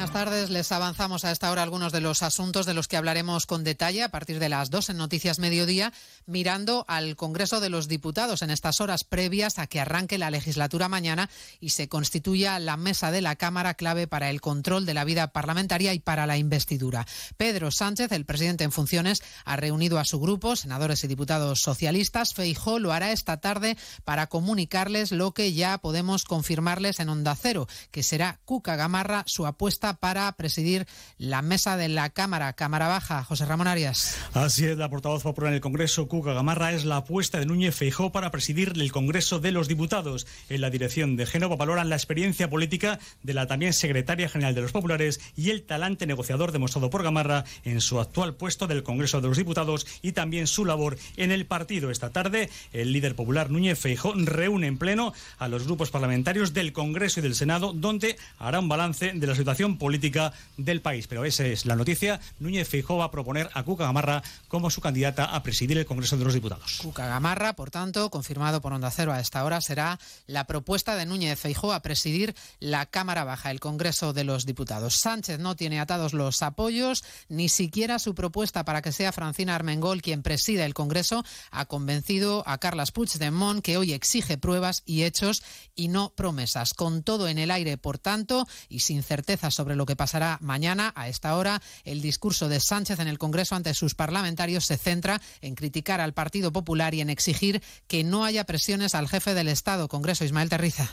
Buenas 0.01 0.25
tardes. 0.25 0.49
Les 0.49 0.71
avanzamos 0.71 1.25
a 1.25 1.31
esta 1.31 1.51
hora 1.51 1.61
algunos 1.61 1.91
de 1.91 2.01
los 2.01 2.23
asuntos 2.23 2.65
de 2.65 2.73
los 2.73 2.87
que 2.87 2.97
hablaremos 2.97 3.45
con 3.45 3.63
detalle 3.63 4.01
a 4.01 4.09
partir 4.09 4.39
de 4.39 4.49
las 4.49 4.71
dos 4.71 4.89
en 4.89 4.97
Noticias 4.97 5.37
Mediodía, 5.37 5.93
mirando 6.25 6.85
al 6.87 7.15
Congreso 7.15 7.59
de 7.59 7.69
los 7.69 7.87
Diputados 7.87 8.41
en 8.41 8.49
estas 8.49 8.81
horas 8.81 9.03
previas 9.03 9.59
a 9.59 9.67
que 9.67 9.79
arranque 9.79 10.17
la 10.17 10.31
legislatura 10.31 10.89
mañana 10.89 11.29
y 11.59 11.69
se 11.69 11.87
constituya 11.87 12.57
la 12.57 12.77
mesa 12.77 13.11
de 13.11 13.21
la 13.21 13.35
Cámara 13.35 13.75
clave 13.75 14.07
para 14.07 14.31
el 14.31 14.41
control 14.41 14.87
de 14.87 14.95
la 14.95 15.03
vida 15.03 15.33
parlamentaria 15.33 15.93
y 15.93 15.99
para 15.99 16.25
la 16.25 16.39
investidura. 16.39 17.05
Pedro 17.37 17.69
Sánchez, 17.69 18.11
el 18.11 18.25
presidente 18.25 18.63
en 18.63 18.71
funciones, 18.71 19.21
ha 19.45 19.55
reunido 19.55 19.99
a 19.99 20.05
su 20.05 20.19
grupo, 20.19 20.55
senadores 20.55 21.03
y 21.03 21.09
diputados 21.09 21.61
socialistas. 21.61 22.33
Feijó 22.33 22.79
lo 22.79 22.91
hará 22.91 23.11
esta 23.11 23.37
tarde 23.37 23.77
para 24.03 24.25
comunicarles 24.25 25.11
lo 25.11 25.35
que 25.35 25.53
ya 25.53 25.77
podemos 25.77 26.23
confirmarles 26.23 26.99
en 26.99 27.09
Onda 27.09 27.35
Cero, 27.35 27.67
que 27.91 28.01
será 28.01 28.39
Cuca 28.45 28.75
Gamarra 28.75 29.25
su 29.27 29.45
apuesta 29.45 29.90
para 29.93 30.31
presidir 30.33 30.87
la 31.17 31.41
mesa 31.41 31.77
de 31.77 31.89
la 31.89 32.09
Cámara, 32.09 32.53
Cámara 32.53 32.87
Baja. 32.87 33.23
José 33.23 33.45
Ramón 33.45 33.67
Arias. 33.67 34.17
Así 34.33 34.65
es, 34.65 34.77
la 34.77 34.89
portavoz 34.89 35.23
popular 35.23 35.49
en 35.49 35.55
el 35.55 35.61
Congreso, 35.61 36.07
Cuca 36.07 36.33
Gamarra, 36.33 36.73
es 36.73 36.85
la 36.85 36.97
apuesta 36.97 37.39
de 37.39 37.45
Núñez 37.45 37.75
Feijó 37.75 38.11
para 38.11 38.31
presidir 38.31 38.73
el 38.75 38.91
Congreso 38.91 39.39
de 39.39 39.51
los 39.51 39.67
Diputados. 39.67 40.27
En 40.49 40.61
la 40.61 40.69
dirección 40.69 41.15
de 41.15 41.25
Génova 41.25 41.55
valoran 41.55 41.89
la 41.89 41.95
experiencia 41.95 42.49
política 42.49 42.99
de 43.23 43.33
la 43.33 43.47
también 43.47 43.73
secretaria 43.73 44.29
general 44.29 44.55
de 44.55 44.61
los 44.61 44.71
populares 44.71 45.19
y 45.35 45.49
el 45.49 45.63
talante 45.63 46.05
negociador 46.05 46.51
demostrado 46.51 46.89
por 46.89 47.03
Gamarra 47.03 47.45
en 47.63 47.81
su 47.81 47.99
actual 47.99 48.35
puesto 48.35 48.67
del 48.67 48.83
Congreso 48.83 49.21
de 49.21 49.27
los 49.27 49.37
Diputados 49.37 49.87
y 50.01 50.11
también 50.13 50.47
su 50.47 50.65
labor 50.65 50.97
en 51.17 51.31
el 51.31 51.45
partido. 51.45 51.91
Esta 51.91 52.09
tarde, 52.09 52.49
el 52.73 52.91
líder 52.91 53.15
popular 53.15 53.49
Núñez 53.49 53.79
Feijó 53.79 54.13
reúne 54.15 54.67
en 54.67 54.77
pleno 54.77 55.13
a 55.37 55.47
los 55.47 55.65
grupos 55.65 55.91
parlamentarios 55.91 56.53
del 56.53 56.73
Congreso 56.73 57.19
y 57.19 57.23
del 57.23 57.35
Senado, 57.35 57.73
donde 57.73 58.17
hará 58.39 58.59
un 58.59 58.69
balance 58.69 59.13
de 59.13 59.27
la 59.27 59.35
situación 59.35 59.77
política 59.81 60.31
del 60.57 60.79
país. 60.79 61.07
Pero 61.07 61.25
esa 61.25 61.43
es 61.43 61.65
la 61.65 61.75
noticia. 61.75 62.19
Núñez 62.37 62.69
Feijóo 62.69 62.97
va 62.97 63.05
a 63.05 63.11
proponer 63.11 63.49
a 63.55 63.63
Cuca 63.63 63.85
Gamarra 63.85 64.21
como 64.47 64.69
su 64.69 64.79
candidata 64.79 65.25
a 65.25 65.41
presidir 65.41 65.79
el 65.79 65.87
Congreso 65.87 66.17
de 66.17 66.23
los 66.23 66.35
Diputados. 66.35 66.77
Cuca 66.83 67.07
Gamarra, 67.07 67.53
por 67.53 67.71
tanto, 67.71 68.11
confirmado 68.11 68.61
por 68.61 68.73
Onda 68.73 68.91
Cero 68.91 69.11
a 69.11 69.19
esta 69.19 69.43
hora, 69.43 69.59
será 69.59 69.99
la 70.27 70.45
propuesta 70.45 70.95
de 70.95 71.07
Núñez 71.07 71.39
Feijóo 71.39 71.73
a 71.73 71.81
presidir 71.81 72.35
la 72.59 72.85
Cámara 72.85 73.23
Baja, 73.23 73.49
el 73.49 73.59
Congreso 73.59 74.13
de 74.13 74.23
los 74.23 74.45
Diputados. 74.45 74.97
Sánchez 74.97 75.39
no 75.39 75.55
tiene 75.55 75.79
atados 75.79 76.13
los 76.13 76.43
apoyos, 76.43 77.03
ni 77.27 77.49
siquiera 77.49 77.97
su 77.97 78.13
propuesta 78.13 78.63
para 78.65 78.83
que 78.83 78.91
sea 78.91 79.11
Francina 79.11 79.55
Armengol 79.55 80.03
quien 80.03 80.21
presida 80.21 80.63
el 80.65 80.75
Congreso 80.75 81.25
ha 81.49 81.65
convencido 81.65 82.43
a 82.45 82.59
Carlas 82.59 82.91
Puigdemont 82.91 83.63
que 83.63 83.77
hoy 83.77 83.93
exige 83.93 84.37
pruebas 84.37 84.83
y 84.85 85.03
hechos 85.05 85.41
y 85.73 85.87
no 85.87 86.13
promesas. 86.13 86.75
Con 86.75 87.01
todo 87.01 87.27
en 87.27 87.39
el 87.39 87.49
aire, 87.49 87.77
por 87.77 87.97
tanto, 87.97 88.47
y 88.69 88.81
sin 88.81 89.01
certeza 89.01 89.49
sobre 89.49 89.70
lo 89.75 89.85
que 89.85 89.95
pasará 89.95 90.37
mañana. 90.41 90.93
A 90.95 91.07
esta 91.07 91.35
hora, 91.35 91.61
el 91.83 92.01
discurso 92.01 92.49
de 92.49 92.59
Sánchez 92.59 92.99
en 92.99 93.07
el 93.07 93.17
Congreso 93.17 93.55
ante 93.55 93.73
sus 93.73 93.95
parlamentarios 93.95 94.65
se 94.65 94.77
centra 94.77 95.21
en 95.41 95.55
criticar 95.55 96.01
al 96.01 96.13
Partido 96.13 96.51
Popular 96.51 96.93
y 96.93 97.01
en 97.01 97.09
exigir 97.09 97.61
que 97.87 98.03
no 98.03 98.25
haya 98.25 98.45
presiones 98.45 98.95
al 98.95 99.07
jefe 99.07 99.33
del 99.33 99.47
Estado. 99.47 99.87
Congreso, 99.87 100.25
Ismael 100.25 100.49
Terriza. 100.49 100.91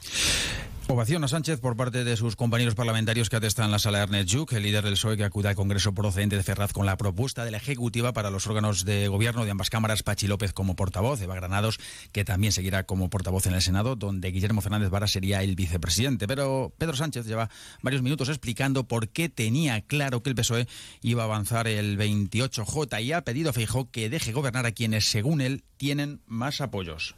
Ovación 0.91 1.22
a 1.22 1.28
Sánchez 1.28 1.61
por 1.61 1.76
parte 1.76 2.03
de 2.03 2.16
sus 2.16 2.34
compañeros 2.34 2.74
parlamentarios 2.74 3.28
que 3.28 3.36
atestan 3.36 3.70
la 3.70 3.78
sala 3.78 3.99
Ernest 3.99 4.32
Juk, 4.32 4.55
el 4.55 4.62
líder 4.62 4.82
del 4.82 4.95
PSOE 4.95 5.18
que 5.18 5.24
acude 5.24 5.51
al 5.51 5.55
Congreso 5.55 5.93
procedente 5.93 6.36
de 6.36 6.43
Ferraz 6.43 6.72
con 6.72 6.86
la 6.86 6.97
propuesta 6.97 7.45
de 7.45 7.51
la 7.51 7.59
Ejecutiva 7.59 8.14
para 8.14 8.30
los 8.30 8.47
órganos 8.47 8.86
de 8.86 9.07
gobierno 9.07 9.45
de 9.45 9.51
ambas 9.51 9.68
cámaras, 9.68 10.03
Pachi 10.03 10.26
López 10.26 10.55
como 10.55 10.76
portavoz, 10.76 11.20
Eva 11.20 11.34
Granados, 11.34 11.78
que 12.11 12.24
también 12.24 12.55
seguirá 12.55 12.84
como 12.84 13.11
portavoz 13.11 13.47
en 13.47 13.53
el 13.53 13.61
Senado, 13.61 13.97
donde 13.97 14.30
Guillermo 14.30 14.62
Fernández 14.62 14.89
Vara 14.89 15.07
sería 15.07 15.43
el 15.43 15.57
vicepresidente. 15.57 16.26
Pero 16.26 16.72
Pedro 16.78 16.97
Sánchez 16.97 17.26
lleva 17.26 17.51
varios 17.82 18.01
minutos 18.01 18.30
explicando 18.30 18.84
por 18.84 19.11
qué 19.11 19.28
tenía 19.28 19.82
claro 19.82 20.22
que 20.22 20.30
el 20.30 20.36
PSOE 20.36 20.68
iba 21.03 21.22
a 21.22 21.26
avanzar 21.26 21.68
el 21.68 21.99
28J 21.99 23.03
y 23.03 23.12
ha 23.12 23.20
pedido 23.24 23.51
a 23.51 23.53
Feijó 23.53 23.91
que 23.91 24.09
deje 24.09 24.32
gobernar 24.32 24.64
a 24.64 24.72
quienes, 24.72 25.05
según 25.05 25.43
él, 25.43 25.64
tienen 25.76 26.22
más 26.26 26.62
apoyos 26.62 27.14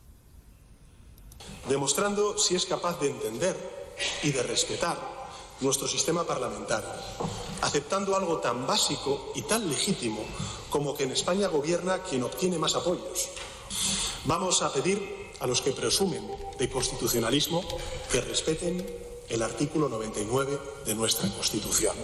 demostrando 1.69 2.39
si 2.39 2.55
es 2.55 2.67
capaz 2.67 2.99
de 3.01 3.11
entender 3.11 3.57
y 4.23 4.33
de 4.33 4.43
respetar 4.43 4.99
nuestro 5.61 5.87
sistema 5.87 6.25
parlamentario, 6.25 6.91
aceptando 7.61 8.17
algo 8.17 8.39
tan 8.39 8.67
básico 8.67 9.33
y 9.35 9.43
tan 9.43 9.69
legítimo 9.69 10.25
como 10.71 10.97
que 10.97 11.05
en 11.05 11.13
España 11.13 11.49
gobierna 11.49 12.03
quien 12.03 12.23
obtiene 12.23 12.59
más 12.59 12.75
apoyos. 12.75 13.29
Vamos 14.25 14.63
a 14.63 14.73
pedir 14.73 15.31
a 15.41 15.47
los 15.47 15.63
que 15.63 15.73
presumen 15.73 16.27
de 16.59 16.71
constitucionalismo 16.71 17.63
que 18.11 18.21
respeten 18.21 18.87
el 19.29 19.43
artículo 19.43 19.89
99 19.89 20.59
de 20.85 20.95
nuestra 20.95 21.29
Constitución 21.31 21.95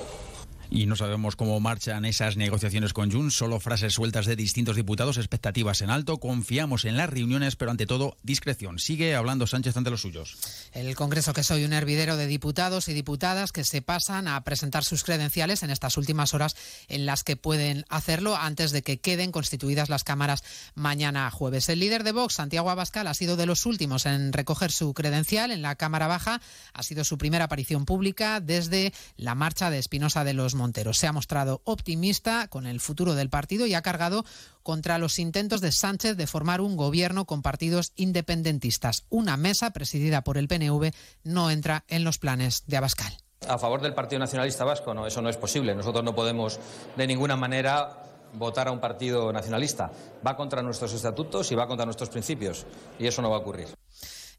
y 0.70 0.86
no 0.86 0.96
sabemos 0.96 1.36
cómo 1.36 1.60
marchan 1.60 2.04
esas 2.04 2.36
negociaciones 2.36 2.92
con 2.92 3.10
Junts, 3.10 3.36
solo 3.36 3.60
frases 3.60 3.94
sueltas 3.94 4.26
de 4.26 4.36
distintos 4.36 4.76
diputados, 4.76 5.16
expectativas 5.16 5.80
en 5.80 5.90
alto, 5.90 6.18
confiamos 6.18 6.84
en 6.84 6.96
las 6.96 7.10
reuniones, 7.10 7.56
pero 7.56 7.70
ante 7.70 7.86
todo 7.86 8.16
discreción. 8.22 8.78
Sigue 8.78 9.14
hablando 9.14 9.46
Sánchez 9.46 9.76
ante 9.76 9.90
los 9.90 10.00
suyos. 10.00 10.36
El 10.72 10.94
Congreso 10.96 11.32
que 11.32 11.42
soy 11.42 11.64
un 11.64 11.72
hervidero 11.72 12.16
de 12.16 12.26
diputados 12.26 12.88
y 12.88 12.94
diputadas 12.94 13.52
que 13.52 13.64
se 13.64 13.82
pasan 13.82 14.28
a 14.28 14.42
presentar 14.42 14.84
sus 14.84 15.04
credenciales 15.04 15.62
en 15.62 15.70
estas 15.70 15.96
últimas 15.96 16.34
horas 16.34 16.56
en 16.88 17.06
las 17.06 17.24
que 17.24 17.36
pueden 17.36 17.84
hacerlo 17.88 18.36
antes 18.36 18.72
de 18.72 18.82
que 18.82 18.98
queden 18.98 19.32
constituidas 19.32 19.88
las 19.88 20.04
cámaras 20.04 20.42
mañana 20.74 21.30
jueves. 21.30 21.68
El 21.68 21.80
líder 21.80 22.04
de 22.04 22.12
Vox, 22.12 22.34
Santiago 22.34 22.70
Abascal, 22.70 23.06
ha 23.06 23.14
sido 23.14 23.36
de 23.36 23.46
los 23.46 23.66
últimos 23.66 24.06
en 24.06 24.32
recoger 24.32 24.72
su 24.72 24.94
credencial 24.94 25.50
en 25.50 25.62
la 25.62 25.76
Cámara 25.76 26.06
Baja. 26.06 26.40
Ha 26.72 26.82
sido 26.82 27.04
su 27.04 27.18
primera 27.18 27.44
aparición 27.44 27.84
pública 27.84 28.40
desde 28.40 28.92
la 29.16 29.34
marcha 29.34 29.70
de 29.70 29.78
Espinosa 29.78 30.24
de 30.24 30.34
los 30.34 30.55
Montero. 30.56 30.92
Se 30.92 31.06
ha 31.06 31.12
mostrado 31.12 31.60
optimista 31.64 32.48
con 32.48 32.66
el 32.66 32.80
futuro 32.80 33.14
del 33.14 33.30
partido 33.30 33.66
y 33.66 33.74
ha 33.74 33.82
cargado 33.82 34.24
contra 34.62 34.98
los 34.98 35.18
intentos 35.18 35.60
de 35.60 35.72
Sánchez 35.72 36.16
de 36.16 36.26
formar 36.26 36.60
un 36.60 36.76
gobierno 36.76 37.24
con 37.24 37.42
partidos 37.42 37.92
independentistas. 37.96 39.04
Una 39.08 39.36
mesa 39.36 39.70
presidida 39.70 40.22
por 40.22 40.38
el 40.38 40.48
PNV 40.48 40.92
no 41.24 41.50
entra 41.50 41.84
en 41.88 42.02
los 42.04 42.18
planes 42.18 42.64
de 42.66 42.76
Abascal. 42.76 43.16
A 43.48 43.58
favor 43.58 43.80
del 43.80 43.94
Partido 43.94 44.18
Nacionalista 44.18 44.64
Vasco, 44.64 44.94
no, 44.94 45.06
eso 45.06 45.22
no 45.22 45.28
es 45.28 45.36
posible. 45.36 45.74
Nosotros 45.74 46.02
no 46.02 46.14
podemos 46.14 46.58
de 46.96 47.06
ninguna 47.06 47.36
manera 47.36 48.02
votar 48.32 48.68
a 48.68 48.72
un 48.72 48.80
partido 48.80 49.32
nacionalista. 49.32 49.90
Va 50.26 50.36
contra 50.36 50.62
nuestros 50.62 50.92
estatutos 50.92 51.52
y 51.52 51.54
va 51.54 51.66
contra 51.66 51.84
nuestros 51.84 52.08
principios. 52.08 52.66
Y 52.98 53.06
eso 53.06 53.22
no 53.22 53.30
va 53.30 53.36
a 53.36 53.40
ocurrir. 53.40 53.68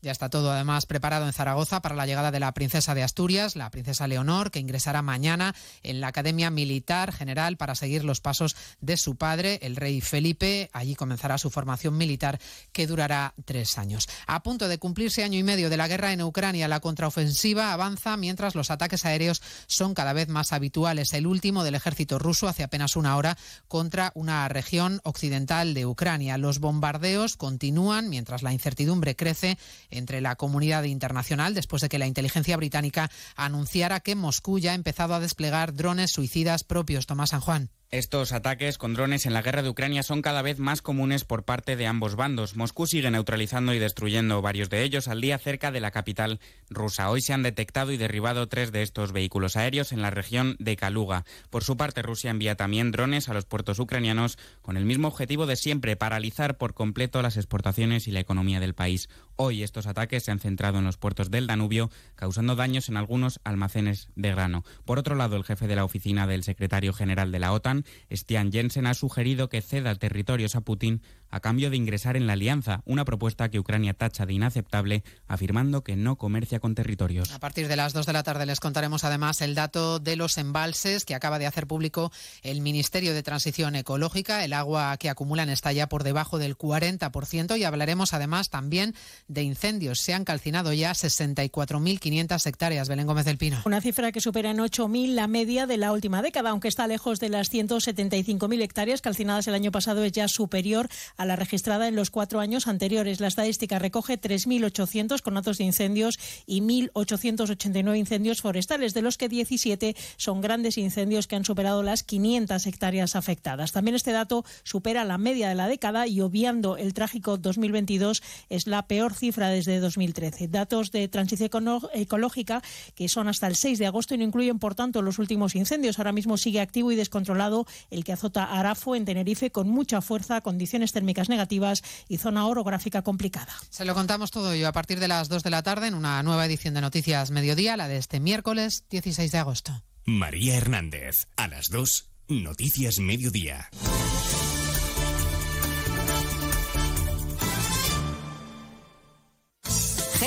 Ya 0.01 0.11
está 0.11 0.29
todo 0.29 0.51
además 0.51 0.85
preparado 0.85 1.25
en 1.25 1.33
Zaragoza 1.33 1.81
para 1.81 1.95
la 1.95 2.05
llegada 2.05 2.29
de 2.29 2.39
la 2.39 2.53
princesa 2.53 2.93
de 2.93 3.01
Asturias, 3.01 3.55
la 3.55 3.71
princesa 3.71 4.07
Leonor, 4.07 4.51
que 4.51 4.59
ingresará 4.59 5.01
mañana 5.01 5.55
en 5.81 6.01
la 6.01 6.09
Academia 6.09 6.51
Militar 6.51 7.11
General 7.11 7.57
para 7.57 7.73
seguir 7.73 8.03
los 8.03 8.21
pasos 8.21 8.55
de 8.79 8.95
su 8.95 9.15
padre, 9.15 9.59
el 9.63 9.75
rey 9.75 9.99
Felipe. 10.01 10.69
Allí 10.71 10.93
comenzará 10.93 11.39
su 11.39 11.49
formación 11.49 11.97
militar 11.97 12.39
que 12.71 12.85
durará 12.85 13.33
tres 13.45 13.77
años. 13.79 14.07
A 14.27 14.43
punto 14.43 14.67
de 14.67 14.77
cumplirse 14.77 15.23
año 15.23 15.39
y 15.39 15.43
medio 15.43 15.69
de 15.69 15.77
la 15.77 15.87
guerra 15.87 16.13
en 16.13 16.21
Ucrania, 16.21 16.67
la 16.67 16.79
contraofensiva 16.79 17.73
avanza 17.73 18.17
mientras 18.17 18.53
los 18.53 18.69
ataques 18.69 19.03
aéreos 19.03 19.41
son 19.65 19.95
cada 19.95 20.13
vez 20.13 20.29
más 20.29 20.53
habituales. 20.53 21.13
El 21.13 21.25
último 21.25 21.63
del 21.63 21.75
ejército 21.75 22.19
ruso 22.19 22.47
hace 22.47 22.63
apenas 22.63 22.95
una 22.95 23.17
hora 23.17 23.37
contra 23.67 24.11
una 24.13 24.47
región 24.47 25.01
occidental 25.03 25.73
de 25.73 25.87
Ucrania. 25.87 26.37
Los 26.37 26.59
bombardeos 26.59 27.35
continúan 27.35 28.09
mientras 28.09 28.43
la 28.43 28.53
incertidumbre 28.53 29.15
crece 29.15 29.57
entre 29.89 30.21
la 30.21 30.35
comunidad 30.35 30.83
internacional 30.83 31.53
después 31.53 31.81
de 31.81 31.89
que 31.89 31.99
la 31.99 32.07
inteligencia 32.07 32.57
británica 32.57 33.09
anunciara 33.35 33.99
que 33.99 34.15
Moscú 34.15 34.59
ya 34.59 34.71
ha 34.71 34.75
empezado 34.75 35.13
a 35.13 35.19
desplegar 35.19 35.73
drones 35.73 36.11
suicidas 36.11 36.63
propios. 36.63 37.05
Tomás 37.05 37.31
San 37.31 37.41
Juan. 37.41 37.69
Estos 37.89 38.33
ataques 38.33 38.77
con 38.77 38.95
drones 38.95 39.25
en 39.25 39.33
la 39.33 39.41
guerra 39.41 39.63
de 39.63 39.69
Ucrania 39.69 40.03
son 40.03 40.21
cada 40.21 40.41
vez 40.41 40.59
más 40.59 40.81
comunes 40.81 41.23
por 41.23 41.45
parte 41.45 41.77
de 41.77 41.87
ambos 41.87 42.17
bandos. 42.17 42.57
Moscú 42.57 42.85
sigue 42.85 43.09
neutralizando 43.09 43.73
y 43.73 43.79
destruyendo 43.79 44.41
varios 44.41 44.69
de 44.69 44.83
ellos 44.83 45.07
al 45.07 45.21
día 45.21 45.37
cerca 45.37 45.71
de 45.71 45.79
la 45.79 45.91
capital 45.91 46.41
rusa. 46.69 47.09
Hoy 47.09 47.21
se 47.21 47.31
han 47.31 47.43
detectado 47.43 47.93
y 47.93 47.97
derribado 47.97 48.49
tres 48.49 48.73
de 48.73 48.81
estos 48.81 49.13
vehículos 49.13 49.55
aéreos 49.55 49.93
en 49.93 50.01
la 50.01 50.09
región 50.09 50.57
de 50.59 50.75
Kaluga. 50.75 51.23
Por 51.49 51.63
su 51.63 51.77
parte, 51.77 52.01
Rusia 52.01 52.29
envía 52.29 52.55
también 52.55 52.91
drones 52.91 53.29
a 53.29 53.33
los 53.33 53.45
puertos 53.45 53.79
ucranianos 53.79 54.37
con 54.61 54.75
el 54.75 54.83
mismo 54.83 55.07
objetivo 55.07 55.45
de 55.45 55.55
siempre 55.55 55.95
paralizar 55.95 56.57
por 56.57 56.73
completo 56.73 57.21
las 57.21 57.37
exportaciones 57.37 58.05
y 58.09 58.11
la 58.11 58.19
economía 58.19 58.59
del 58.59 58.75
país. 58.75 59.07
Hoy 59.37 59.63
estos 59.63 59.87
ataques 59.87 60.23
se 60.23 60.31
han 60.31 60.39
centrado 60.39 60.79
en 60.79 60.83
los 60.83 60.97
puertos 60.97 61.31
del 61.31 61.47
Danubio, 61.47 61.89
causando 62.15 62.57
daños 62.57 62.89
en 62.89 62.97
algunos 62.97 63.39
almacenes 63.45 64.09
de 64.15 64.31
grano. 64.31 64.65
Por 64.83 64.99
otro 64.99 65.15
lado, 65.15 65.37
el 65.37 65.45
jefe 65.45 65.67
de 65.67 65.75
la 65.77 65.85
oficina 65.85 66.27
del 66.27 66.43
secretario 66.43 66.91
general 66.91 67.31
de 67.31 67.39
la 67.39 67.53
OTAN 67.53 67.76
OTAN, 67.77 67.85
Stian 68.11 68.51
Jensen 68.51 68.87
ha 68.87 68.93
sugerido 68.93 69.49
que 69.49 69.61
ceda 69.61 69.95
territorios 69.95 70.55
a 70.55 70.61
Putin 70.61 71.01
a 71.29 71.39
cambio 71.39 71.69
de 71.69 71.77
ingresar 71.77 72.15
en 72.17 72.27
la 72.27 72.33
alianza, 72.33 72.81
una 72.85 73.05
propuesta 73.05 73.49
que 73.49 73.59
Ucrania 73.59 73.93
tacha 73.93 74.25
de 74.25 74.33
inaceptable, 74.33 75.03
afirmando 75.27 75.83
que 75.83 75.95
no 75.95 76.17
comercia 76.17 76.59
con 76.59 76.75
territorios. 76.75 77.31
A 77.31 77.39
partir 77.39 77.67
de 77.67 77.75
las 77.75 77.93
2 77.93 78.05
de 78.05 78.13
la 78.13 78.23
tarde 78.23 78.45
les 78.45 78.59
contaremos 78.59 79.03
además 79.03 79.41
el 79.41 79.55
dato 79.55 79.99
de 79.99 80.15
los 80.15 80.37
embalses 80.37 81.05
que 81.05 81.15
acaba 81.15 81.39
de 81.39 81.47
hacer 81.47 81.67
público 81.67 82.11
el 82.43 82.61
Ministerio 82.61 83.13
de 83.13 83.23
Transición 83.23 83.75
Ecológica. 83.75 84.43
El 84.43 84.53
agua 84.53 84.95
que 84.97 85.09
acumulan 85.09 85.49
está 85.49 85.71
ya 85.71 85.87
por 85.87 86.03
debajo 86.03 86.37
del 86.37 86.57
40% 86.57 87.57
y 87.57 87.63
hablaremos 87.63 88.13
además 88.13 88.49
también 88.49 88.95
de 89.27 89.43
incendios. 89.43 89.99
Se 89.99 90.13
han 90.13 90.25
calcinado 90.25 90.73
ya 90.73 90.91
64.500 90.91 92.45
hectáreas. 92.45 92.89
Belén 92.89 93.07
Gómez 93.07 93.25
del 93.25 93.37
Pino. 93.37 93.61
Una 93.65 93.81
cifra 93.81 94.11
que 94.11 94.21
supera 94.21 94.51
en 94.51 94.57
8.000 94.57 95.13
la 95.13 95.27
media 95.27 95.65
de 95.65 95.77
la 95.77 95.91
última 95.91 96.21
década, 96.21 96.51
aunque 96.51 96.67
está 96.67 96.87
lejos 96.87 97.19
de 97.19 97.29
las 97.29 97.51
175.000 97.51 98.61
hectáreas 98.61 99.01
calcinadas 99.01 99.47
el 99.47 99.53
año 99.53 99.71
pasado, 99.71 100.03
es 100.03 100.11
ya 100.11 100.27
superior 100.27 100.89
a 101.17 101.25
la 101.25 101.35
registrada 101.35 101.87
en 101.87 101.95
los 101.95 102.11
cuatro 102.11 102.39
años 102.39 102.67
anteriores. 102.67 103.19
La 103.19 103.27
estadística 103.27 103.79
recoge 103.79 104.19
3.800 104.19 105.21
conatos 105.21 105.57
de 105.57 105.63
incendios 105.63 106.19
y 106.45 106.61
1.889 106.61 107.97
incendios 107.97 108.41
forestales, 108.41 108.93
de 108.93 109.01
los 109.01 109.17
que 109.17 109.29
17 109.29 109.95
son 110.17 110.41
grandes 110.41 110.77
incendios 110.77 111.27
que 111.27 111.35
han 111.35 111.45
superado 111.45 111.83
las 111.83 112.03
500 112.03 112.65
hectáreas 112.67 113.15
afectadas. 113.15 113.71
También 113.71 113.95
este 113.95 114.11
dato 114.11 114.45
supera 114.63 115.05
la 115.05 115.17
media 115.17 115.49
de 115.49 115.55
la 115.55 115.67
década 115.67 116.07
y 116.07 116.21
obviando 116.21 116.77
el 116.77 116.93
trágico 116.93 117.37
2022 117.37 118.21
es 118.49 118.67
la 118.67 118.87
peor 118.87 119.13
cifra 119.13 119.49
desde 119.49 119.79
2013. 119.79 120.47
Datos 120.47 120.91
de 120.91 121.07
transición 121.07 121.47
ecológica 121.93 122.61
que 122.95 123.09
son 123.09 123.27
hasta 123.27 123.47
el 123.47 123.55
6 123.55 123.79
de 123.79 123.85
agosto 123.85 124.15
y 124.15 124.17
no 124.17 124.23
incluyen, 124.23 124.59
por 124.59 124.75
tanto, 124.75 125.01
los 125.01 125.19
últimos 125.19 125.55
incendios. 125.55 125.99
Ahora 125.99 126.11
mismo 126.11 126.37
sigue 126.37 126.61
activo 126.61 126.91
y 126.91 126.95
descontrolado 126.95 127.65
el 127.89 128.03
que 128.03 128.13
azota 128.13 128.43
Arafo 128.43 128.95
en 128.95 129.05
Tenerife 129.05 129.51
con 129.51 129.69
mucha 129.69 130.01
fuerza, 130.01 130.41
condiciones 130.41 130.93
térmicas 131.07 131.29
negativas 131.29 131.83
y 132.09 132.17
zona 132.17 132.47
orográfica 132.47 133.01
complicada. 133.01 133.55
Se 133.69 133.85
lo 133.85 133.93
contamos 133.93 134.29
todo 134.29 134.51
ello 134.51 134.67
a 134.67 134.73
partir 134.73 134.99
de 134.99 135.07
las 135.07 135.29
2 135.29 135.41
de 135.41 135.49
la 135.49 135.63
tarde 135.63 135.87
en 135.87 135.93
una 135.93 136.21
nueva 136.21 136.45
edición 136.45 136.73
de 136.73 136.81
Noticias 136.81 137.31
Mediodía, 137.31 137.77
la 137.77 137.87
de 137.87 137.95
este 137.95 138.19
miércoles 138.19 138.83
16 138.89 139.31
de 139.31 139.37
agosto. 139.37 139.83
María 140.05 140.57
Hernández, 140.57 141.27
a 141.37 141.47
las 141.47 141.69
2, 141.69 142.09
Noticias 142.27 142.99
Mediodía. 142.99 143.69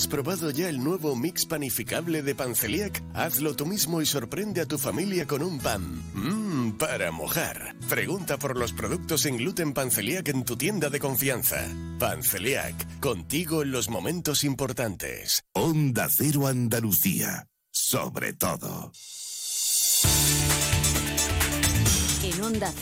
¿Has 0.00 0.06
probado 0.06 0.50
ya 0.50 0.70
el 0.70 0.82
nuevo 0.82 1.14
mix 1.14 1.44
panificable 1.44 2.22
de 2.22 2.34
Panceliac? 2.34 3.02
Hazlo 3.12 3.54
tú 3.54 3.66
mismo 3.66 4.00
y 4.00 4.06
sorprende 4.06 4.62
a 4.62 4.64
tu 4.64 4.78
familia 4.78 5.26
con 5.26 5.42
un 5.42 5.58
pan. 5.58 5.82
Mmm, 6.14 6.78
para 6.78 7.12
mojar. 7.12 7.76
Pregunta 7.86 8.38
por 8.38 8.56
los 8.56 8.72
productos 8.72 9.20
sin 9.20 9.36
gluten 9.36 9.74
Panceliac 9.74 10.26
en 10.28 10.46
tu 10.46 10.56
tienda 10.56 10.88
de 10.88 11.00
confianza. 11.00 11.68
Panceliac, 11.98 12.98
contigo 12.98 13.60
en 13.60 13.72
los 13.72 13.90
momentos 13.90 14.42
importantes. 14.42 15.44
Onda 15.52 16.08
Cero 16.08 16.46
Andalucía. 16.46 17.46
Sobre 17.70 18.32
todo. 18.32 18.92
Onda 22.50 22.72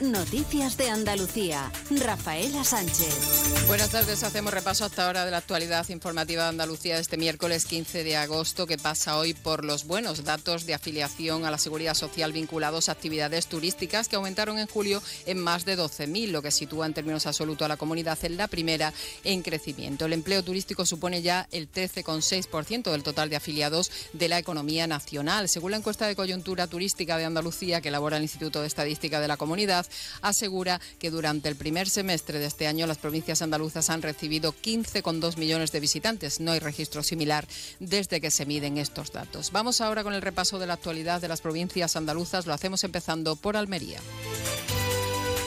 Noticias 0.00 0.78
de 0.78 0.88
Andalucía. 0.88 1.70
Rafaela 1.90 2.64
Sánchez. 2.64 3.66
Buenas 3.66 3.90
tardes, 3.90 4.22
hacemos 4.22 4.54
repaso 4.54 4.86
hasta 4.86 5.06
ahora 5.06 5.26
de 5.26 5.30
la 5.30 5.36
actualidad 5.36 5.86
informativa 5.90 6.44
de 6.44 6.48
Andalucía 6.48 6.98
este 6.98 7.18
miércoles 7.18 7.66
15 7.66 8.02
de 8.02 8.16
agosto 8.16 8.66
que 8.66 8.78
pasa 8.78 9.18
hoy 9.18 9.34
por 9.34 9.66
los 9.66 9.84
buenos 9.84 10.24
datos 10.24 10.64
de 10.64 10.72
afiliación 10.72 11.44
a 11.44 11.50
la 11.50 11.58
seguridad 11.58 11.92
social 11.92 12.32
vinculados 12.32 12.88
a 12.88 12.92
actividades 12.92 13.46
turísticas 13.46 14.08
que 14.08 14.16
aumentaron 14.16 14.58
en 14.58 14.66
julio 14.66 15.02
en 15.26 15.38
más 15.38 15.66
de 15.66 15.76
12.000, 15.76 16.30
lo 16.30 16.40
que 16.40 16.50
sitúa 16.50 16.86
en 16.86 16.94
términos 16.94 17.26
absolutos 17.26 17.66
a 17.66 17.68
la 17.68 17.76
comunidad 17.76 18.18
en 18.24 18.38
la 18.38 18.48
primera 18.48 18.94
en 19.22 19.42
crecimiento. 19.42 20.06
El 20.06 20.14
empleo 20.14 20.42
turístico 20.42 20.86
supone 20.86 21.20
ya 21.20 21.46
el 21.52 21.70
13,6% 21.70 22.90
del 22.90 23.02
total 23.02 23.28
de 23.28 23.36
afiliados 23.36 23.90
de 24.14 24.28
la 24.28 24.38
economía 24.38 24.86
nacional. 24.86 25.50
Según 25.50 25.72
la 25.72 25.76
encuesta 25.76 26.06
de 26.06 26.16
coyuntura 26.16 26.66
turística 26.68 27.18
de 27.18 27.26
Andalucía 27.26 27.82
que 27.82 27.88
elabora 27.88 28.16
el 28.16 28.22
Instituto 28.22 28.62
de 28.62 28.66
Estadística 28.66 29.09
de 29.18 29.26
la 29.26 29.36
Comunidad, 29.36 29.86
asegura 30.22 30.80
que 30.98 31.10
durante 31.10 31.48
el 31.48 31.56
primer 31.56 31.88
semestre 31.88 32.38
de 32.38 32.46
este 32.46 32.68
año 32.68 32.86
las 32.86 32.98
provincias 32.98 33.42
andaluzas 33.42 33.90
han 33.90 34.02
recibido 34.02 34.54
15,2 34.54 35.38
millones 35.38 35.72
de 35.72 35.80
visitantes. 35.80 36.38
No 36.38 36.52
hay 36.52 36.60
registro 36.60 37.02
similar 37.02 37.48
desde 37.80 38.20
que 38.20 38.30
se 38.30 38.46
miden 38.46 38.78
estos 38.78 39.10
datos. 39.10 39.50
Vamos 39.50 39.80
ahora 39.80 40.04
con 40.04 40.14
el 40.14 40.22
repaso 40.22 40.58
de 40.58 40.66
la 40.66 40.74
actualidad 40.74 41.20
de 41.20 41.28
las 41.28 41.40
provincias 41.40 41.96
andaluzas. 41.96 42.46
Lo 42.46 42.54
hacemos 42.54 42.84
empezando 42.84 43.36
por 43.36 43.56
Almería. 43.56 44.00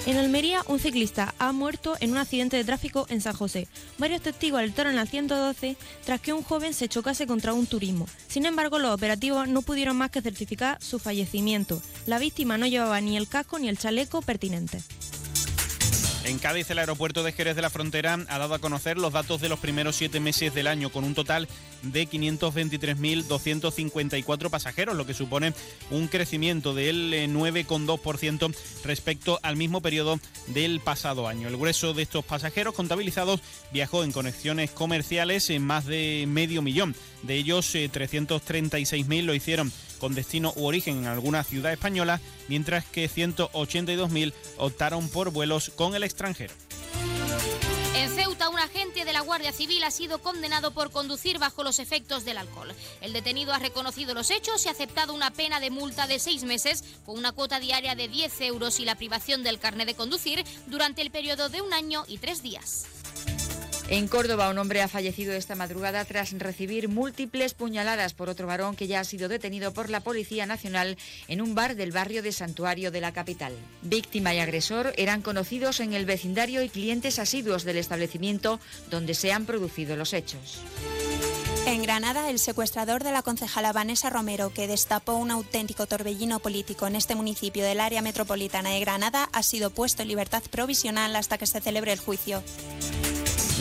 En 0.05 0.17
Almería, 0.17 0.63
un 0.67 0.79
ciclista 0.79 1.33
ha 1.39 1.53
muerto 1.53 1.95
en 2.01 2.11
un 2.11 2.17
accidente 2.17 2.57
de 2.57 2.65
tráfico 2.65 3.05
en 3.09 3.21
San 3.21 3.33
José. 3.33 3.69
Varios 3.97 4.21
testigos 4.21 4.59
alertaron 4.59 4.97
la 4.97 5.05
112 5.05 5.77
tras 6.03 6.19
que 6.19 6.33
un 6.33 6.43
joven 6.43 6.73
se 6.73 6.89
chocase 6.89 7.25
contra 7.25 7.53
un 7.53 7.67
turismo. 7.67 8.05
Sin 8.27 8.45
embargo, 8.45 8.79
los 8.79 8.93
operativos 8.93 9.47
no 9.47 9.61
pudieron 9.61 9.95
más 9.95 10.11
que 10.11 10.21
certificar 10.21 10.77
su 10.81 10.99
fallecimiento. 10.99 11.81
La 12.05 12.19
víctima 12.19 12.57
no 12.57 12.67
llevaba 12.67 12.99
ni 12.99 13.15
el 13.15 13.29
casco 13.29 13.59
ni 13.59 13.69
el 13.69 13.77
chaleco 13.77 14.21
pertinente. 14.21 14.81
En 16.25 16.39
Cádiz, 16.39 16.69
el 16.69 16.79
aeropuerto 16.79 17.21
de 17.21 17.33
Jerez 17.33 17.57
de 17.57 17.61
la 17.61 17.69
Frontera 17.69 18.17
ha 18.29 18.37
dado 18.37 18.53
a 18.53 18.59
conocer 18.59 18.97
los 18.97 19.11
datos 19.11 19.41
de 19.41 19.49
los 19.49 19.59
primeros 19.59 19.97
siete 19.97 20.21
meses 20.21 20.53
del 20.53 20.67
año, 20.67 20.89
con 20.89 21.03
un 21.03 21.15
total 21.15 21.49
de 21.81 22.07
523.254 22.07 24.49
pasajeros, 24.49 24.95
lo 24.95 25.05
que 25.05 25.13
supone 25.13 25.53
un 25.91 26.07
crecimiento 26.07 26.73
del 26.73 27.29
9,2% 27.29 28.55
respecto 28.85 29.37
al 29.43 29.57
mismo 29.57 29.81
periodo 29.81 30.17
del 30.47 30.79
pasado 30.79 31.27
año. 31.27 31.49
El 31.49 31.57
grueso 31.57 31.93
de 31.93 32.03
estos 32.03 32.23
pasajeros 32.23 32.73
contabilizados 32.73 33.41
viajó 33.73 34.05
en 34.05 34.13
conexiones 34.13 34.71
comerciales 34.71 35.49
en 35.49 35.65
más 35.65 35.85
de 35.85 36.23
medio 36.25 36.61
millón. 36.61 36.95
De 37.23 37.35
ellos, 37.35 37.75
336.000 37.75 39.23
lo 39.23 39.33
hicieron 39.33 39.73
con 39.99 40.15
destino 40.15 40.53
u 40.55 40.65
origen 40.65 40.97
en 40.97 41.07
alguna 41.07 41.43
ciudad 41.43 41.73
española, 41.73 42.21
mientras 42.47 42.85
que 42.85 43.09
182.000 43.09 44.33
optaron 44.57 45.09
por 45.09 45.31
vuelos 45.31 45.71
con 45.75 45.95
el 45.95 46.03
extranjero. 46.03 46.53
En 47.95 48.09
Ceuta, 48.09 48.49
un 48.49 48.57
agente 48.57 49.05
de 49.05 49.13
la 49.13 49.21
Guardia 49.21 49.51
Civil 49.51 49.83
ha 49.83 49.91
sido 49.91 50.17
condenado 50.19 50.71
por 50.71 50.91
conducir 50.91 51.37
bajo 51.37 51.63
los 51.63 51.77
efectos 51.79 52.25
del 52.25 52.37
alcohol. 52.37 52.73
El 53.01 53.13
detenido 53.13 53.53
ha 53.53 53.59
reconocido 53.59 54.13
los 54.13 54.31
hechos 54.31 54.65
y 54.65 54.67
ha 54.67 54.71
aceptado 54.71 55.13
una 55.13 55.31
pena 55.31 55.59
de 55.59 55.69
multa 55.69 56.07
de 56.07 56.19
seis 56.19 56.43
meses 56.43 56.83
con 57.05 57.17
una 57.17 57.31
cuota 57.31 57.59
diaria 57.59 57.95
de 57.95 58.07
10 58.07 58.41
euros 58.41 58.79
y 58.79 58.85
la 58.85 58.95
privación 58.95 59.43
del 59.43 59.59
carnet 59.59 59.87
de 59.87 59.95
conducir 59.95 60.43
durante 60.67 61.01
el 61.01 61.11
periodo 61.11 61.49
de 61.49 61.61
un 61.61 61.71
año 61.71 62.03
y 62.07 62.17
tres 62.17 62.41
días. 62.41 62.87
En 63.93 64.07
Córdoba, 64.07 64.49
un 64.49 64.57
hombre 64.57 64.81
ha 64.81 64.87
fallecido 64.87 65.33
esta 65.33 65.53
madrugada 65.53 66.03
tras 66.03 66.31
recibir 66.31 66.89
múltiples 66.89 67.53
puñaladas 67.53 68.15
por 68.15 68.27
otro 68.27 68.47
varón 68.47 68.75
que 68.75 68.87
ya 68.87 68.99
ha 68.99 69.03
sido 69.03 69.29
detenido 69.29 69.71
por 69.71 69.91
la 69.91 69.99
Policía 69.99 70.47
Nacional 70.47 70.97
en 71.27 71.41
un 71.41 71.53
bar 71.53 71.75
del 71.75 71.91
barrio 71.91 72.23
de 72.23 72.31
Santuario 72.31 72.89
de 72.89 73.01
la 73.01 73.13
capital. 73.13 73.53
Víctima 73.83 74.33
y 74.33 74.39
agresor 74.39 74.93
eran 74.97 75.21
conocidos 75.21 75.79
en 75.79 75.93
el 75.93 76.07
vecindario 76.07 76.63
y 76.63 76.69
clientes 76.69 77.19
asiduos 77.19 77.65
del 77.65 77.77
establecimiento 77.77 78.59
donde 78.89 79.13
se 79.13 79.31
han 79.31 79.45
producido 79.45 79.95
los 79.95 80.13
hechos. 80.13 80.57
En 81.67 81.83
Granada, 81.83 82.31
el 82.31 82.39
secuestrador 82.39 83.03
de 83.03 83.11
la 83.11 83.21
concejala 83.21 83.73
Vanessa 83.73 84.09
Romero, 84.09 84.51
que 84.51 84.65
destapó 84.65 85.13
un 85.13 85.29
auténtico 85.29 85.85
torbellino 85.85 86.39
político 86.39 86.87
en 86.87 86.95
este 86.95 87.13
municipio 87.13 87.63
del 87.63 87.79
área 87.79 88.01
metropolitana 88.01 88.71
de 88.71 88.79
Granada, 88.79 89.29
ha 89.31 89.43
sido 89.43 89.69
puesto 89.69 90.01
en 90.01 90.07
libertad 90.07 90.41
provisional 90.49 91.15
hasta 91.15 91.37
que 91.37 91.45
se 91.45 91.61
celebre 91.61 91.93
el 91.93 91.99
juicio. 91.99 92.41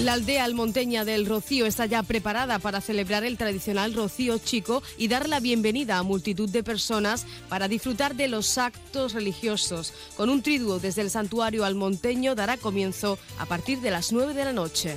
La 0.01 0.15
aldea 0.15 0.45
almonteña 0.45 1.05
del 1.05 1.27
Rocío 1.27 1.67
está 1.67 1.85
ya 1.85 2.03
preparada 2.03 2.59
para 2.59 2.81
celebrar 2.81 3.25
el 3.25 3.37
tradicional 3.37 3.93
Rocío 3.93 4.39
Chico 4.39 4.83
y 4.97 5.09
dar 5.09 5.29
la 5.29 5.39
bienvenida 5.39 5.99
a 5.99 6.03
multitud 6.03 6.49
de 6.49 6.65
personas 6.65 7.27
para 7.51 7.69
disfrutar 7.69 8.17
de 8.17 8.27
los 8.27 8.57
actos 8.57 9.13
religiosos. 9.13 9.93
Con 10.17 10.31
un 10.31 10.43
triduo 10.43 10.79
desde 10.79 11.03
el 11.03 11.11
santuario 11.11 11.67
almonteño 11.67 12.35
dará 12.35 12.57
comienzo 12.57 13.19
a 13.39 13.45
partir 13.45 13.81
de 13.81 13.91
las 13.91 14.13
9 14.13 14.33
de 14.33 14.45
la 14.47 14.53
noche. 14.55 14.97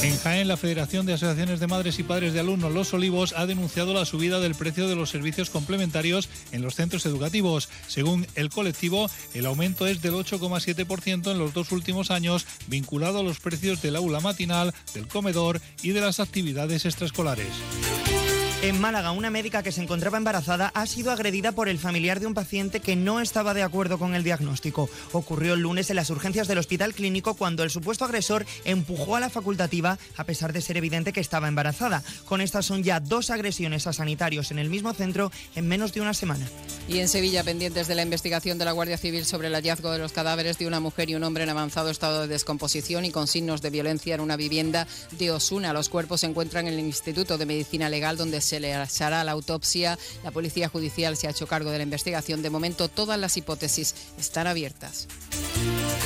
En 0.00 0.16
Jaén, 0.16 0.46
la 0.46 0.56
Federación 0.56 1.06
de 1.06 1.14
Asociaciones 1.14 1.58
de 1.58 1.66
Madres 1.66 1.98
y 1.98 2.04
Padres 2.04 2.32
de 2.32 2.38
Alumnos 2.38 2.72
Los 2.72 2.94
Olivos 2.94 3.34
ha 3.36 3.46
denunciado 3.46 3.92
la 3.94 4.04
subida 4.04 4.38
del 4.38 4.54
precio 4.54 4.88
de 4.88 4.94
los 4.94 5.10
servicios 5.10 5.50
complementarios 5.50 6.28
en 6.52 6.62
los 6.62 6.76
centros 6.76 7.04
educativos. 7.04 7.68
Según 7.88 8.24
el 8.36 8.48
colectivo, 8.50 9.10
el 9.34 9.46
aumento 9.46 9.88
es 9.88 10.00
del 10.00 10.14
8,7% 10.14 11.32
en 11.32 11.38
los 11.38 11.52
dos 11.52 11.72
últimos 11.72 12.12
años, 12.12 12.46
vinculado 12.68 13.20
a 13.20 13.24
los 13.24 13.40
precios 13.40 13.82
del 13.82 13.96
aula 13.96 14.20
matinal, 14.20 14.72
del 14.94 15.08
comedor 15.08 15.60
y 15.82 15.90
de 15.90 16.00
las 16.00 16.20
actividades 16.20 16.84
extraescolares. 16.84 17.48
En 18.60 18.80
Málaga, 18.80 19.12
una 19.12 19.30
médica 19.30 19.62
que 19.62 19.70
se 19.70 19.80
encontraba 19.80 20.18
embarazada 20.18 20.72
ha 20.74 20.84
sido 20.86 21.12
agredida 21.12 21.52
por 21.52 21.68
el 21.68 21.78
familiar 21.78 22.18
de 22.18 22.26
un 22.26 22.34
paciente 22.34 22.80
que 22.80 22.96
no 22.96 23.20
estaba 23.20 23.54
de 23.54 23.62
acuerdo 23.62 24.00
con 24.00 24.16
el 24.16 24.24
diagnóstico. 24.24 24.90
Ocurrió 25.12 25.54
el 25.54 25.60
lunes 25.60 25.90
en 25.90 25.96
las 25.96 26.10
urgencias 26.10 26.48
del 26.48 26.58
hospital 26.58 26.92
clínico 26.92 27.34
cuando 27.34 27.62
el 27.62 27.70
supuesto 27.70 28.04
agresor 28.04 28.44
empujó 28.64 29.14
a 29.14 29.20
la 29.20 29.30
facultativa 29.30 29.96
a 30.16 30.24
pesar 30.24 30.52
de 30.52 30.60
ser 30.60 30.76
evidente 30.76 31.12
que 31.12 31.20
estaba 31.20 31.46
embarazada. 31.46 32.02
Con 32.24 32.40
estas 32.40 32.66
son 32.66 32.82
ya 32.82 32.98
dos 32.98 33.30
agresiones 33.30 33.86
a 33.86 33.92
sanitarios 33.92 34.50
en 34.50 34.58
el 34.58 34.70
mismo 34.70 34.92
centro 34.92 35.30
en 35.54 35.68
menos 35.68 35.92
de 35.92 36.00
una 36.00 36.12
semana. 36.12 36.44
Y 36.88 36.98
en 36.98 37.06
Sevilla, 37.06 37.44
pendientes 37.44 37.86
de 37.86 37.94
la 37.94 38.02
investigación 38.02 38.58
de 38.58 38.64
la 38.64 38.72
Guardia 38.72 38.98
Civil 38.98 39.24
sobre 39.24 39.46
el 39.48 39.54
hallazgo 39.54 39.92
de 39.92 39.98
los 40.00 40.10
cadáveres 40.10 40.58
de 40.58 40.66
una 40.66 40.80
mujer 40.80 41.10
y 41.10 41.14
un 41.14 41.22
hombre 41.22 41.44
en 41.44 41.50
avanzado 41.50 41.90
estado 41.90 42.22
de 42.22 42.28
descomposición 42.28 43.04
y 43.04 43.12
con 43.12 43.28
signos 43.28 43.62
de 43.62 43.70
violencia 43.70 44.16
en 44.16 44.20
una 44.20 44.36
vivienda 44.36 44.88
de 45.12 45.30
Osuna. 45.30 45.72
Los 45.72 45.88
cuerpos 45.88 46.20
se 46.20 46.26
encuentran 46.26 46.66
en 46.66 46.74
el 46.74 46.80
Instituto 46.80 47.38
de 47.38 47.46
Medicina 47.46 47.88
Legal 47.88 48.16
donde 48.16 48.47
se 48.48 48.60
le 48.60 48.74
hará 48.74 49.24
la 49.24 49.32
autopsia. 49.32 49.98
La 50.24 50.30
Policía 50.30 50.68
Judicial 50.68 51.16
se 51.16 51.28
ha 51.28 51.30
hecho 51.30 51.46
cargo 51.46 51.70
de 51.70 51.78
la 51.78 51.84
investigación. 51.84 52.42
De 52.42 52.50
momento, 52.50 52.88
todas 52.88 53.18
las 53.18 53.36
hipótesis 53.36 53.94
están 54.18 54.46
abiertas. 54.46 55.06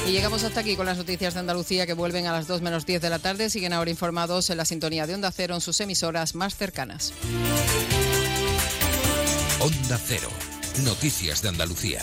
Y 0.06 0.12
llegamos 0.12 0.42
hasta 0.42 0.60
aquí 0.60 0.76
con 0.76 0.86
las 0.86 0.98
noticias 0.98 1.34
de 1.34 1.40
Andalucía 1.40 1.86
que 1.86 1.94
vuelven 1.94 2.26
a 2.26 2.32
las 2.32 2.48
2 2.48 2.60
menos 2.60 2.86
10 2.86 3.00
de 3.00 3.10
la 3.10 3.18
tarde. 3.18 3.50
Siguen 3.50 3.72
ahora 3.72 3.90
informados 3.90 4.50
en 4.50 4.56
la 4.56 4.64
sintonía 4.64 5.06
de 5.06 5.14
Onda 5.14 5.30
Cero 5.30 5.54
en 5.54 5.60
sus 5.60 5.80
emisoras 5.80 6.34
más 6.34 6.56
cercanas. 6.56 7.12
Onda 9.60 9.98
Cero. 10.04 10.28
Noticias 10.84 11.42
de 11.42 11.50
Andalucía. 11.50 12.02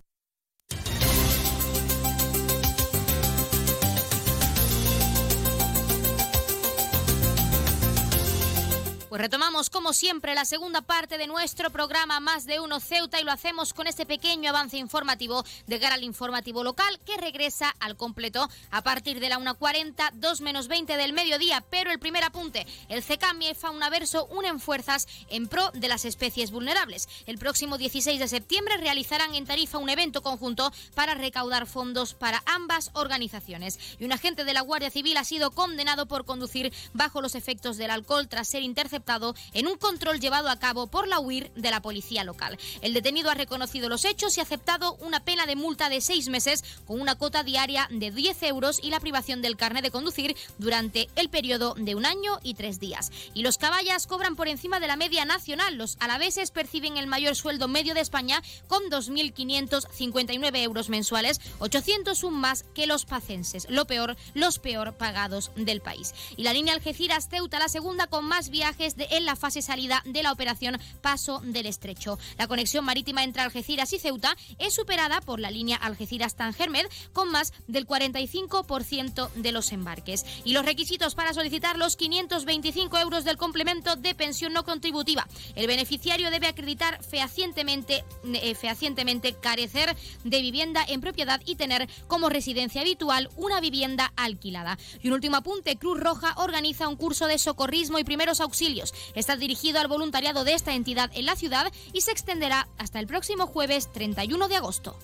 Retomamos 9.21 9.69
como 9.69 9.93
siempre 9.93 10.33
la 10.33 10.45
segunda 10.45 10.81
parte 10.81 11.19
de 11.19 11.27
nuestro 11.27 11.69
programa 11.69 12.19
Más 12.19 12.47
de 12.47 12.59
Uno 12.59 12.79
Ceuta 12.79 13.21
y 13.21 13.23
lo 13.23 13.31
hacemos 13.31 13.71
con 13.71 13.85
este 13.85 14.07
pequeño 14.07 14.49
avance 14.49 14.77
informativo 14.77 15.45
de 15.67 15.79
cara 15.79 15.93
al 15.93 16.03
informativo 16.03 16.63
local 16.63 16.99
que 17.05 17.17
regresa 17.17 17.71
al 17.79 17.95
completo 17.95 18.49
a 18.71 18.81
partir 18.81 19.19
de 19.19 19.29
la 19.29 19.37
1.40, 19.37 20.13
2 20.13 20.41
menos 20.41 20.67
20 20.67 20.97
del 20.97 21.13
mediodía. 21.13 21.63
Pero 21.69 21.91
el 21.91 21.99
primer 21.99 22.23
apunte, 22.23 22.65
el 22.89 23.03
CECAM 23.03 23.39
y 23.43 23.47
el 23.49 23.55
Faunaverso 23.55 24.25
unen 24.31 24.59
fuerzas 24.59 25.07
en 25.29 25.47
pro 25.47 25.69
de 25.69 25.87
las 25.87 26.03
especies 26.03 26.49
vulnerables. 26.49 27.07
El 27.27 27.37
próximo 27.37 27.77
16 27.77 28.19
de 28.19 28.27
septiembre 28.27 28.77
realizarán 28.77 29.35
en 29.35 29.45
Tarifa 29.45 29.77
un 29.77 29.89
evento 29.89 30.23
conjunto 30.23 30.73
para 30.95 31.13
recaudar 31.13 31.67
fondos 31.67 32.15
para 32.15 32.41
ambas 32.47 32.89
organizaciones. 32.93 33.77
Y 33.99 34.05
un 34.05 34.13
agente 34.13 34.45
de 34.45 34.53
la 34.55 34.61
Guardia 34.61 34.89
Civil 34.89 35.17
ha 35.17 35.25
sido 35.25 35.51
condenado 35.51 36.07
por 36.07 36.25
conducir 36.25 36.73
bajo 36.93 37.21
los 37.21 37.35
efectos 37.35 37.77
del 37.77 37.91
alcohol 37.91 38.27
tras 38.27 38.47
ser 38.47 38.63
interceptado 38.63 39.10
en 39.53 39.67
un 39.67 39.77
control 39.77 40.19
llevado 40.19 40.49
a 40.49 40.59
cabo 40.59 40.87
por 40.87 41.07
la 41.07 41.19
UIR 41.19 41.51
de 41.55 41.71
la 41.71 41.81
policía 41.81 42.23
local. 42.23 42.57
El 42.81 42.93
detenido 42.93 43.29
ha 43.29 43.33
reconocido 43.33 43.89
los 43.89 44.05
hechos 44.05 44.37
y 44.37 44.39
ha 44.39 44.43
aceptado 44.43 44.93
una 44.95 45.23
pena 45.23 45.45
de 45.45 45.55
multa 45.55 45.89
de 45.89 46.01
seis 46.01 46.29
meses 46.29 46.63
con 46.85 47.01
una 47.01 47.15
cota 47.15 47.43
diaria 47.43 47.87
de 47.91 48.11
10 48.11 48.43
euros 48.43 48.79
y 48.81 48.89
la 48.89 48.99
privación 48.99 49.41
del 49.41 49.57
carnet 49.57 49.83
de 49.83 49.91
conducir 49.91 50.35
durante 50.57 51.09
el 51.15 51.29
periodo 51.29 51.75
de 51.77 51.95
un 51.95 52.05
año 52.05 52.39
y 52.43 52.53
tres 52.53 52.79
días. 52.79 53.11
Y 53.33 53.43
los 53.43 53.57
caballas 53.57 54.07
cobran 54.07 54.35
por 54.35 54.47
encima 54.47 54.79
de 54.79 54.87
la 54.87 54.95
media 54.95 55.25
nacional. 55.25 55.75
Los 55.75 55.97
alaveses 55.99 56.51
perciben 56.51 56.97
el 56.97 57.07
mayor 57.07 57.35
sueldo 57.35 57.67
medio 57.67 57.93
de 57.93 58.01
España 58.01 58.41
con 58.67 58.83
2.559 58.83 60.57
euros 60.63 60.89
mensuales, 60.89 61.41
801 61.59 62.37
más 62.37 62.63
que 62.73 62.87
los 62.87 63.05
pacenses. 63.05 63.67
Lo 63.69 63.85
peor, 63.85 64.15
los 64.33 64.59
peor 64.59 64.93
pagados 64.93 65.51
del 65.55 65.81
país. 65.81 66.13
Y 66.37 66.43
la 66.43 66.53
línea 66.53 66.73
Algeciras-Ceuta, 66.73 67.59
la 67.59 67.69
segunda 67.69 68.07
con 68.07 68.25
más 68.25 68.49
viajes 68.49 68.95
de, 68.95 69.00
en 69.09 69.25
la 69.25 69.35
fase 69.35 69.61
salida 69.61 70.03
de 70.05 70.23
la 70.23 70.31
operación 70.31 70.79
Paso 71.01 71.41
del 71.43 71.65
Estrecho. 71.65 72.19
La 72.37 72.47
conexión 72.47 72.85
marítima 72.85 73.23
entre 73.23 73.41
Algeciras 73.41 73.93
y 73.93 73.99
Ceuta 73.99 74.35
es 74.59 74.73
superada 74.73 75.21
por 75.21 75.39
la 75.39 75.51
línea 75.51 75.77
Algeciras-Tangermed 75.77 76.85
con 77.13 77.31
más 77.31 77.53
del 77.67 77.87
45% 77.87 79.31
de 79.33 79.51
los 79.51 79.71
embarques. 79.71 80.25
Y 80.43 80.53
los 80.53 80.65
requisitos 80.65 81.15
para 81.15 81.33
solicitar 81.33 81.77
los 81.77 81.95
525 81.95 82.97
euros 82.97 83.23
del 83.23 83.37
complemento 83.37 83.95
de 83.95 84.15
pensión 84.15 84.53
no 84.53 84.63
contributiva. 84.63 85.27
El 85.55 85.67
beneficiario 85.67 86.31
debe 86.31 86.47
acreditar 86.47 87.03
fehacientemente, 87.03 88.03
eh, 88.25 88.55
fehacientemente 88.55 89.33
carecer 89.33 89.95
de 90.23 90.41
vivienda 90.41 90.83
en 90.87 91.01
propiedad 91.01 91.41
y 91.45 91.55
tener 91.55 91.89
como 92.07 92.29
residencia 92.29 92.81
habitual 92.81 93.29
una 93.35 93.59
vivienda 93.59 94.13
alquilada. 94.15 94.77
Y 95.01 95.07
un 95.07 95.13
último 95.13 95.37
apunte, 95.37 95.77
Cruz 95.77 95.99
Roja 95.99 96.33
organiza 96.37 96.87
un 96.87 96.95
curso 96.95 97.27
de 97.27 97.37
socorrismo 97.37 97.99
y 97.99 98.03
primeros 98.03 98.41
auxilios 98.41 98.80
Está 99.15 99.35
dirigido 99.35 99.79
al 99.79 99.87
voluntariado 99.87 100.43
de 100.43 100.53
esta 100.53 100.73
entidad 100.73 101.11
en 101.13 101.25
la 101.25 101.35
ciudad 101.35 101.71
y 101.93 102.01
se 102.01 102.11
extenderá 102.11 102.67
hasta 102.77 102.99
el 102.99 103.07
próximo 103.07 103.47
jueves 103.47 103.91
31 103.91 104.47
de 104.47 104.55
agosto. 104.55 104.97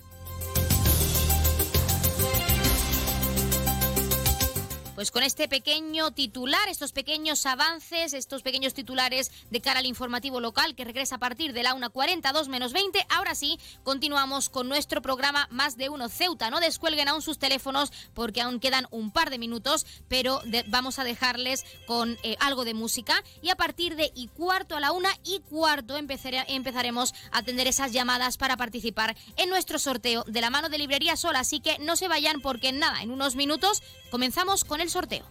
Pues 4.97 5.11
con 5.11 5.21
este 5.21 5.47
pequeño 5.47 6.09
titular, 6.09 6.67
estos 6.69 6.91
pequeños 6.91 7.45
avances, 7.45 8.13
estos 8.13 8.41
pequeños 8.41 8.73
titulares 8.73 9.31
de 9.51 9.61
cara 9.61 9.81
al 9.81 9.85
informativo 9.85 10.39
local 10.39 10.73
que 10.73 10.85
regresa 10.85 11.17
a 11.17 11.19
partir 11.19 11.53
de 11.53 11.61
la 11.61 11.75
1.42 11.75 12.47
menos 12.47 12.73
20, 12.73 13.05
ahora 13.09 13.35
sí, 13.35 13.59
continuamos 13.83 14.49
con 14.49 14.67
nuestro 14.67 15.03
programa 15.03 15.47
Más 15.51 15.77
de 15.77 15.89
Uno 15.89 16.09
Ceuta. 16.09 16.49
No 16.49 16.59
descuelguen 16.59 17.09
aún 17.09 17.21
sus 17.21 17.37
teléfonos 17.37 17.91
porque 18.15 18.41
aún 18.41 18.59
quedan 18.59 18.87
un 18.89 19.11
par 19.11 19.29
de 19.29 19.37
minutos, 19.37 19.85
pero 20.07 20.41
vamos 20.65 20.97
a 20.97 21.03
dejarles 21.03 21.63
con 21.85 22.17
eh, 22.23 22.35
algo 22.39 22.65
de 22.65 22.73
música 22.73 23.23
y 23.43 23.51
a 23.51 23.55
partir 23.55 23.97
de 23.97 24.11
y 24.15 24.29
cuarto 24.29 24.75
a 24.75 24.79
la 24.79 24.93
una 24.93 25.11
y 25.23 25.41
cuarto 25.41 25.95
empezaremos 25.95 27.13
a 27.31 27.37
atender 27.37 27.67
esas 27.67 27.91
llamadas 27.91 28.37
para 28.37 28.57
participar 28.57 29.15
en 29.35 29.51
nuestro 29.51 29.77
sorteo 29.77 30.23
de 30.23 30.41
la 30.41 30.49
mano 30.49 30.69
de 30.69 30.79
Librería 30.79 31.15
Sola. 31.17 31.41
Así 31.41 31.59
que 31.59 31.77
no 31.77 31.95
se 31.97 32.07
vayan 32.07 32.41
porque 32.41 32.71
nada, 32.71 33.03
en 33.03 33.11
unos 33.11 33.35
minutos 33.35 33.83
comenzamos 34.09 34.63
con 34.63 34.81
el 34.81 34.86
sorteo. 34.89 35.23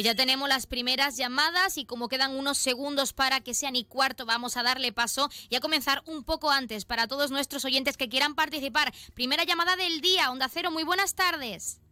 Pues 0.00 0.06
ya 0.06 0.14
tenemos 0.14 0.48
las 0.48 0.66
primeras 0.66 1.18
llamadas 1.18 1.76
y 1.76 1.84
como 1.84 2.08
quedan 2.08 2.34
unos 2.34 2.56
segundos 2.56 3.12
para 3.12 3.42
que 3.42 3.52
sean 3.52 3.76
y 3.76 3.84
cuarto, 3.84 4.24
vamos 4.24 4.56
a 4.56 4.62
darle 4.62 4.94
paso 4.94 5.28
y 5.50 5.56
a 5.56 5.60
comenzar 5.60 6.00
un 6.06 6.24
poco 6.24 6.50
antes 6.50 6.86
para 6.86 7.06
todos 7.06 7.30
nuestros 7.30 7.66
oyentes 7.66 7.98
que 7.98 8.08
quieran 8.08 8.34
participar. 8.34 8.94
Primera 9.12 9.44
llamada 9.44 9.76
del 9.76 10.00
día, 10.00 10.30
Onda 10.30 10.48
Cero, 10.48 10.70
muy 10.70 10.84
buenas 10.84 11.14
tardes. 11.14 11.82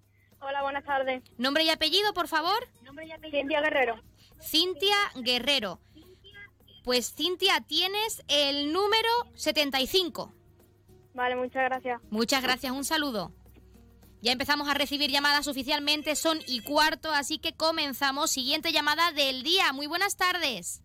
Hola, 0.40 0.62
buenas 0.62 0.86
tardes. 0.86 1.22
Nombre 1.36 1.64
y 1.64 1.68
apellido, 1.68 2.14
por 2.14 2.28
favor. 2.28 2.66
Nombre 2.82 3.06
y 3.06 3.12
apellido. 3.12 3.42
Cintia 3.42 3.60
Guerrero. 3.60 4.00
Cintia 4.40 4.96
Guerrero. 5.16 5.78
Pues 6.84 7.12
Cintia, 7.12 7.60
tienes 7.60 8.22
el 8.28 8.72
número 8.72 9.10
75. 9.34 10.32
Vale, 11.12 11.36
muchas 11.36 11.62
gracias. 11.62 12.00
Muchas 12.08 12.42
gracias, 12.42 12.72
un 12.72 12.86
saludo. 12.86 13.34
Ya 14.20 14.32
empezamos 14.32 14.68
a 14.68 14.74
recibir 14.74 15.10
llamadas 15.10 15.46
oficialmente, 15.46 16.16
son 16.16 16.40
y 16.46 16.60
cuarto, 16.60 17.12
así 17.12 17.38
que 17.38 17.52
comenzamos. 17.52 18.30
Siguiente 18.30 18.72
llamada 18.72 19.12
del 19.12 19.42
día. 19.42 19.72
Muy 19.72 19.86
buenas 19.86 20.16
tardes. 20.16 20.82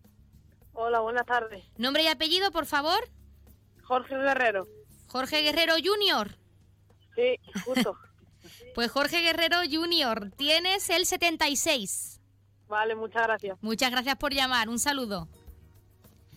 Hola, 0.72 1.00
buenas 1.00 1.26
tardes. 1.26 1.64
Nombre 1.76 2.04
y 2.04 2.06
apellido, 2.06 2.50
por 2.52 2.66
favor. 2.66 3.08
Jorge 3.82 4.16
Guerrero. 4.16 4.66
Jorge 5.08 5.42
Guerrero 5.42 5.74
Junior. 5.82 6.36
Sí, 7.14 7.38
justo. 7.64 7.96
pues 8.74 8.90
Jorge 8.90 9.20
Guerrero 9.20 9.58
Junior, 9.70 10.30
tienes 10.36 10.88
el 10.90 11.06
76. 11.06 12.20
Vale, 12.68 12.94
muchas 12.94 13.22
gracias. 13.24 13.58
Muchas 13.60 13.90
gracias 13.90 14.16
por 14.16 14.32
llamar. 14.32 14.68
Un 14.68 14.78
saludo. 14.78 15.28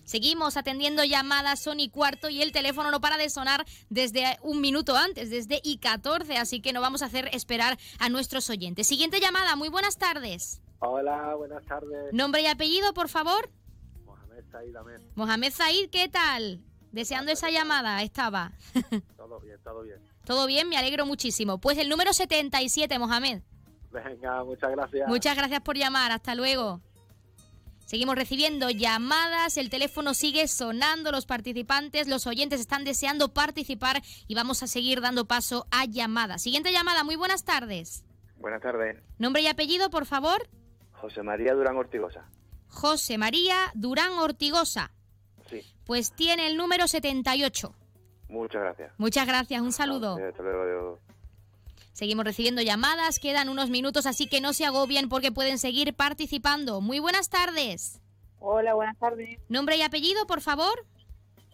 Seguimos 0.07 0.55
atendiendo 0.55 1.03
llamadas, 1.03 1.59
son 1.59 1.81
y 1.81 1.89
cuarto 1.89 2.29
y 2.29 2.41
el 2.41 2.53
teléfono 2.53 2.91
no 2.91 3.01
para 3.01 3.17
de 3.17 3.29
sonar 3.29 3.65
desde 3.89 4.39
un 4.41 4.61
minuto 4.61 4.95
antes, 4.95 5.29
desde 5.29 5.59
y 5.61 5.79
14, 5.79 6.37
así 6.37 6.61
que 6.61 6.71
no 6.71 6.79
vamos 6.79 7.01
a 7.01 7.07
hacer 7.07 7.29
esperar 7.33 7.77
a 7.99 8.07
nuestros 8.07 8.49
oyentes. 8.49 8.87
Siguiente 8.87 9.19
llamada, 9.19 9.57
muy 9.57 9.67
buenas 9.67 9.97
tardes. 9.97 10.61
Hola, 10.79 11.35
buenas 11.35 11.61
tardes. 11.65 12.13
Nombre 12.13 12.41
y 12.41 12.45
apellido, 12.45 12.93
por 12.93 13.09
favor. 13.09 13.51
Mohamed 14.05 14.45
Said 14.49 14.75
Ahmed. 14.77 15.01
Mohamed 15.15 15.51
Said, 15.51 15.89
¿qué 15.89 16.07
tal? 16.07 16.61
Deseando 16.93 17.33
esa 17.33 17.49
llamada, 17.49 18.01
estaba. 18.01 18.53
todo 19.17 19.41
bien, 19.41 19.59
todo 19.61 19.81
bien. 19.81 19.99
Todo 20.23 20.47
bien, 20.47 20.69
me 20.69 20.77
alegro 20.77 21.05
muchísimo. 21.05 21.57
Pues 21.57 21.77
el 21.79 21.89
número 21.89 22.13
77, 22.13 22.97
Mohamed. 22.97 23.41
Venga, 23.91 24.41
muchas 24.45 24.71
gracias. 24.71 25.09
Muchas 25.09 25.35
gracias 25.35 25.59
por 25.59 25.75
llamar, 25.75 26.13
hasta 26.13 26.33
luego. 26.33 26.81
Seguimos 27.87 28.15
recibiendo 28.15 28.69
llamadas, 28.69 29.55
el 29.55 29.69
teléfono 29.69 30.13
sigue 30.13 30.49
sonando, 30.49 31.09
los 31.09 31.25
participantes, 31.25 32.09
los 32.09 32.27
oyentes 32.27 32.59
están 32.59 32.83
deseando 32.83 33.33
participar 33.33 34.01
y 34.27 34.35
vamos 34.35 34.61
a 34.61 34.67
seguir 34.67 34.99
dando 34.99 35.23
paso 35.23 35.65
a 35.71 35.85
llamadas. 35.85 36.41
Siguiente 36.41 36.73
llamada, 36.73 37.05
muy 37.05 37.15
buenas 37.15 37.45
tardes. 37.45 38.03
Buenas 38.39 38.61
tardes. 38.61 39.01
Nombre 39.19 39.41
y 39.41 39.47
apellido, 39.47 39.89
por 39.89 40.05
favor. 40.05 40.49
José 40.91 41.23
María 41.23 41.53
Durán 41.53 41.77
Ortigosa. 41.77 42.29
José 42.67 43.17
María 43.17 43.55
Durán 43.73 44.11
Ortigosa. 44.19 44.91
Sí. 45.49 45.61
Pues 45.85 46.11
tiene 46.11 46.47
el 46.47 46.57
número 46.57 46.89
78. 46.89 47.73
Muchas 48.27 48.61
gracias. 48.63 48.91
Muchas 48.97 49.25
gracias, 49.25 49.61
un 49.61 49.71
saludo. 49.71 50.17
Hasta 50.17 50.43
luego. 50.43 50.99
Seguimos 51.97 52.25
recibiendo 52.25 52.61
llamadas, 52.61 53.17
quedan 53.17 53.49
unos 53.49 53.71
minutos, 53.71 54.05
así 54.05 54.27
que 54.27 54.39
no 54.39 54.53
se 54.53 54.65
agobien 54.65 55.09
porque 55.09 55.31
pueden 55.31 55.57
seguir 55.57 55.95
participando. 55.95 56.79
Muy 56.79 56.99
buenas 56.99 57.27
tardes. 57.27 57.99
Hola, 58.37 58.75
buenas 58.75 58.95
tardes. 58.99 59.39
Nombre 59.49 59.77
y 59.77 59.81
apellido, 59.81 60.27
por 60.27 60.41
favor. 60.41 60.85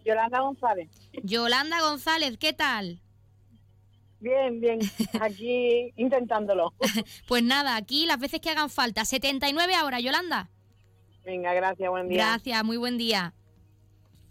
Yolanda 0.03 0.41
González. 0.41 0.89
Yolanda 1.23 1.79
González, 1.79 2.37
¿qué 2.37 2.51
tal? 2.51 2.99
Bien, 4.19 4.59
bien. 4.59 4.79
Aquí 5.21 5.93
intentándolo. 5.95 6.73
pues 7.25 7.41
nada, 7.41 7.77
aquí 7.77 8.05
las 8.05 8.19
veces 8.19 8.41
que 8.41 8.49
hagan 8.49 8.69
falta. 8.69 9.05
79 9.05 9.75
ahora, 9.75 10.01
Yolanda. 10.01 10.49
Venga, 11.23 11.53
gracias, 11.53 11.89
buen 11.89 12.09
día. 12.09 12.17
Gracias, 12.17 12.65
muy 12.65 12.75
buen 12.75 12.97
día. 12.97 13.33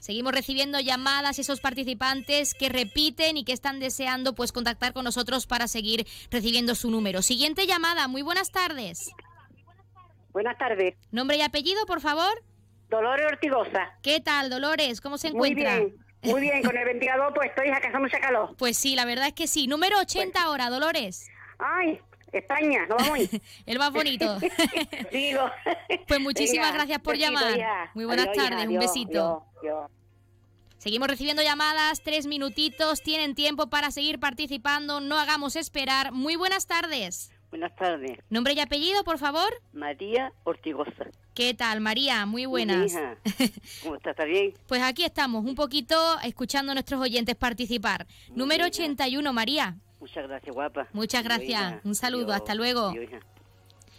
Seguimos 0.03 0.33
recibiendo 0.33 0.81
llamadas, 0.81 1.39
esos 1.39 1.61
participantes 1.61 2.55
que 2.55 2.69
repiten 2.69 3.37
y 3.37 3.45
que 3.45 3.53
están 3.53 3.79
deseando 3.79 4.35
pues 4.35 4.51
contactar 4.51 4.93
con 4.93 5.05
nosotros 5.05 5.47
para 5.47 5.69
seguir 5.69 6.09
recibiendo 6.29 6.75
su 6.75 6.91
número. 6.91 7.23
Siguiente 7.23 7.69
llamada, 7.69 8.09
muy 8.09 8.23
buenas 8.23 8.51
tardes. 8.51 9.13
Buenas 10.33 10.59
tardes. 10.59 10.97
Nombre 11.13 11.37
y 11.37 11.43
apellido, 11.43 11.87
por 11.87 12.01
favor. 12.01 12.43
Dolores 12.91 13.27
Ortigosa. 13.27 13.97
¿Qué 14.03 14.19
tal, 14.19 14.51
Dolores? 14.51 15.01
¿Cómo 15.01 15.19
se 15.19 15.29
encuentra? 15.29 15.77
Muy 15.77 15.93
bien, 15.93 16.05
muy 16.23 16.41
bien, 16.41 16.63
con 16.65 16.77
el 16.77 16.85
ventilador 16.85 17.33
pues 17.33 17.51
estoy 17.51 17.69
acá 17.69 17.87
hace 17.87 17.99
mucha 18.01 18.19
calor. 18.19 18.55
Pues 18.59 18.77
sí, 18.77 18.97
la 18.97 19.05
verdad 19.05 19.29
es 19.29 19.35
que 19.35 19.47
sí. 19.47 19.69
Número 19.69 20.01
80 20.01 20.43
ahora, 20.43 20.69
Dolores. 20.69 21.31
Ay, 21.61 22.01
España, 22.33 22.87
no 22.89 22.97
vamos 22.97 23.19
El 23.67 23.79
más 23.79 23.93
bonito. 23.93 24.39
Digo. 25.13 25.51
Pues 26.09 26.21
muchísimas 26.21 26.73
gracias 26.73 26.99
por 27.01 27.17
llamar. 27.17 27.91
Muy 27.95 28.05
buenas 28.05 28.33
tardes, 28.33 28.67
un 28.67 28.79
besito. 28.79 29.45
Seguimos 30.79 31.07
recibiendo 31.07 31.43
llamadas, 31.43 32.03
tres 32.03 32.27
minutitos, 32.27 33.03
tienen 33.03 33.37
tiempo 33.37 33.69
para 33.69 33.93
seguir 33.93 34.19
participando, 34.19 35.01
no 35.01 35.17
hagamos 35.17 35.55
esperar. 35.55 36.11
Muy 36.11 36.35
buenas 36.35 36.67
tardes. 36.67 37.31
Buenas 37.51 37.77
tardes. 37.77 38.19
Nombre 38.31 38.55
y 38.55 38.61
apellido, 38.61 39.05
por 39.05 39.19
favor. 39.19 39.53
María 39.73 40.33
Ortigosa. 40.45 41.07
¿Qué 41.35 41.55
tal, 41.55 41.81
María? 41.81 42.27
Muy 42.27 42.47
buenas. 42.47 42.95
¿Cómo 43.83 43.95
estás? 43.95 44.13
¿Está 44.13 44.25
bien? 44.25 44.55
Pues 44.67 44.83
aquí 44.83 45.05
estamos, 45.05 45.45
un 45.45 45.55
poquito 45.55 46.19
escuchando 46.25 46.73
a 46.73 46.75
nuestros 46.75 47.01
oyentes 47.01 47.37
participar. 47.37 48.07
Número 48.35 48.65
81, 48.65 49.33
María. 49.33 49.77
Muchas 50.03 50.27
gracias, 50.27 50.53
guapa. 50.53 50.89
Muchas 50.93 51.23
gracias. 51.23 51.81
Un 51.85 51.95
saludo, 51.95 52.33
hasta 52.33 52.57
luego. 52.57 52.93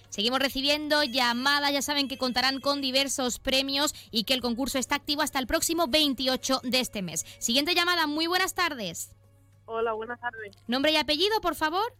Seguimos 0.09 0.39
recibiendo 0.39 1.01
llamadas, 1.05 1.71
ya 1.71 1.81
saben 1.81 2.09
que 2.09 2.17
contarán 2.17 2.59
con 2.59 2.81
diversos 2.81 3.39
premios 3.39 3.95
y 4.11 4.25
que 4.25 4.33
el 4.33 4.41
concurso 4.41 4.77
está 4.79 4.95
activo 4.95 5.21
hasta 5.21 5.39
el 5.39 5.47
próximo 5.47 5.87
28 5.87 6.59
de 6.63 6.81
este 6.81 7.01
mes. 7.01 7.25
Siguiente 7.39 7.73
llamada, 7.73 8.05
muy 8.05 8.27
buenas 8.27 8.53
tardes. 8.53 9.15
Hola, 9.63 9.93
buenas 9.93 10.19
tardes. 10.19 10.57
Nombre 10.67 10.91
y 10.91 10.97
apellido, 10.97 11.39
por 11.39 11.55
favor. 11.55 11.95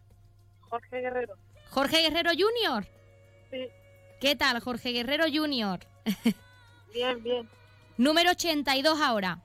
Jorge 0.60 1.00
Guerrero. 1.00 1.36
Jorge 1.70 2.02
Guerrero 2.02 2.32
Junior. 2.32 2.86
Sí. 3.50 3.68
¿Qué 4.20 4.36
tal, 4.36 4.60
Jorge 4.60 4.92
Guerrero 4.92 5.24
Junior? 5.32 5.80
bien, 6.92 7.22
bien. 7.22 7.48
Número 7.96 8.32
82 8.32 9.00
ahora. 9.00 9.42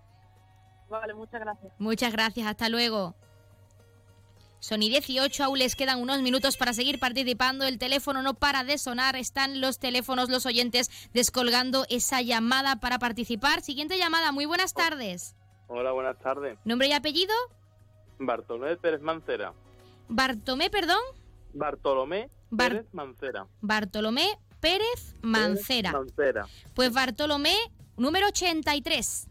Vale, 0.89 1.13
muchas 1.13 1.39
gracias. 1.39 1.71
Muchas 1.79 2.11
gracias, 2.11 2.45
hasta 2.45 2.67
luego. 2.67 3.15
Son 4.59 4.83
y 4.83 4.89
18, 4.89 5.43
aún 5.43 5.59
les 5.59 5.75
quedan 5.75 6.01
unos 6.01 6.21
minutos 6.21 6.57
para 6.57 6.73
seguir 6.73 6.99
participando. 6.99 7.65
El 7.65 7.77
teléfono 7.77 8.21
no 8.21 8.33
para 8.33 8.63
de 8.63 8.77
sonar. 8.77 9.15
Están 9.15 9.61
los 9.61 9.79
teléfonos, 9.79 10.29
los 10.29 10.45
oyentes 10.45 10.89
descolgando 11.13 11.85
esa 11.89 12.21
llamada 12.21 12.77
para 12.77 12.99
participar. 12.99 13.61
Siguiente 13.61 13.97
llamada, 13.97 14.31
muy 14.31 14.45
buenas 14.45 14.73
tardes. 14.73 15.35
Hola, 15.67 15.91
buenas 15.91 16.17
tardes. 16.19 16.57
¿Nombre 16.65 16.87
y 16.87 16.91
apellido? 16.91 17.33
Bartolomé 18.19 18.75
Pérez 18.75 19.01
Mancera. 19.01 19.53
¿Bartomé, 20.09 20.69
perdón? 20.69 20.99
Bartolomé 21.53 22.29
Pérez 22.55 22.87
Mancera. 22.91 23.47
Bartolomé 23.61 24.27
Pérez 24.59 25.15
Mancera. 25.21 25.93
Mancera. 25.93 26.47
Pues 26.73 26.91
Bartolomé, 26.91 27.55
número 27.95 28.27
83. 28.27 29.27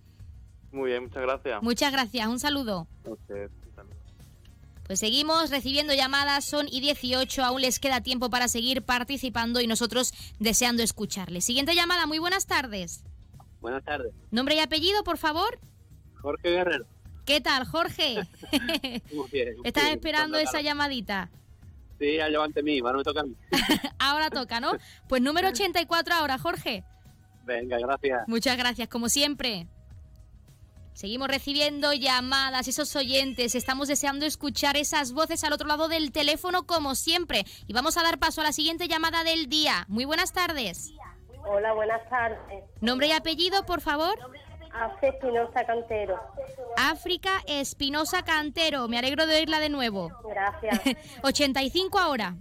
Muy 0.73 0.91
bien, 0.91 1.05
muchas 1.05 1.23
gracias. 1.23 1.63
Muchas 1.63 1.93
gracias, 1.93 2.27
un 2.29 2.39
saludo. 2.39 2.87
Pues 4.89 5.01
seguimos 5.01 5.51
recibiendo 5.51 5.93
llamadas, 5.93 6.47
son 6.47 6.67
y 6.67 6.81
18, 6.81 7.45
aún 7.45 7.61
les 7.61 7.79
queda 7.79 8.01
tiempo 8.01 8.31
para 8.31 8.49
seguir 8.49 8.81
participando 8.81 9.61
y 9.61 9.67
nosotros 9.67 10.15
deseando 10.39 10.83
escucharles. 10.83 11.45
Siguiente 11.45 11.75
llamada, 11.75 12.07
muy 12.07 12.19
buenas 12.19 12.47
tardes. 12.47 13.05
Buenas 13.61 13.85
tardes. 13.85 14.15
Nombre 14.31 14.55
y 14.55 14.61
apellido, 14.61 15.05
por 15.05 15.19
favor. 15.19 15.61
Jorge 16.23 16.51
Guerrero. 16.51 16.87
¿Qué 17.27 17.43
tal, 17.43 17.67
Jorge? 17.67 18.17
muy 19.13 19.29
bien. 19.31 19.57
¿Estás 19.63 19.91
esperando 19.91 20.39
esa 20.39 20.63
llamadita? 20.63 21.31
Sí, 21.99 22.17
ya 22.17 22.29
levante 22.31 22.63
mí, 22.63 22.79
ahora 22.79 22.97
me 22.97 23.05
toca 23.05 23.21
a 23.21 23.25
mí. 23.25 23.37
ahora 23.99 24.31
toca, 24.31 24.59
¿no? 24.59 24.73
Pues 25.07 25.21
número 25.21 25.49
84 25.49 26.15
ahora, 26.15 26.39
Jorge. 26.39 26.83
Venga, 27.45 27.77
gracias. 27.79 28.27
Muchas 28.27 28.57
gracias, 28.57 28.89
como 28.89 29.11
siempre. 29.11 29.67
Seguimos 30.99 31.29
recibiendo 31.29 31.93
llamadas, 31.93 32.67
esos 32.67 32.97
oyentes, 32.97 33.55
estamos 33.55 33.87
deseando 33.87 34.27
escuchar 34.27 34.77
esas 34.77 35.13
voces 35.13 35.45
al 35.45 35.53
otro 35.53 35.69
lado 35.69 35.87
del 35.87 36.11
teléfono 36.11 36.67
como 36.67 36.97
siempre. 36.97 37.45
Y 37.69 37.73
vamos 37.73 37.97
a 37.97 38.03
dar 38.03 38.19
paso 38.19 38.41
a 38.41 38.45
la 38.45 38.51
siguiente 38.51 38.89
llamada 38.89 39.23
del 39.23 39.49
día. 39.49 39.85
Muy 39.87 40.05
buenas 40.07 40.33
tardes. 40.33 40.93
Hola, 41.47 41.73
buenas 41.73 42.01
tardes. 42.11 42.65
Nombre 42.81 43.07
y 43.07 43.13
apellido, 43.13 43.65
por 43.65 43.81
favor. 43.81 44.19
África 44.73 45.07
Espinosa 45.15 45.65
Cantero. 45.65 46.21
África 46.77 47.31
Espinosa 47.47 48.25
Cantero, 48.25 48.89
me 48.89 48.99
alegro 48.99 49.29
de 49.29 49.37
oírla 49.37 49.61
de 49.61 49.69
nuevo. 49.69 50.11
Gracias. 50.29 50.81
85 51.23 51.97
ahora. 51.97 52.35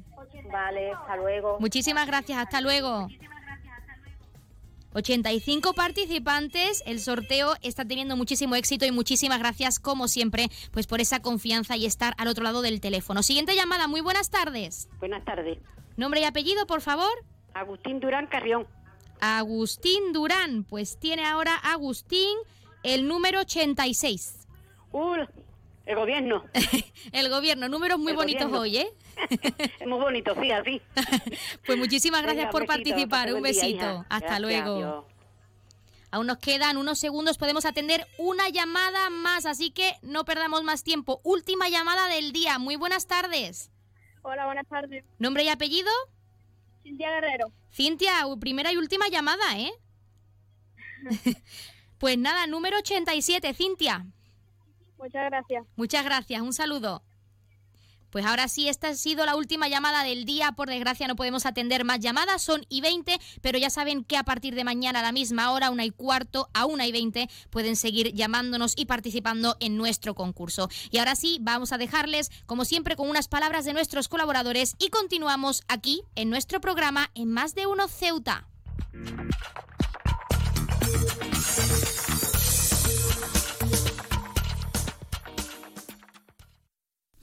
Vale, 0.51 0.93
hasta 0.93 1.15
luego. 1.15 1.57
Muchísimas 1.59 2.07
gracias, 2.07 2.39
hasta 2.39 2.59
luego. 2.61 3.07
85 4.93 5.73
participantes. 5.73 6.83
El 6.85 6.99
sorteo 6.99 7.55
está 7.61 7.85
teniendo 7.85 8.15
muchísimo 8.15 8.55
éxito 8.55 8.85
y 8.85 8.91
muchísimas 8.91 9.39
gracias, 9.39 9.79
como 9.79 10.07
siempre, 10.07 10.49
pues 10.71 10.87
por 10.87 11.01
esa 11.01 11.21
confianza 11.21 11.75
y 11.77 11.85
estar 11.85 12.13
al 12.17 12.27
otro 12.27 12.43
lado 12.43 12.61
del 12.61 12.81
teléfono. 12.81 13.23
Siguiente 13.23 13.55
llamada, 13.55 13.87
muy 13.87 14.01
buenas 14.01 14.29
tardes. 14.29 14.89
Buenas 14.99 15.23
tardes. 15.25 15.57
Nombre 15.97 16.21
y 16.21 16.23
apellido, 16.23 16.65
por 16.67 16.81
favor. 16.81 17.11
Agustín 17.53 17.99
Durán 17.99 18.27
Carrión. 18.27 18.67
Agustín 19.19 20.13
Durán, 20.13 20.63
pues 20.63 20.97
tiene 20.99 21.25
ahora 21.25 21.55
Agustín 21.55 22.37
el 22.83 23.07
número 23.07 23.39
86. 23.41 24.47
Uh, 24.91 25.15
el 25.85 25.95
gobierno. 25.95 26.43
el 27.11 27.29
gobierno, 27.29 27.67
números 27.67 27.97
muy 27.97 28.11
El 28.11 28.17
bonitos 28.17 28.43
gobierno. 28.51 28.61
hoy, 28.61 28.77
¿eh? 28.77 28.93
Es 29.79 29.87
muy 29.87 29.99
bonito, 29.99 30.33
sí, 30.41 30.51
así. 30.51 30.81
Pues 31.65 31.77
muchísimas 31.77 32.21
gracias 32.21 32.45
Venga, 32.45 32.51
por 32.51 32.61
besito, 32.61 32.73
participar. 32.75 33.33
Un 33.33 33.43
día, 33.43 33.51
besito. 33.51 34.05
Hasta 34.09 34.19
Gracias, 34.19 34.39
luego. 34.41 34.75
adiós. 34.75 35.05
Aún 36.09 36.27
nos 36.27 36.37
quedan 36.37 36.77
unos 36.77 36.99
segundos, 36.99 37.37
podemos 37.37 37.65
atender 37.65 38.07
una 38.17 38.47
llamada 38.49 39.09
más, 39.09 39.45
así 39.45 39.71
que 39.71 39.93
no 40.01 40.23
perdamos 40.23 40.63
más 40.63 40.83
tiempo. 40.83 41.19
Última 41.23 41.67
llamada 41.67 42.07
del 42.07 42.31
día. 42.31 42.59
Muy 42.59 42.77
buenas 42.77 43.07
tardes. 43.07 43.71
Hola, 44.21 44.45
buenas 44.45 44.67
tardes. 44.67 45.03
¿Nombre 45.19 45.43
y 45.43 45.49
apellido? 45.49 45.89
Cintia 46.81 47.09
Guerrero. 47.11 47.51
Cintia, 47.71 48.25
primera 48.39 48.71
y 48.71 48.77
última 48.77 49.09
llamada, 49.09 49.57
¿eh? 49.57 49.71
pues 51.97 52.17
nada, 52.17 52.47
número 52.47 52.77
87, 52.77 53.53
Cintia. 53.53 54.05
Muchas 54.97 55.25
gracias. 55.25 55.65
Muchas 55.75 56.05
gracias, 56.05 56.41
un 56.41 56.53
saludo. 56.53 57.03
Pues 58.09 58.25
ahora 58.25 58.47
sí, 58.47 58.69
esta 58.69 58.89
ha 58.89 58.95
sido 58.95 59.25
la 59.25 59.35
última 59.35 59.67
llamada 59.67 60.03
del 60.03 60.25
día. 60.25 60.51
Por 60.53 60.69
desgracia 60.69 61.07
no 61.07 61.15
podemos 61.15 61.45
atender 61.45 61.83
más 61.83 61.99
llamadas, 61.99 62.41
son 62.41 62.65
y 62.69 62.81
20, 62.81 63.19
pero 63.41 63.57
ya 63.57 63.69
saben 63.69 64.03
que 64.03 64.17
a 64.17 64.23
partir 64.23 64.55
de 64.55 64.63
mañana 64.63 64.99
a 64.99 65.03
la 65.03 65.11
misma 65.11 65.51
hora, 65.51 65.69
una 65.69 65.85
y 65.85 65.91
cuarto, 65.91 66.49
a 66.53 66.65
una 66.65 66.85
y 66.85 66.91
20, 66.91 67.29
pueden 67.49 67.75
seguir 67.75 68.13
llamándonos 68.13 68.73
y 68.75 68.85
participando 68.85 69.57
en 69.59 69.77
nuestro 69.77 70.15
concurso. 70.15 70.69
Y 70.91 70.99
ahora 70.99 71.15
sí, 71.15 71.37
vamos 71.41 71.71
a 71.71 71.77
dejarles, 71.77 72.31
como 72.45 72.65
siempre, 72.65 72.95
con 72.95 73.09
unas 73.09 73.27
palabras 73.27 73.65
de 73.65 73.73
nuestros 73.73 74.07
colaboradores 74.07 74.75
y 74.79 74.89
continuamos 74.89 75.63
aquí 75.67 76.01
en 76.15 76.29
nuestro 76.29 76.61
programa 76.61 77.11
en 77.15 77.31
Más 77.31 77.55
de 77.55 77.67
Uno 77.67 77.87
Ceuta. 77.87 78.47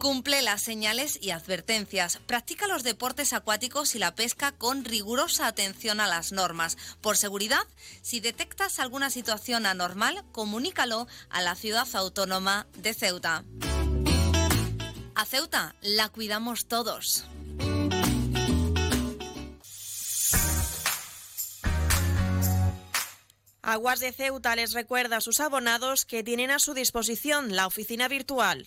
Cumple 0.00 0.40
las 0.40 0.62
señales 0.62 1.18
y 1.20 1.30
advertencias. 1.30 2.20
Practica 2.26 2.66
los 2.66 2.82
deportes 2.84 3.34
acuáticos 3.34 3.94
y 3.94 3.98
la 3.98 4.14
pesca 4.14 4.50
con 4.50 4.86
rigurosa 4.86 5.46
atención 5.46 6.00
a 6.00 6.08
las 6.08 6.32
normas. 6.32 6.78
Por 7.02 7.18
seguridad, 7.18 7.60
si 8.00 8.20
detectas 8.20 8.78
alguna 8.78 9.10
situación 9.10 9.66
anormal, 9.66 10.24
comunícalo 10.32 11.06
a 11.28 11.42
la 11.42 11.54
ciudad 11.54 11.86
autónoma 11.92 12.66
de 12.78 12.94
Ceuta. 12.94 13.44
A 15.14 15.26
Ceuta 15.26 15.74
la 15.82 16.08
cuidamos 16.08 16.64
todos. 16.64 17.26
Aguas 23.60 24.00
de 24.00 24.14
Ceuta 24.14 24.56
les 24.56 24.72
recuerda 24.72 25.18
a 25.18 25.20
sus 25.20 25.40
abonados 25.40 26.06
que 26.06 26.24
tienen 26.24 26.50
a 26.50 26.58
su 26.58 26.72
disposición 26.72 27.54
la 27.54 27.66
oficina 27.66 28.08
virtual 28.08 28.66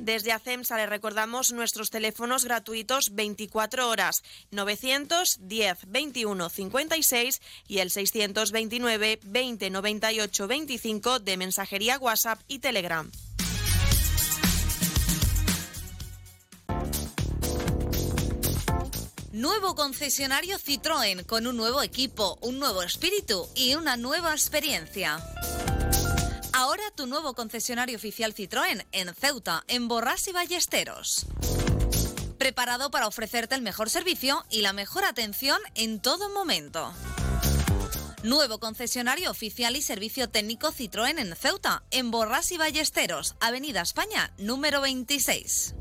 Desde 0.00 0.32
ACEMSA 0.32 0.78
le 0.78 0.86
recordamos 0.86 1.52
nuestros 1.52 1.90
teléfonos 1.90 2.46
gratuitos 2.46 3.14
24 3.14 3.86
horas 3.86 4.22
910 4.50 5.78
21 5.88 6.48
56 6.48 7.42
y 7.68 7.78
el 7.80 7.90
629 7.90 9.20
20 9.22 9.68
98 9.68 10.48
25 10.48 11.18
de 11.18 11.36
mensajería 11.36 11.98
WhatsApp 11.98 12.40
y 12.48 12.60
Telegram. 12.60 13.10
Nuevo 19.32 19.74
concesionario 19.74 20.56
Citroën 20.58 21.26
con 21.26 21.46
un 21.46 21.58
nuevo 21.58 21.82
equipo, 21.82 22.38
un 22.40 22.58
nuevo 22.58 22.82
espíritu 22.82 23.46
y 23.54 23.74
una 23.74 23.98
nueva 23.98 24.32
experiencia. 24.32 25.18
Ahora 26.60 26.82
tu 26.94 27.06
nuevo 27.06 27.32
concesionario 27.32 27.96
oficial 27.96 28.34
Citroën 28.34 28.84
en 28.92 29.14
Ceuta, 29.14 29.64
en 29.66 29.88
Borras 29.88 30.28
y 30.28 30.32
Ballesteros. 30.32 31.24
Preparado 32.36 32.90
para 32.90 33.06
ofrecerte 33.06 33.54
el 33.54 33.62
mejor 33.62 33.88
servicio 33.88 34.44
y 34.50 34.60
la 34.60 34.74
mejor 34.74 35.06
atención 35.06 35.58
en 35.74 36.00
todo 36.00 36.28
momento. 36.28 36.92
Nuevo 38.24 38.60
concesionario 38.60 39.30
oficial 39.30 39.74
y 39.74 39.80
servicio 39.80 40.28
técnico 40.28 40.70
Citroën 40.70 41.18
en 41.18 41.34
Ceuta, 41.34 41.82
en 41.90 42.10
Borras 42.10 42.52
y 42.52 42.58
Ballesteros, 42.58 43.36
Avenida 43.40 43.80
España, 43.80 44.30
número 44.36 44.82
26. 44.82 45.74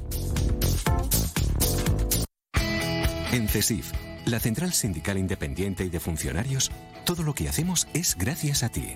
En 3.33 3.49
CESIF, 3.49 3.91
la 4.23 4.39
Central 4.39 4.71
Sindical 4.71 5.17
Independiente 5.17 5.83
y 5.83 5.89
de 5.89 5.99
Funcionarios, 5.99 6.71
todo 7.03 7.23
lo 7.23 7.35
que 7.35 7.49
hacemos 7.49 7.85
es 7.93 8.15
gracias 8.15 8.63
a 8.63 8.69
ti. 8.69 8.95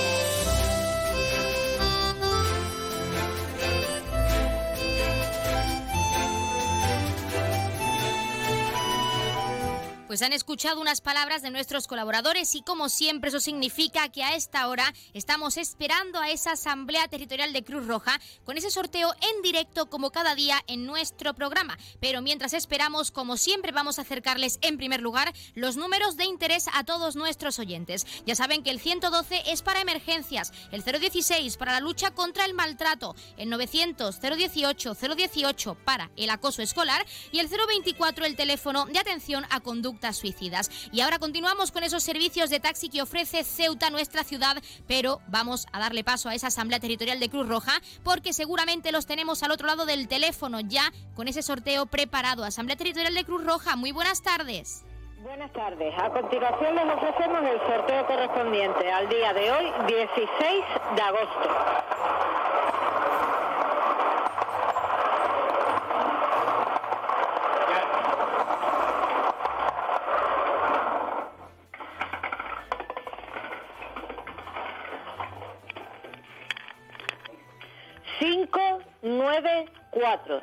Pues 10.11 10.23
han 10.23 10.33
escuchado 10.33 10.81
unas 10.81 10.99
palabras 10.99 11.41
de 11.41 11.51
nuestros 11.51 11.87
colaboradores 11.87 12.53
y 12.55 12.61
como 12.63 12.89
siempre 12.89 13.29
eso 13.29 13.39
significa 13.39 14.09
que 14.09 14.23
a 14.23 14.35
esta 14.35 14.67
hora 14.67 14.93
estamos 15.13 15.55
esperando 15.55 16.19
a 16.19 16.29
esa 16.29 16.51
Asamblea 16.51 17.07
Territorial 17.07 17.53
de 17.53 17.63
Cruz 17.63 17.87
Roja 17.87 18.19
con 18.43 18.57
ese 18.57 18.71
sorteo 18.71 19.13
en 19.21 19.41
directo 19.41 19.89
como 19.89 20.11
cada 20.11 20.35
día 20.35 20.61
en 20.67 20.85
nuestro 20.85 21.33
programa. 21.33 21.77
Pero 22.01 22.21
mientras 22.21 22.53
esperamos, 22.53 23.09
como 23.09 23.37
siempre, 23.37 23.71
vamos 23.71 23.99
a 23.99 24.01
acercarles 24.01 24.59
en 24.61 24.75
primer 24.75 24.99
lugar 24.99 25.31
los 25.55 25.77
números 25.77 26.17
de 26.17 26.25
interés 26.25 26.65
a 26.73 26.83
todos 26.83 27.15
nuestros 27.15 27.57
oyentes. 27.57 28.05
Ya 28.25 28.35
saben 28.35 28.63
que 28.63 28.71
el 28.71 28.81
112 28.81 29.43
es 29.45 29.61
para 29.61 29.79
emergencias, 29.79 30.51
el 30.73 30.83
016 30.83 31.55
para 31.55 31.71
la 31.71 31.79
lucha 31.79 32.11
contra 32.11 32.43
el 32.43 32.53
maltrato, 32.53 33.15
el 33.37 33.49
900 33.49 34.19
018 34.19 34.93
018 34.93 35.75
para 35.85 36.11
el 36.17 36.29
acoso 36.31 36.61
escolar 36.61 37.05
y 37.31 37.39
el 37.39 37.47
024 37.47 38.25
el 38.25 38.35
teléfono 38.35 38.87
de 38.87 38.99
atención 38.99 39.45
a 39.49 39.61
conducta 39.61 40.00
suicidas. 40.09 40.69
Y 40.91 41.01
ahora 41.01 41.19
continuamos 41.19 41.71
con 41.71 41.83
esos 41.83 42.03
servicios 42.03 42.49
de 42.49 42.59
taxi 42.59 42.89
que 42.89 43.01
ofrece 43.01 43.43
Ceuta, 43.43 43.89
nuestra 43.89 44.23
ciudad, 44.23 44.57
pero 44.87 45.21
vamos 45.27 45.67
a 45.71 45.79
darle 45.79 46.03
paso 46.03 46.29
a 46.29 46.35
esa 46.35 46.47
Asamblea 46.47 46.79
Territorial 46.79 47.19
de 47.19 47.29
Cruz 47.29 47.47
Roja 47.47 47.73
porque 48.03 48.33
seguramente 48.33 48.91
los 48.91 49.05
tenemos 49.05 49.43
al 49.43 49.51
otro 49.51 49.67
lado 49.67 49.85
del 49.85 50.07
teléfono 50.07 50.59
ya 50.59 50.91
con 51.15 51.27
ese 51.27 51.41
sorteo 51.41 51.85
preparado. 51.85 52.43
Asamblea 52.43 52.77
Territorial 52.77 53.13
de 53.13 53.23
Cruz 53.25 53.43
Roja, 53.45 53.75
muy 53.75 53.91
buenas 53.91 54.23
tardes. 54.23 54.83
Buenas 55.23 55.53
tardes. 55.53 55.93
A 55.99 56.09
continuación 56.09 56.75
les 56.75 56.85
ofrecemos 56.95 57.43
el 57.43 57.59
sorteo 57.59 58.07
correspondiente 58.07 58.91
al 58.91 59.07
día 59.07 59.31
de 59.33 59.51
hoy, 59.51 59.71
16 59.87 60.63
de 60.95 61.01
agosto. 61.01 61.49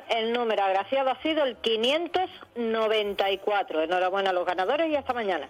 El 0.09 0.33
número 0.33 0.63
agraciado 0.63 1.11
ha 1.11 1.21
sido 1.21 1.43
el 1.43 1.55
594. 1.57 3.83
Enhorabuena 3.83 4.31
a 4.31 4.33
los 4.33 4.45
ganadores 4.45 4.89
y 4.89 4.95
hasta 4.95 5.13
mañana. 5.13 5.47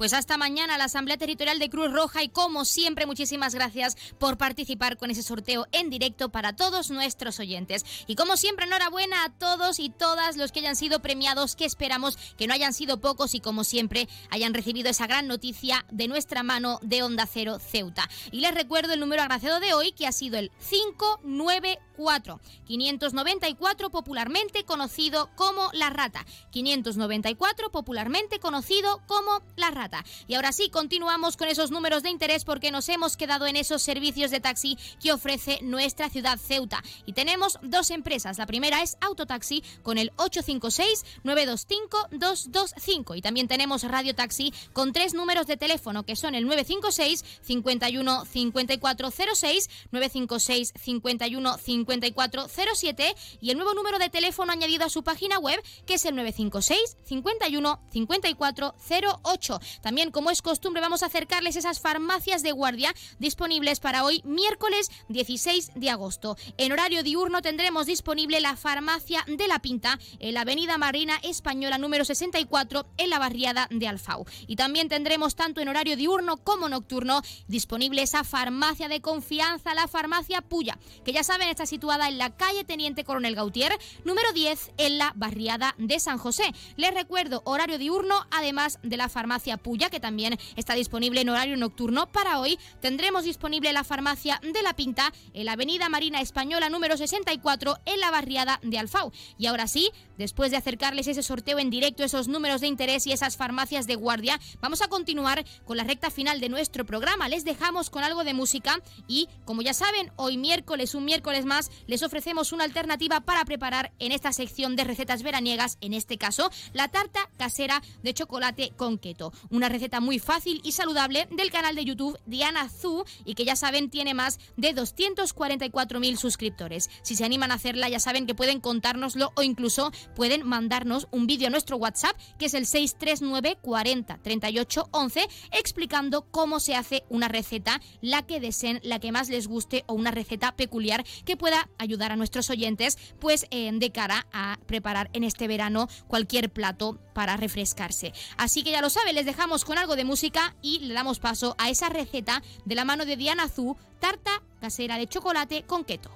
Pues 0.00 0.14
hasta 0.14 0.38
mañana 0.38 0.78
la 0.78 0.84
Asamblea 0.84 1.18
Territorial 1.18 1.58
de 1.58 1.68
Cruz 1.68 1.92
Roja 1.92 2.22
y 2.22 2.30
como 2.30 2.64
siempre 2.64 3.04
muchísimas 3.04 3.54
gracias 3.54 3.98
por 4.18 4.38
participar 4.38 4.96
con 4.96 5.10
ese 5.10 5.22
sorteo 5.22 5.66
en 5.72 5.90
directo 5.90 6.30
para 6.30 6.56
todos 6.56 6.90
nuestros 6.90 7.38
oyentes. 7.38 7.84
Y 8.06 8.14
como 8.14 8.38
siempre 8.38 8.64
enhorabuena 8.64 9.24
a 9.24 9.28
todos 9.28 9.78
y 9.78 9.90
todas 9.90 10.38
los 10.38 10.52
que 10.52 10.60
hayan 10.60 10.74
sido 10.74 11.02
premiados, 11.02 11.54
que 11.54 11.66
esperamos 11.66 12.16
que 12.38 12.46
no 12.46 12.54
hayan 12.54 12.72
sido 12.72 12.98
pocos 12.98 13.34
y 13.34 13.40
como 13.40 13.62
siempre 13.62 14.08
hayan 14.30 14.54
recibido 14.54 14.88
esa 14.88 15.06
gran 15.06 15.26
noticia 15.28 15.84
de 15.90 16.08
nuestra 16.08 16.42
mano 16.42 16.78
de 16.80 17.02
Onda 17.02 17.26
Cero 17.30 17.58
Ceuta. 17.58 18.08
Y 18.32 18.40
les 18.40 18.54
recuerdo 18.54 18.94
el 18.94 19.00
número 19.00 19.20
agraciado 19.20 19.60
de 19.60 19.74
hoy 19.74 19.92
que 19.92 20.06
ha 20.06 20.12
sido 20.12 20.38
el 20.38 20.50
594. 20.66 22.40
594 22.64 23.90
popularmente 23.90 24.64
conocido 24.64 25.28
como 25.36 25.68
La 25.74 25.90
Rata. 25.90 26.24
594 26.52 27.70
popularmente 27.70 28.40
conocido 28.40 29.02
como 29.06 29.42
La 29.56 29.70
Rata. 29.70 29.89
Y 30.26 30.34
ahora 30.34 30.52
sí, 30.52 30.70
continuamos 30.70 31.36
con 31.36 31.48
esos 31.48 31.70
números 31.70 32.02
de 32.02 32.08
interés 32.10 32.44
porque 32.44 32.70
nos 32.70 32.88
hemos 32.88 33.16
quedado 33.16 33.46
en 33.46 33.56
esos 33.56 33.82
servicios 33.82 34.30
de 34.30 34.40
taxi 34.40 34.78
que 35.02 35.12
ofrece 35.12 35.58
nuestra 35.62 36.10
ciudad 36.10 36.38
Ceuta. 36.38 36.82
Y 37.06 37.12
tenemos 37.12 37.58
dos 37.62 37.90
empresas. 37.90 38.38
La 38.38 38.46
primera 38.46 38.82
es 38.82 38.96
Autotaxi 39.00 39.62
con 39.82 39.98
el 39.98 40.12
856-925-225. 40.16 43.16
Y 43.16 43.22
también 43.22 43.48
tenemos 43.48 43.82
Radio 43.84 44.14
Taxi 44.14 44.52
con 44.72 44.92
tres 44.92 45.14
números 45.14 45.46
de 45.46 45.56
teléfono 45.56 46.04
que 46.04 46.16
son 46.16 46.34
el 46.34 46.46
956 46.46 47.24
51 47.42 48.24
5406, 48.24 49.70
956 49.90 50.72
51 50.80 51.58
5407 51.58 53.14
y 53.40 53.50
el 53.50 53.56
nuevo 53.56 53.74
número 53.74 53.98
de 53.98 54.08
teléfono 54.08 54.52
añadido 54.52 54.84
a 54.84 54.90
su 54.90 55.02
página 55.02 55.38
web 55.38 55.60
que 55.86 55.94
es 55.94 56.04
el 56.04 56.14
956 56.16 56.96
51 57.04 57.80
5408. 57.90 59.60
También, 59.80 60.10
como 60.10 60.30
es 60.30 60.42
costumbre, 60.42 60.80
vamos 60.80 61.02
a 61.02 61.06
acercarles 61.06 61.56
esas 61.56 61.80
farmacias 61.80 62.42
de 62.42 62.52
guardia 62.52 62.94
disponibles 63.18 63.80
para 63.80 64.04
hoy, 64.04 64.22
miércoles 64.24 64.90
16 65.08 65.72
de 65.74 65.90
agosto. 65.90 66.36
En 66.56 66.72
horario 66.72 67.02
diurno 67.02 67.42
tendremos 67.42 67.86
disponible 67.86 68.40
la 68.40 68.56
farmacia 68.56 69.24
de 69.26 69.48
La 69.48 69.60
Pinta 69.60 69.98
en 70.18 70.34
la 70.34 70.42
Avenida 70.42 70.78
Marina 70.78 71.18
Española 71.22 71.78
número 71.78 72.04
64 72.04 72.86
en 72.96 73.10
la 73.10 73.18
barriada 73.18 73.68
de 73.70 73.88
Alfau. 73.88 74.26
Y 74.46 74.56
también 74.56 74.88
tendremos 74.88 75.34
tanto 75.34 75.60
en 75.60 75.68
horario 75.68 75.96
diurno 75.96 76.38
como 76.38 76.68
nocturno 76.68 77.22
disponible 77.48 78.02
esa 78.02 78.24
farmacia 78.24 78.88
de 78.88 79.00
confianza, 79.00 79.74
la 79.74 79.88
farmacia 79.88 80.42
Puya, 80.42 80.78
que 81.04 81.12
ya 81.12 81.24
saben 81.24 81.48
está 81.48 81.66
situada 81.66 82.08
en 82.08 82.18
la 82.18 82.36
calle 82.36 82.64
Teniente 82.64 83.04
Coronel 83.04 83.34
Gautier, 83.34 83.72
número 84.04 84.32
10 84.32 84.72
en 84.78 84.98
la 84.98 85.12
barriada 85.16 85.74
de 85.78 86.00
San 86.00 86.18
José. 86.18 86.52
Les 86.76 86.94
recuerdo 86.94 87.42
horario 87.44 87.78
diurno 87.78 88.26
además 88.30 88.78
de 88.82 88.96
la 88.96 89.08
farmacia 89.08 89.56
Puya, 89.60 89.90
que 89.90 90.00
también 90.00 90.38
está 90.56 90.74
disponible 90.74 91.20
en 91.20 91.28
horario 91.28 91.56
nocturno. 91.56 92.06
Para 92.10 92.40
hoy 92.40 92.58
tendremos 92.80 93.24
disponible 93.24 93.72
la 93.72 93.84
farmacia 93.84 94.40
de 94.42 94.62
La 94.62 94.74
Pinta 94.74 95.12
en 95.34 95.46
la 95.46 95.52
Avenida 95.52 95.88
Marina 95.88 96.20
Española 96.20 96.68
número 96.68 96.96
64 96.96 97.78
en 97.86 98.00
la 98.00 98.10
barriada 98.10 98.60
de 98.62 98.78
Alfau. 98.78 99.12
Y 99.38 99.46
ahora 99.46 99.66
sí, 99.66 99.90
después 100.18 100.50
de 100.50 100.56
acercarles 100.56 101.06
ese 101.06 101.22
sorteo 101.22 101.58
en 101.58 101.70
directo, 101.70 102.04
esos 102.04 102.28
números 102.28 102.60
de 102.60 102.66
interés 102.66 103.06
y 103.06 103.12
esas 103.12 103.36
farmacias 103.36 103.86
de 103.86 103.94
guardia, 103.94 104.40
vamos 104.60 104.82
a 104.82 104.88
continuar 104.88 105.44
con 105.64 105.76
la 105.76 105.84
recta 105.84 106.10
final 106.10 106.40
de 106.40 106.48
nuestro 106.48 106.84
programa. 106.84 107.28
Les 107.28 107.44
dejamos 107.44 107.90
con 107.90 108.04
algo 108.04 108.24
de 108.24 108.34
música 108.34 108.80
y, 109.06 109.28
como 109.44 109.62
ya 109.62 109.74
saben, 109.74 110.12
hoy 110.16 110.36
miércoles, 110.36 110.94
un 110.94 111.04
miércoles 111.04 111.44
más, 111.44 111.70
les 111.86 112.02
ofrecemos 112.02 112.52
una 112.52 112.64
alternativa 112.64 113.20
para 113.20 113.44
preparar 113.44 113.92
en 113.98 114.12
esta 114.12 114.32
sección 114.32 114.76
de 114.76 114.84
recetas 114.84 115.22
veraniegas, 115.22 115.78
en 115.80 115.94
este 115.94 116.18
caso, 116.18 116.50
la 116.72 116.88
tarta 116.88 117.28
casera 117.36 117.82
de 118.02 118.14
chocolate 118.14 118.72
con 118.76 118.98
keto 118.98 119.32
una 119.50 119.68
receta 119.68 120.00
muy 120.00 120.18
fácil 120.18 120.60
y 120.64 120.72
saludable 120.72 121.28
del 121.30 121.50
canal 121.50 121.74
de 121.74 121.84
YouTube 121.84 122.18
Diana 122.26 122.68
Zu 122.68 123.04
y 123.24 123.34
que 123.34 123.44
ya 123.44 123.56
saben 123.56 123.90
tiene 123.90 124.14
más 124.14 124.38
de 124.56 124.74
244.000 124.74 126.16
suscriptores. 126.16 126.88
Si 127.02 127.16
se 127.16 127.24
animan 127.24 127.50
a 127.50 127.54
hacerla 127.54 127.88
ya 127.88 128.00
saben 128.00 128.26
que 128.26 128.34
pueden 128.34 128.60
contárnoslo 128.60 129.32
o 129.34 129.42
incluso 129.42 129.90
pueden 130.14 130.46
mandarnos 130.46 131.08
un 131.10 131.26
vídeo 131.26 131.48
a 131.48 131.50
nuestro 131.50 131.76
WhatsApp 131.76 132.16
que 132.38 132.46
es 132.46 132.54
el 132.54 132.66
639 132.66 133.58
40 133.60 134.18
38 134.18 134.88
11 134.92 135.28
explicando 135.52 136.22
cómo 136.30 136.60
se 136.60 136.74
hace 136.74 137.04
una 137.08 137.28
receta, 137.28 137.80
la 138.00 138.22
que 138.22 138.40
deseen, 138.40 138.80
la 138.82 139.00
que 139.00 139.12
más 139.12 139.28
les 139.28 139.48
guste 139.48 139.84
o 139.86 139.94
una 139.94 140.10
receta 140.10 140.54
peculiar 140.56 141.04
que 141.24 141.36
pueda 141.36 141.68
ayudar 141.78 142.12
a 142.12 142.16
nuestros 142.16 142.50
oyentes 142.50 142.98
pues 143.18 143.46
eh, 143.50 143.70
de 143.72 143.92
cara 143.92 144.26
a 144.32 144.58
preparar 144.66 145.10
en 145.12 145.24
este 145.24 145.48
verano 145.48 145.88
cualquier 146.06 146.50
plato 146.50 146.98
para 147.14 147.36
refrescarse. 147.36 148.12
Así 148.36 148.62
que 148.62 148.70
ya 148.70 148.80
lo 148.80 148.90
saben, 148.90 149.14
les 149.14 149.26
dejamos 149.26 149.39
con 149.40 149.78
algo 149.78 149.96
de 149.96 150.04
música 150.04 150.54
y 150.60 150.80
le 150.80 150.92
damos 150.92 151.18
paso 151.18 151.54
a 151.56 151.70
esa 151.70 151.88
receta 151.88 152.42
de 152.66 152.74
la 152.74 152.84
mano 152.84 153.06
de 153.06 153.16
Diana 153.16 153.44
Azú, 153.44 153.74
tarta 153.98 154.42
casera 154.60 154.98
de 154.98 155.06
chocolate 155.06 155.62
con 155.62 155.82
keto. 155.82 156.10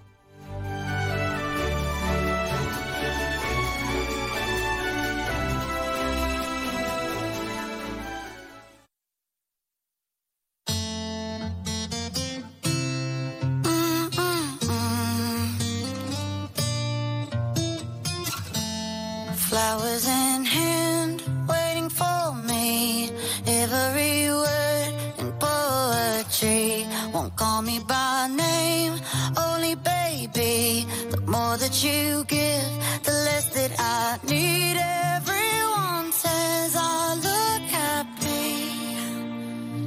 Call 27.36 27.62
me 27.62 27.80
by 27.80 28.28
name, 28.28 28.94
only 29.36 29.74
baby. 29.74 30.86
The 31.10 31.20
more 31.26 31.56
that 31.56 31.82
you 31.84 32.24
give, 32.24 32.70
the 33.02 33.12
less 33.26 33.48
that 33.54 33.72
I 33.78 34.18
need. 34.26 34.76
Everyone 35.16 36.12
says 36.12 36.76
I 36.76 37.14
look 37.28 37.62
happy 37.70 38.68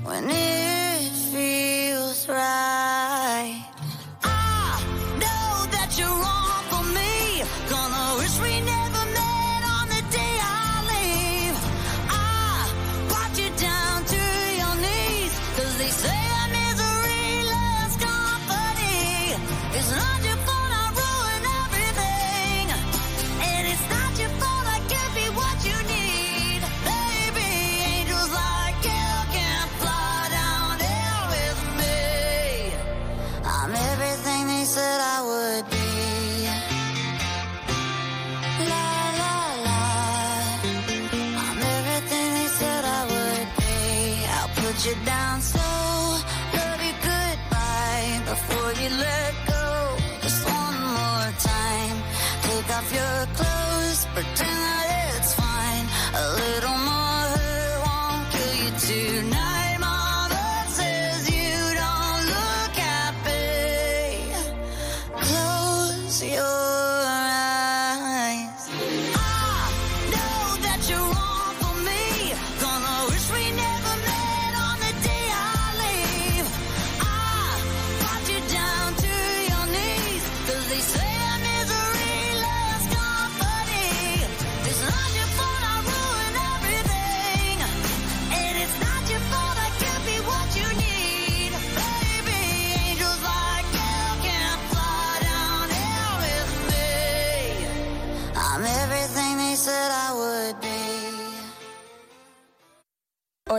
when 0.07 0.30
it 0.30 1.11
feels 1.32 2.28
right. 2.28 2.86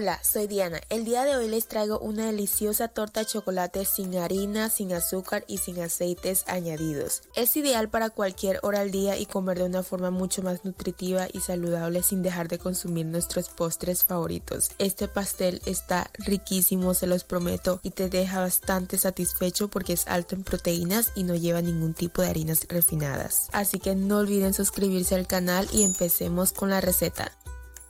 Hola, 0.01 0.21
soy 0.23 0.47
Diana. 0.47 0.81
El 0.91 1.05
día 1.05 1.25
de 1.25 1.35
hoy 1.35 1.49
les 1.49 1.67
traigo 1.67 1.99
una 1.99 2.27
deliciosa 2.27 2.87
torta 2.87 3.19
de 3.19 3.27
chocolate 3.27 3.85
sin 3.85 4.17
harina, 4.17 4.71
sin 4.71 4.93
azúcar 4.93 5.45
y 5.49 5.59
sin 5.59 5.83
aceites 5.83 6.45
añadidos. 6.47 7.23
Es 7.35 7.57
ideal 7.57 7.89
para 7.89 8.11
cualquier 8.11 8.61
hora 8.63 8.79
al 8.79 8.93
día 8.93 9.17
y 9.17 9.27
comer 9.27 9.59
de 9.59 9.65
una 9.65 9.83
forma 9.83 10.13
mucho 10.13 10.41
más 10.41 10.65
nutritiva 10.65 11.27
y 11.33 11.41
saludable 11.41 12.05
sin 12.05 12.23
dejar 12.23 12.47
de 12.47 12.61
consumir 12.61 13.07
nuestros 13.07 13.49
postres 13.49 14.05
favoritos. 14.05 14.71
Este 14.79 15.09
pastel 15.09 15.61
está 15.67 16.09
riquísimo, 16.15 16.95
se 16.95 17.09
los 17.09 17.25
prometo, 17.25 17.81
y 17.83 17.91
te 17.91 18.09
deja 18.09 18.39
bastante 18.39 18.99
satisfecho 18.99 19.67
porque 19.67 19.95
es 19.95 20.07
alto 20.07 20.37
en 20.37 20.45
proteínas 20.45 21.11
y 21.17 21.25
no 21.25 21.35
lleva 21.35 21.61
ningún 21.61 21.95
tipo 21.95 22.23
de 22.23 22.29
harinas 22.29 22.69
refinadas. 22.69 23.49
Así 23.51 23.81
que 23.81 23.97
no 23.97 24.19
olviden 24.19 24.55
suscribirse 24.55 25.17
al 25.17 25.27
canal 25.27 25.67
y 25.73 25.83
empecemos 25.83 26.53
con 26.53 26.71
la 26.71 26.81
receta. 26.81 27.33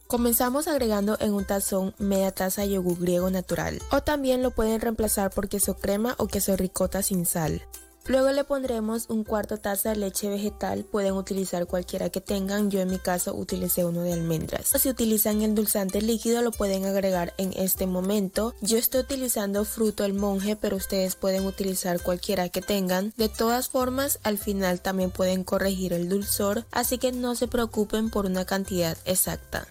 Comenzamos 0.08 0.68
agregando 0.68 1.18
en 1.20 1.34
un 1.34 1.44
tazón 1.44 1.94
media 1.98 2.32
taza 2.32 2.62
de 2.62 2.70
yogur 2.70 2.98
griego 2.98 3.28
natural 3.28 3.78
o 3.92 4.00
también 4.00 4.42
lo 4.42 4.52
pueden 4.52 4.80
reemplazar 4.80 5.30
por 5.30 5.50
queso 5.50 5.76
crema 5.76 6.14
o 6.16 6.28
queso 6.28 6.56
ricota 6.56 7.02
sin 7.02 7.26
sal. 7.26 7.60
Luego 8.06 8.30
le 8.30 8.42
pondremos 8.42 9.10
un 9.10 9.22
cuarto 9.22 9.58
taza 9.58 9.90
de 9.90 9.96
leche 9.96 10.30
vegetal, 10.30 10.84
pueden 10.84 11.12
utilizar 11.12 11.66
cualquiera 11.66 12.08
que 12.08 12.22
tengan, 12.22 12.70
yo 12.70 12.80
en 12.80 12.88
mi 12.88 12.98
caso 12.98 13.34
utilicé 13.34 13.84
uno 13.84 14.00
de 14.00 14.14
almendras. 14.14 14.68
Si 14.68 14.88
utilizan 14.88 15.42
el 15.42 15.50
endulzante 15.50 16.00
líquido 16.00 16.40
lo 16.40 16.52
pueden 16.52 16.86
agregar 16.86 17.34
en 17.36 17.52
este 17.52 17.86
momento. 17.86 18.54
Yo 18.62 18.78
estoy 18.78 19.02
utilizando 19.02 19.66
fruto 19.66 20.04
del 20.04 20.14
monje, 20.14 20.56
pero 20.56 20.78
ustedes 20.78 21.16
pueden 21.16 21.44
utilizar 21.44 22.00
cualquiera 22.00 22.48
que 22.48 22.62
tengan. 22.62 23.12
De 23.18 23.28
todas 23.28 23.68
formas, 23.68 24.20
al 24.22 24.38
final 24.38 24.80
también 24.80 25.10
pueden 25.10 25.44
corregir 25.44 25.92
el 25.92 26.08
dulzor, 26.08 26.64
así 26.70 26.96
que 26.96 27.12
no 27.12 27.34
se 27.34 27.46
preocupen 27.46 28.08
por 28.08 28.24
una 28.24 28.46
cantidad 28.46 28.96
exacta. 29.04 29.68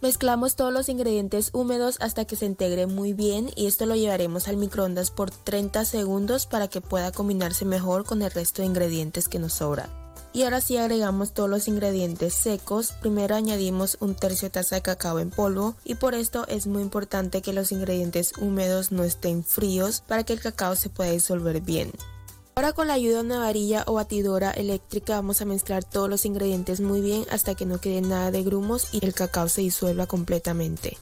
Mezclamos 0.00 0.54
todos 0.54 0.72
los 0.72 0.88
ingredientes 0.88 1.50
húmedos 1.52 1.96
hasta 2.00 2.24
que 2.24 2.36
se 2.36 2.46
integre 2.46 2.86
muy 2.86 3.14
bien 3.14 3.50
y 3.56 3.66
esto 3.66 3.84
lo 3.84 3.96
llevaremos 3.96 4.46
al 4.46 4.56
microondas 4.56 5.10
por 5.10 5.32
30 5.32 5.84
segundos 5.84 6.46
para 6.46 6.68
que 6.68 6.80
pueda 6.80 7.10
combinarse 7.10 7.64
mejor 7.64 8.04
con 8.04 8.22
el 8.22 8.30
resto 8.30 8.62
de 8.62 8.66
ingredientes 8.66 9.26
que 9.26 9.40
nos 9.40 9.54
sobra. 9.54 9.88
Y 10.32 10.44
ahora 10.44 10.60
sí 10.60 10.76
agregamos 10.76 11.32
todos 11.32 11.50
los 11.50 11.66
ingredientes 11.66 12.32
secos. 12.32 12.92
Primero 13.00 13.34
añadimos 13.34 13.96
un 13.98 14.14
tercio 14.14 14.52
taza 14.52 14.76
de 14.76 14.82
cacao 14.82 15.18
en 15.18 15.30
polvo 15.30 15.74
y 15.84 15.96
por 15.96 16.14
esto 16.14 16.46
es 16.46 16.68
muy 16.68 16.82
importante 16.82 17.42
que 17.42 17.52
los 17.52 17.72
ingredientes 17.72 18.34
húmedos 18.40 18.92
no 18.92 19.02
estén 19.02 19.42
fríos 19.42 20.04
para 20.06 20.22
que 20.22 20.34
el 20.34 20.40
cacao 20.40 20.76
se 20.76 20.90
pueda 20.90 21.10
disolver 21.10 21.60
bien. 21.60 21.90
Ahora 22.58 22.72
con 22.72 22.88
la 22.88 22.94
ayuda 22.94 23.18
de 23.18 23.24
una 23.24 23.38
varilla 23.38 23.84
o 23.86 23.92
batidora 23.92 24.50
eléctrica 24.50 25.14
vamos 25.14 25.40
a 25.40 25.44
mezclar 25.44 25.84
todos 25.84 26.10
los 26.10 26.24
ingredientes 26.24 26.80
muy 26.80 27.00
bien 27.00 27.24
hasta 27.30 27.54
que 27.54 27.66
no 27.66 27.80
quede 27.80 28.00
nada 28.00 28.32
de 28.32 28.42
grumos 28.42 28.88
y 28.92 29.06
el 29.06 29.14
cacao 29.14 29.48
se 29.48 29.60
disuelva 29.60 30.06
completamente. 30.08 30.98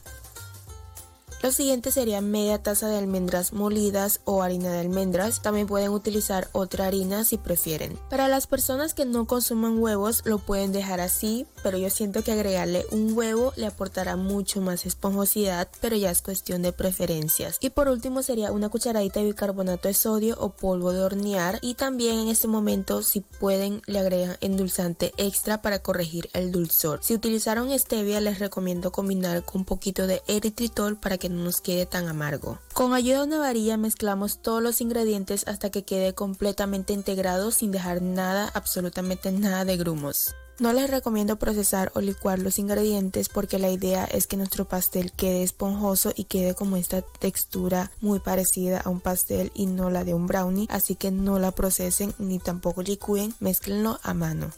Lo 1.43 1.51
siguiente 1.51 1.91
sería 1.91 2.19
media 2.19 2.63
taza 2.63 2.87
de 2.87 2.97
almendras 2.97 3.53
molidas 3.53 4.21
o 4.25 4.41
harina 4.41 4.71
de 4.71 4.79
almendras. 4.79 5.43
También 5.43 5.67
pueden 5.67 5.91
utilizar 5.91 6.47
otra 6.51 6.87
harina 6.87 7.23
si 7.23 7.37
prefieren. 7.37 7.97
Para 8.09 8.27
las 8.27 8.47
personas 8.47 8.95
que 8.95 9.05
no 9.05 9.27
consuman 9.27 9.77
huevos 9.77 10.23
lo 10.25 10.39
pueden 10.39 10.71
dejar 10.71 10.99
así, 10.99 11.45
pero 11.61 11.77
yo 11.77 11.91
siento 11.91 12.23
que 12.23 12.31
agregarle 12.31 12.87
un 12.91 13.15
huevo 13.15 13.53
le 13.55 13.67
aportará 13.67 14.15
mucho 14.15 14.61
más 14.61 14.87
esponjosidad, 14.87 15.67
pero 15.79 15.95
ya 15.95 16.09
es 16.09 16.23
cuestión 16.23 16.63
de 16.63 16.73
preferencias. 16.73 17.57
Y 17.61 17.69
por 17.69 17.87
último 17.87 18.23
sería 18.23 18.51
una 18.51 18.69
cucharadita 18.69 19.19
de 19.19 19.27
bicarbonato 19.27 19.87
de 19.87 19.93
sodio 19.93 20.37
o 20.39 20.49
polvo 20.49 20.91
de 20.91 21.01
hornear 21.01 21.59
y 21.61 21.75
también 21.75 22.17
en 22.17 22.27
este 22.29 22.47
momento 22.47 23.03
si 23.03 23.21
pueden 23.21 23.83
le 23.85 23.99
agregan 23.99 24.37
endulzante 24.41 25.13
extra 25.17 25.61
para 25.61 25.79
corregir 25.83 26.29
el 26.33 26.51
dulzor. 26.51 26.99
Si 27.03 27.13
utilizaron 27.13 27.77
stevia 27.77 28.21
les 28.21 28.39
recomiendo 28.39 28.91
combinar 28.91 29.43
con 29.43 29.57
un 29.57 29.65
poquito 29.65 30.07
de 30.07 30.23
eritritol 30.27 30.97
para 30.97 31.17
que 31.17 31.26
no 31.29 31.43
nos 31.43 31.61
quede 31.61 31.85
tan 31.85 32.07
amargo. 32.07 32.59
Con 32.73 32.93
ayuda 32.93 33.19
de 33.19 33.27
una 33.27 33.39
varilla 33.39 33.77
mezclamos 33.77 34.41
todos 34.41 34.61
los 34.61 34.81
ingredientes 34.81 35.47
hasta 35.47 35.69
que 35.69 35.83
quede 35.83 36.13
completamente 36.13 36.93
integrado 36.93 37.51
sin 37.51 37.71
dejar 37.71 38.01
nada, 38.01 38.49
absolutamente 38.53 39.31
nada 39.31 39.65
de 39.65 39.77
grumos. 39.77 40.35
No 40.59 40.73
les 40.73 40.89
recomiendo 40.89 41.35
procesar 41.35 41.91
o 41.93 42.01
licuar 42.01 42.39
los 42.39 42.57
ingredientes 42.57 43.29
porque 43.29 43.59
la 43.59 43.69
idea 43.69 44.05
es 44.05 44.25
que 44.25 44.37
nuestro 44.37 44.67
pastel 44.67 45.11
quede 45.11 45.43
esponjoso 45.43 46.13
y 46.15 46.23
quede 46.23 46.55
como 46.55 46.77
esta 46.77 47.03
textura 47.03 47.91
muy 48.01 48.19
parecida 48.19 48.79
a 48.79 48.89
un 48.89 48.99
pastel 48.99 49.51
y 49.53 49.67
no 49.67 49.91
la 49.91 50.03
de 50.03 50.15
un 50.15 50.25
brownie, 50.25 50.65
así 50.71 50.95
que 50.95 51.11
no 51.11 51.37
la 51.37 51.51
procesen 51.51 52.15
ni 52.17 52.39
tampoco 52.39 52.81
licúen, 52.81 53.35
mezclenlo 53.39 53.99
a 54.01 54.15
mano. 54.15 54.51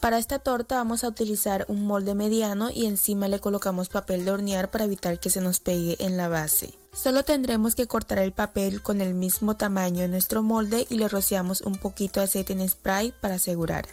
Para 0.00 0.18
esta 0.18 0.38
torta 0.38 0.76
vamos 0.76 1.02
a 1.02 1.08
utilizar 1.08 1.64
un 1.68 1.84
molde 1.84 2.14
mediano 2.14 2.70
y 2.70 2.86
encima 2.86 3.26
le 3.26 3.40
colocamos 3.40 3.88
papel 3.88 4.24
de 4.24 4.30
hornear 4.30 4.70
para 4.70 4.84
evitar 4.84 5.18
que 5.18 5.28
se 5.28 5.40
nos 5.40 5.58
pegue 5.58 5.96
en 5.98 6.16
la 6.16 6.28
base. 6.28 6.72
Solo 6.92 7.24
tendremos 7.24 7.74
que 7.74 7.88
cortar 7.88 8.18
el 8.18 8.32
papel 8.32 8.80
con 8.80 9.00
el 9.00 9.14
mismo 9.14 9.56
tamaño 9.56 10.02
de 10.02 10.08
nuestro 10.08 10.42
molde 10.42 10.86
y 10.88 10.98
le 10.98 11.08
rociamos 11.08 11.62
un 11.62 11.76
poquito 11.76 12.20
de 12.20 12.24
aceite 12.24 12.52
en 12.52 12.68
spray 12.68 13.12
para 13.20 13.34
asegurar. 13.34 13.88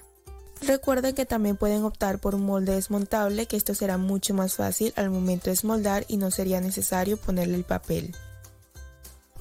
Recuerden 0.61 1.15
que 1.15 1.26
también 1.26 1.57
pueden 1.57 1.84
optar 1.84 2.19
por 2.19 2.36
un 2.36 2.45
molde 2.45 2.76
desmontable 2.76 3.48
que 3.48 3.57
esto 3.57 3.73
será 3.73 3.98
mucho 3.98 4.36
más 4.36 4.56
fácil 4.56 4.94
al 4.95 5.10
momento 5.10 5.45
de 5.45 5.53
esmoldar 5.53 6.06
y 6.07 6.18
no 6.18 6.30
sería 6.30 6.61
necesario 6.61 7.18
ponerle 7.18 7.56
el 7.56 7.65
papel. 7.65 8.15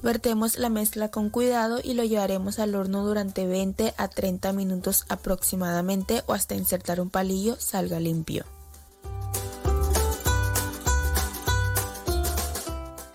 Vertemos 0.01 0.57
la 0.57 0.69
mezcla 0.69 1.09
con 1.09 1.29
cuidado 1.29 1.79
y 1.83 1.93
lo 1.93 2.03
llevaremos 2.03 2.59
al 2.59 2.75
horno 2.75 3.05
durante 3.05 3.47
20 3.47 3.93
a 3.97 4.07
30 4.07 4.53
minutos 4.53 5.05
aproximadamente 5.09 6.23
o 6.27 6.33
hasta 6.33 6.55
insertar 6.55 7.01
un 7.01 7.09
palillo 7.09 7.55
salga 7.59 7.99
limpio. 7.99 8.45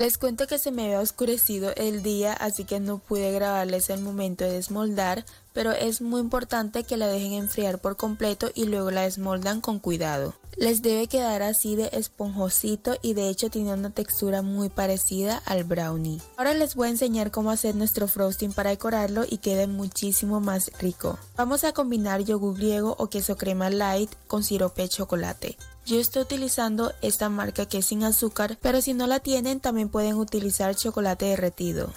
Les 0.01 0.17
cuento 0.17 0.47
que 0.47 0.59
se 0.59 0.71
me 0.71 0.85
había 0.85 1.01
oscurecido 1.01 1.75
el 1.77 2.03
día 2.03 2.33
así 2.33 2.65
que 2.65 2.81
no 2.81 2.97
pude 2.97 3.33
grabarles 3.33 3.91
el 3.91 4.01
momento 4.01 4.45
de 4.45 4.53
desmoldar, 4.53 5.27
pero 5.53 5.73
es 5.73 6.01
muy 6.01 6.21
importante 6.21 6.85
que 6.85 6.97
la 6.97 7.07
dejen 7.07 7.33
enfriar 7.33 7.81
por 7.81 7.97
completo 7.97 8.51
y 8.55 8.65
luego 8.65 8.91
la 8.91 9.03
desmoldan 9.03 9.61
con 9.61 9.79
cuidado. 9.79 10.35
Les 10.57 10.83
debe 10.83 11.07
quedar 11.07 11.43
así 11.43 11.75
de 11.75 11.89
esponjosito 11.93 12.97
y 13.01 13.15
de 13.15 13.29
hecho 13.29 13.49
tiene 13.49 13.73
una 13.73 13.91
textura 13.91 14.43
muy 14.43 14.69
parecida 14.69 15.41
al 15.47 15.65
brownie. 15.65 16.21
Ahora 16.37 16.55
les 16.55 16.75
voy 16.75 16.89
a 16.89 16.91
enseñar 16.91 17.31
cómo 17.31 17.51
hacer 17.51 17.75
nuestro 17.75 18.09
frosting 18.09 18.53
para 18.53 18.71
decorarlo 18.71 19.25
y 19.29 19.39
quede 19.39 19.67
muchísimo 19.67 20.41
más 20.41 20.71
rico. 20.79 21.19
Vamos 21.37 21.65
a 21.65 21.73
combinar 21.73 22.21
yogur 22.21 22.57
griego 22.57 22.95
o 22.99 23.09
queso 23.09 23.37
crema 23.37 23.71
light 23.71 24.11
con 24.27 24.45
sirope 24.45 24.83
de 24.83 24.89
chocolate. 24.89 25.57
Yo 25.87 25.99
estoy 25.99 26.23
utilizando 26.23 26.93
esta 27.01 27.31
marca 27.31 27.67
que 27.67 27.79
es 27.79 27.87
sin 27.87 28.05
azúcar, 28.05 28.59
pero 28.61 28.83
si 28.83 28.93
no 28.93 29.07
la 29.07 29.21
tienen 29.21 29.61
también 29.61 29.89
pueden 29.89 30.17
utilizar 30.17 30.77
chocolate 30.77 31.27
derretido. 31.27 31.91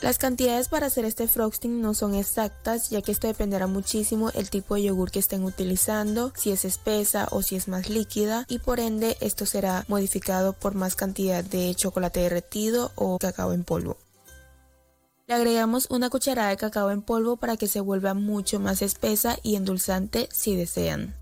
Las 0.00 0.18
cantidades 0.18 0.68
para 0.68 0.86
hacer 0.86 1.04
este 1.04 1.28
frosting 1.28 1.80
no 1.80 1.94
son 1.94 2.14
exactas, 2.14 2.90
ya 2.90 3.00
que 3.00 3.12
esto 3.12 3.26
dependerá 3.26 3.66
muchísimo 3.66 4.30
el 4.30 4.50
tipo 4.50 4.74
de 4.74 4.82
yogur 4.82 5.10
que 5.10 5.18
estén 5.18 5.44
utilizando, 5.44 6.32
si 6.36 6.50
es 6.50 6.64
espesa 6.64 7.28
o 7.30 7.42
si 7.42 7.56
es 7.56 7.68
más 7.68 7.88
líquida, 7.88 8.44
y 8.48 8.58
por 8.58 8.80
ende 8.80 9.16
esto 9.20 9.46
será 9.46 9.84
modificado 9.88 10.52
por 10.52 10.74
más 10.74 10.94
cantidad 10.94 11.42
de 11.42 11.74
chocolate 11.74 12.20
derretido 12.20 12.92
o 12.96 13.18
cacao 13.18 13.52
en 13.52 13.64
polvo. 13.64 13.96
Le 15.26 15.34
agregamos 15.34 15.86
una 15.88 16.10
cucharada 16.10 16.50
de 16.50 16.58
cacao 16.58 16.90
en 16.90 17.00
polvo 17.00 17.36
para 17.36 17.56
que 17.56 17.66
se 17.66 17.80
vuelva 17.80 18.12
mucho 18.12 18.60
más 18.60 18.82
espesa 18.82 19.38
y 19.42 19.56
endulzante 19.56 20.28
si 20.30 20.54
desean. 20.54 21.14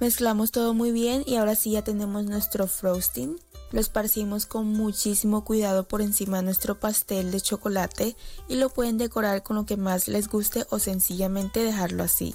Mezclamos 0.00 0.50
todo 0.50 0.74
muy 0.74 0.90
bien 0.90 1.22
y 1.26 1.36
ahora 1.36 1.54
sí 1.54 1.70
ya 1.72 1.82
tenemos 1.82 2.24
nuestro 2.24 2.66
frosting. 2.66 3.38
Lo 3.72 3.80
esparcimos 3.80 4.46
con 4.46 4.66
muchísimo 4.66 5.44
cuidado 5.44 5.88
por 5.88 6.00
encima 6.02 6.38
de 6.38 6.44
nuestro 6.44 6.78
pastel 6.78 7.30
de 7.30 7.40
chocolate 7.40 8.16
y 8.48 8.56
lo 8.56 8.70
pueden 8.70 8.96
decorar 8.96 9.42
con 9.42 9.56
lo 9.56 9.66
que 9.66 9.76
más 9.76 10.08
les 10.08 10.28
guste 10.28 10.66
o 10.70 10.78
sencillamente 10.78 11.60
dejarlo 11.60 12.04
así. 12.04 12.34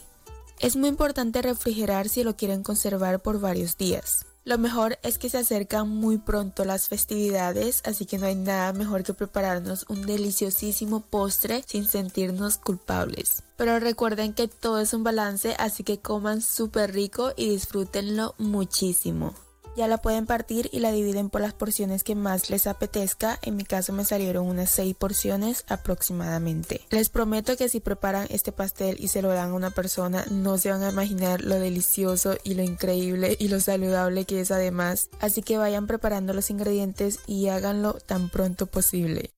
Es 0.59 0.75
muy 0.75 0.89
importante 0.89 1.41
refrigerar 1.41 2.09
si 2.09 2.23
lo 2.23 2.35
quieren 2.35 2.63
conservar 2.63 3.21
por 3.21 3.39
varios 3.39 3.77
días. 3.77 4.25
Lo 4.43 4.57
mejor 4.57 4.97
es 5.03 5.19
que 5.19 5.29
se 5.29 5.37
acercan 5.37 5.87
muy 5.87 6.17
pronto 6.17 6.65
las 6.65 6.87
festividades, 6.87 7.81
así 7.85 8.05
que 8.05 8.17
no 8.17 8.25
hay 8.25 8.35
nada 8.35 8.73
mejor 8.73 9.03
que 9.03 9.13
prepararnos 9.13 9.85
un 9.87 10.05
deliciosísimo 10.05 11.01
postre 11.01 11.63
sin 11.67 11.87
sentirnos 11.87 12.57
culpables. 12.57 13.43
Pero 13.55 13.79
recuerden 13.79 14.33
que 14.33 14.47
todo 14.47 14.79
es 14.79 14.93
un 14.93 15.03
balance, 15.03 15.55
así 15.59 15.83
que 15.83 15.99
coman 15.99 16.41
súper 16.41 16.91
rico 16.91 17.33
y 17.35 17.49
disfrútenlo 17.49 18.33
muchísimo. 18.39 19.35
Ya 19.75 19.87
la 19.87 19.99
pueden 19.99 20.25
partir 20.25 20.69
y 20.71 20.79
la 20.79 20.91
dividen 20.91 21.29
por 21.29 21.41
las 21.41 21.53
porciones 21.53 22.03
que 22.03 22.15
más 22.15 22.49
les 22.49 22.67
apetezca. 22.67 23.39
En 23.41 23.55
mi 23.55 23.63
caso 23.63 23.93
me 23.93 24.05
salieron 24.05 24.47
unas 24.47 24.69
6 24.71 24.95
porciones 24.95 25.63
aproximadamente. 25.67 26.81
Les 26.89 27.09
prometo 27.09 27.55
que 27.55 27.69
si 27.69 27.79
preparan 27.79 28.27
este 28.29 28.51
pastel 28.51 28.97
y 28.99 29.07
se 29.07 29.21
lo 29.21 29.29
dan 29.29 29.51
a 29.51 29.55
una 29.55 29.71
persona, 29.71 30.25
no 30.29 30.57
se 30.57 30.71
van 30.71 30.83
a 30.83 30.91
imaginar 30.91 31.41
lo 31.41 31.55
delicioso 31.55 32.35
y 32.43 32.55
lo 32.55 32.63
increíble 32.63 33.37
y 33.39 33.47
lo 33.47 33.59
saludable 33.59 34.25
que 34.25 34.41
es 34.41 34.51
además. 34.51 35.09
Así 35.19 35.41
que 35.41 35.57
vayan 35.57 35.87
preparando 35.87 36.33
los 36.33 36.49
ingredientes 36.49 37.19
y 37.25 37.47
háganlo 37.47 37.93
tan 37.93 38.29
pronto 38.29 38.67
posible. 38.67 39.31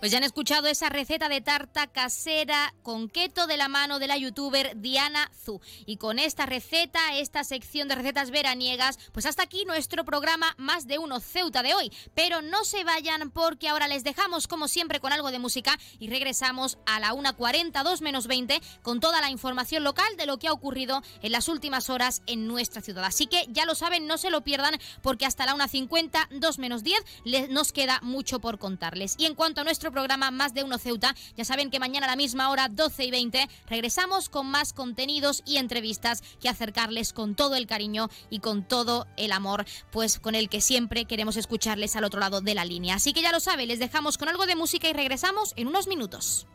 Pues 0.00 0.12
ya 0.12 0.16
han 0.16 0.24
escuchado 0.24 0.66
esa 0.66 0.88
receta 0.88 1.28
de 1.28 1.42
tarta 1.42 1.86
casera 1.86 2.72
con 2.82 3.10
keto 3.10 3.46
de 3.46 3.58
la 3.58 3.68
mano 3.68 3.98
de 3.98 4.06
la 4.06 4.16
youtuber 4.16 4.80
Diana 4.80 5.30
Zu. 5.44 5.60
Y 5.84 5.98
con 5.98 6.18
esta 6.18 6.46
receta, 6.46 7.18
esta 7.18 7.44
sección 7.44 7.86
de 7.86 7.96
recetas 7.96 8.30
veraniegas, 8.30 8.98
pues 9.12 9.26
hasta 9.26 9.42
aquí 9.42 9.66
nuestro 9.66 10.06
programa 10.06 10.54
Más 10.56 10.86
de 10.86 10.98
Uno 10.98 11.20
Ceuta 11.20 11.62
de 11.62 11.74
hoy. 11.74 11.92
Pero 12.14 12.40
no 12.40 12.64
se 12.64 12.82
vayan 12.82 13.30
porque 13.30 13.68
ahora 13.68 13.88
les 13.88 14.02
dejamos 14.02 14.48
como 14.48 14.68
siempre 14.68 15.00
con 15.00 15.12
algo 15.12 15.30
de 15.30 15.38
música 15.38 15.78
y 15.98 16.08
regresamos 16.08 16.78
a 16.86 16.98
la 16.98 17.12
1.40, 17.12 17.82
2 17.82 18.00
menos 18.00 18.26
20 18.26 18.58
con 18.80 19.00
toda 19.00 19.20
la 19.20 19.28
información 19.28 19.84
local 19.84 20.16
de 20.16 20.24
lo 20.24 20.38
que 20.38 20.48
ha 20.48 20.54
ocurrido 20.54 21.02
en 21.20 21.32
las 21.32 21.46
últimas 21.46 21.90
horas 21.90 22.22
en 22.26 22.48
nuestra 22.48 22.80
ciudad. 22.80 23.04
Así 23.04 23.26
que 23.26 23.44
ya 23.50 23.66
lo 23.66 23.74
saben, 23.74 24.06
no 24.06 24.16
se 24.16 24.30
lo 24.30 24.40
pierdan 24.40 24.78
porque 25.02 25.26
hasta 25.26 25.44
la 25.44 25.54
1.50, 25.54 26.28
2 26.30 26.58
menos 26.58 26.82
10 26.84 27.04
les, 27.24 27.50
nos 27.50 27.72
queda 27.72 28.00
mucho 28.02 28.40
por 28.40 28.58
contarles. 28.58 29.14
Y 29.18 29.26
en 29.26 29.34
cuanto 29.34 29.60
a 29.60 29.64
nuestro 29.64 29.89
programa 29.92 30.30
Más 30.30 30.54
de 30.54 30.64
Uno 30.64 30.78
Ceuta. 30.78 31.14
Ya 31.36 31.44
saben 31.44 31.70
que 31.70 31.80
mañana 31.80 32.06
a 32.06 32.10
la 32.10 32.16
misma 32.16 32.50
hora, 32.50 32.68
12 32.68 33.04
y 33.04 33.10
20, 33.10 33.48
regresamos 33.68 34.28
con 34.28 34.46
más 34.46 34.72
contenidos 34.72 35.42
y 35.46 35.56
entrevistas 35.56 36.22
que 36.40 36.48
acercarles 36.48 37.12
con 37.12 37.34
todo 37.34 37.56
el 37.56 37.66
cariño 37.66 38.08
y 38.30 38.40
con 38.40 38.66
todo 38.66 39.06
el 39.16 39.32
amor, 39.32 39.64
pues 39.90 40.18
con 40.18 40.34
el 40.34 40.48
que 40.48 40.60
siempre 40.60 41.04
queremos 41.04 41.36
escucharles 41.36 41.96
al 41.96 42.04
otro 42.04 42.20
lado 42.20 42.40
de 42.40 42.54
la 42.54 42.64
línea. 42.64 42.96
Así 42.96 43.12
que 43.12 43.22
ya 43.22 43.32
lo 43.32 43.40
saben, 43.40 43.68
les 43.68 43.78
dejamos 43.78 44.18
con 44.18 44.28
algo 44.28 44.46
de 44.46 44.56
música 44.56 44.88
y 44.88 44.92
regresamos 44.92 45.52
en 45.56 45.68
unos 45.68 45.86
minutos. 45.86 46.46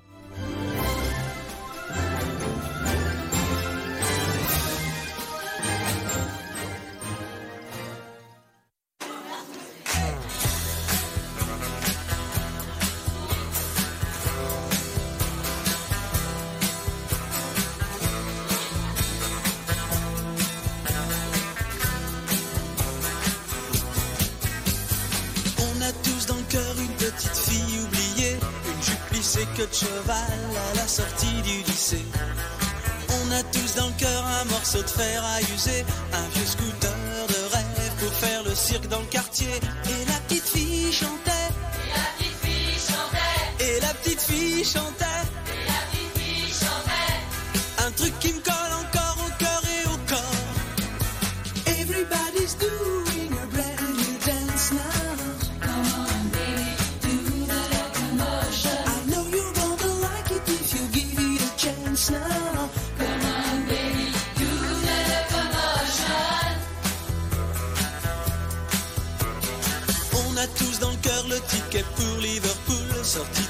Jupe 29.56 29.70
plissée 29.70 29.70
que 29.70 29.70
de 29.70 29.74
cheval 29.74 30.40
à 30.56 30.76
la 30.76 30.88
sortie 30.88 31.42
du 31.42 31.64
lycée. 31.64 32.06
On 33.10 33.32
a 33.32 33.44
tous 33.44 33.76
dans 33.76 33.88
le 33.88 33.94
cœur 33.98 34.26
un 34.26 34.46
morceau 34.46 34.82
de 34.82 34.90
fer 34.90 35.24
à 35.24 35.42
user, 35.42 35.86
un 36.14 36.30
vieux 36.34 36.46
scooter 36.46 36.92
de 37.28 37.56
rêve 37.56 37.92
pour 38.00 38.14
faire 38.14 38.44
le 38.44 38.56
cirque 38.56 38.88
dans 38.88 39.00
le 39.00 39.06
quartier. 39.06 39.48
Et 39.86 40.06
la 40.08 40.20
petite 40.28 40.48
fille 40.48 40.92
chantait. 40.92 41.32
Et 41.90 41.96
la 41.96 42.04
petite 42.18 42.38
fille 42.44 42.80
chantait. 42.80 43.66
Et 43.66 43.80
la 43.82 43.94
petite 43.94 44.22
fille 44.22 44.66
chantait. 44.66 45.35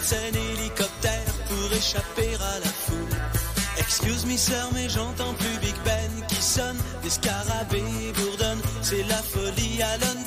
Scène 0.05 0.35
hélicoptère 0.35 1.33
pour 1.47 1.73
échapper 1.73 2.35
à 2.35 2.59
la 2.59 2.71
foule. 2.83 3.17
Excuse 3.79 4.25
me 4.27 4.37
sœur 4.37 4.69
mais 4.75 4.87
j'entends 4.87 5.33
plus 5.33 5.57
Big 5.59 5.75
Ben 5.83 6.11
qui 6.27 6.41
sonne. 6.41 6.77
Des 7.01 7.09
scarabées 7.09 8.13
bourdonnent 8.15 8.61
C'est 8.83 9.03
la 9.03 9.21
folie 9.33 9.81
à 9.81 9.97
London 9.97 10.24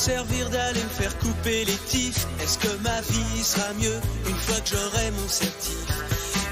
servir 0.00 0.48
d'aller 0.48 0.82
me 0.82 0.88
faire 0.88 1.16
couper 1.18 1.64
les 1.66 1.80
tifs 1.90 2.26
Est-ce 2.42 2.58
que 2.58 2.72
ma 2.82 3.00
vie 3.02 3.42
sera 3.44 3.70
mieux 3.74 4.00
une 4.26 4.40
fois 4.46 4.60
que 4.60 4.70
j'aurai 4.74 5.10
mon 5.10 5.28
certif? 5.28 5.84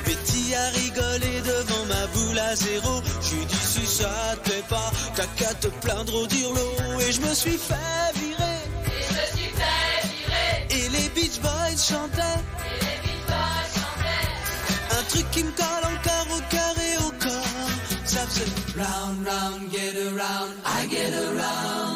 Betty 0.04 0.54
a 0.54 0.68
rigolé 0.80 1.40
devant 1.40 1.84
ma 1.86 2.06
boule 2.08 2.38
à 2.38 2.54
zéro. 2.54 3.00
J'ai 3.22 3.44
dit 3.46 3.64
si 3.72 3.86
ça 3.86 4.12
te 4.36 4.50
plaît 4.50 4.64
pas, 4.68 4.90
t'as 5.16 5.26
qu'à 5.38 5.54
te 5.54 5.68
plaindre 5.82 6.14
au 6.14 6.26
dirlo. 6.26 6.66
Et 7.00 7.10
je 7.12 7.20
me 7.22 7.32
suis 7.32 7.58
fait 7.68 8.08
virer. 8.20 8.60
Et 8.84 9.02
je 9.08 9.12
me 9.18 9.26
suis 9.36 9.52
fait 9.60 9.98
virer. 10.12 10.84
Et 10.84 10.88
les 10.90 11.08
Beach 11.16 11.40
Boys 11.40 11.80
chantaient. 11.90 12.40
Et 12.68 12.78
les 12.84 12.98
Beach 13.04 13.24
Boys 13.32 13.68
chantaient. 13.78 14.98
Un 14.98 15.02
truc 15.10 15.30
qui 15.30 15.44
me 15.44 15.52
colle 15.52 15.86
encore 15.94 16.28
au 16.36 16.42
cœur 16.54 16.74
et 16.88 16.96
au 17.06 17.10
corps. 17.24 17.70
Ça 18.04 18.26
faisait 18.26 18.50
round, 18.76 19.26
round, 19.26 19.72
get 19.72 19.96
around, 20.06 20.52
I 20.66 20.86
get 20.90 21.14
around. 21.14 21.87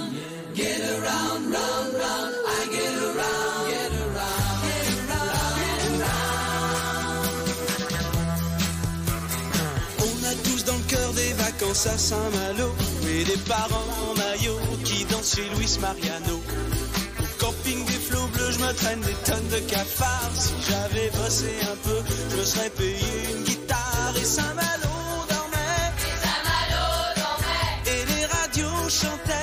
À 11.73 11.97
Saint-Malo 11.97 12.71
et 13.09 13.25
des 13.25 13.39
parents 13.49 13.89
en 14.07 14.15
maillot 14.15 14.59
qui 14.85 15.07
dansent 15.07 15.37
chez 15.37 15.49
Luis 15.57 15.79
Mariano. 15.81 16.43
Au 17.19 17.43
camping 17.43 17.87
des 17.87 17.93
flots 17.93 18.27
bleus, 18.35 18.51
je 18.51 18.59
me 18.59 18.73
traîne 18.75 19.01
des 19.01 19.15
tonnes 19.25 19.49
de 19.49 19.59
cafards. 19.71 20.33
Si 20.39 20.53
j'avais 20.69 21.11
bossé 21.17 21.51
un 21.63 21.77
peu, 21.77 22.03
je 22.31 22.37
me 22.37 22.45
serais 22.45 22.69
payé 22.69 23.01
une 23.35 23.45
guitare 23.45 24.13
et 24.21 24.25
Saint-Malo 24.25 24.95
dormait. 25.31 25.93
Et 25.97 26.17
Saint-Malo 26.23 26.85
dormait. 27.17 27.81
Et 27.87 28.05
les 28.05 28.27
radios 28.27 28.91
chantaient. 28.91 29.42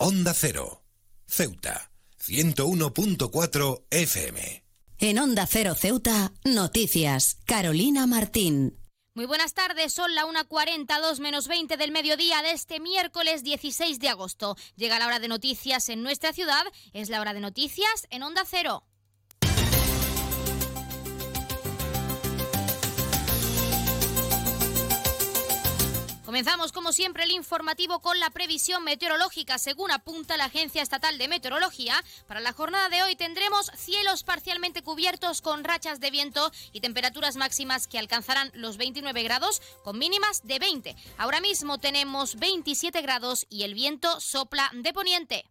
Onda 0.00 0.32
Cero, 0.32 0.84
Ceuta, 1.26 1.90
101.4 2.24 3.82
FM. 3.90 4.64
En 4.98 5.18
Onda 5.18 5.44
Cero 5.44 5.74
Ceuta, 5.74 6.30
noticias. 6.44 7.38
Carolina 7.44 8.06
Martín. 8.06 8.78
Muy 9.14 9.26
buenas 9.26 9.54
tardes, 9.54 9.92
son 9.92 10.14
la 10.14 10.24
1.42 10.24 11.18
menos 11.18 11.48
20 11.48 11.76
del 11.76 11.90
mediodía 11.90 12.42
de 12.42 12.52
este 12.52 12.78
miércoles 12.78 13.42
16 13.42 13.98
de 13.98 14.08
agosto. 14.08 14.56
Llega 14.76 15.00
la 15.00 15.08
hora 15.08 15.18
de 15.18 15.26
noticias 15.26 15.88
en 15.88 16.04
nuestra 16.04 16.32
ciudad, 16.32 16.62
es 16.92 17.08
la 17.08 17.20
hora 17.20 17.34
de 17.34 17.40
noticias 17.40 18.06
en 18.10 18.22
Onda 18.22 18.44
Cero. 18.46 18.84
Comenzamos 26.28 26.72
como 26.72 26.92
siempre 26.92 27.24
el 27.24 27.30
informativo 27.30 28.00
con 28.00 28.20
la 28.20 28.28
previsión 28.28 28.84
meteorológica. 28.84 29.56
Según 29.56 29.90
apunta 29.90 30.36
la 30.36 30.44
Agencia 30.44 30.82
Estatal 30.82 31.16
de 31.16 31.26
Meteorología, 31.26 31.94
para 32.26 32.40
la 32.40 32.52
jornada 32.52 32.90
de 32.90 33.02
hoy 33.02 33.16
tendremos 33.16 33.72
cielos 33.74 34.24
parcialmente 34.24 34.82
cubiertos 34.82 35.40
con 35.40 35.64
rachas 35.64 36.00
de 36.00 36.10
viento 36.10 36.52
y 36.74 36.80
temperaturas 36.80 37.36
máximas 37.36 37.86
que 37.86 37.98
alcanzarán 37.98 38.50
los 38.52 38.76
29 38.76 39.22
grados 39.22 39.62
con 39.82 39.98
mínimas 39.98 40.42
de 40.44 40.58
20. 40.58 40.96
Ahora 41.16 41.40
mismo 41.40 41.78
tenemos 41.78 42.34
27 42.34 43.00
grados 43.00 43.46
y 43.48 43.62
el 43.62 43.72
viento 43.72 44.20
sopla 44.20 44.70
de 44.74 44.92
poniente. 44.92 45.46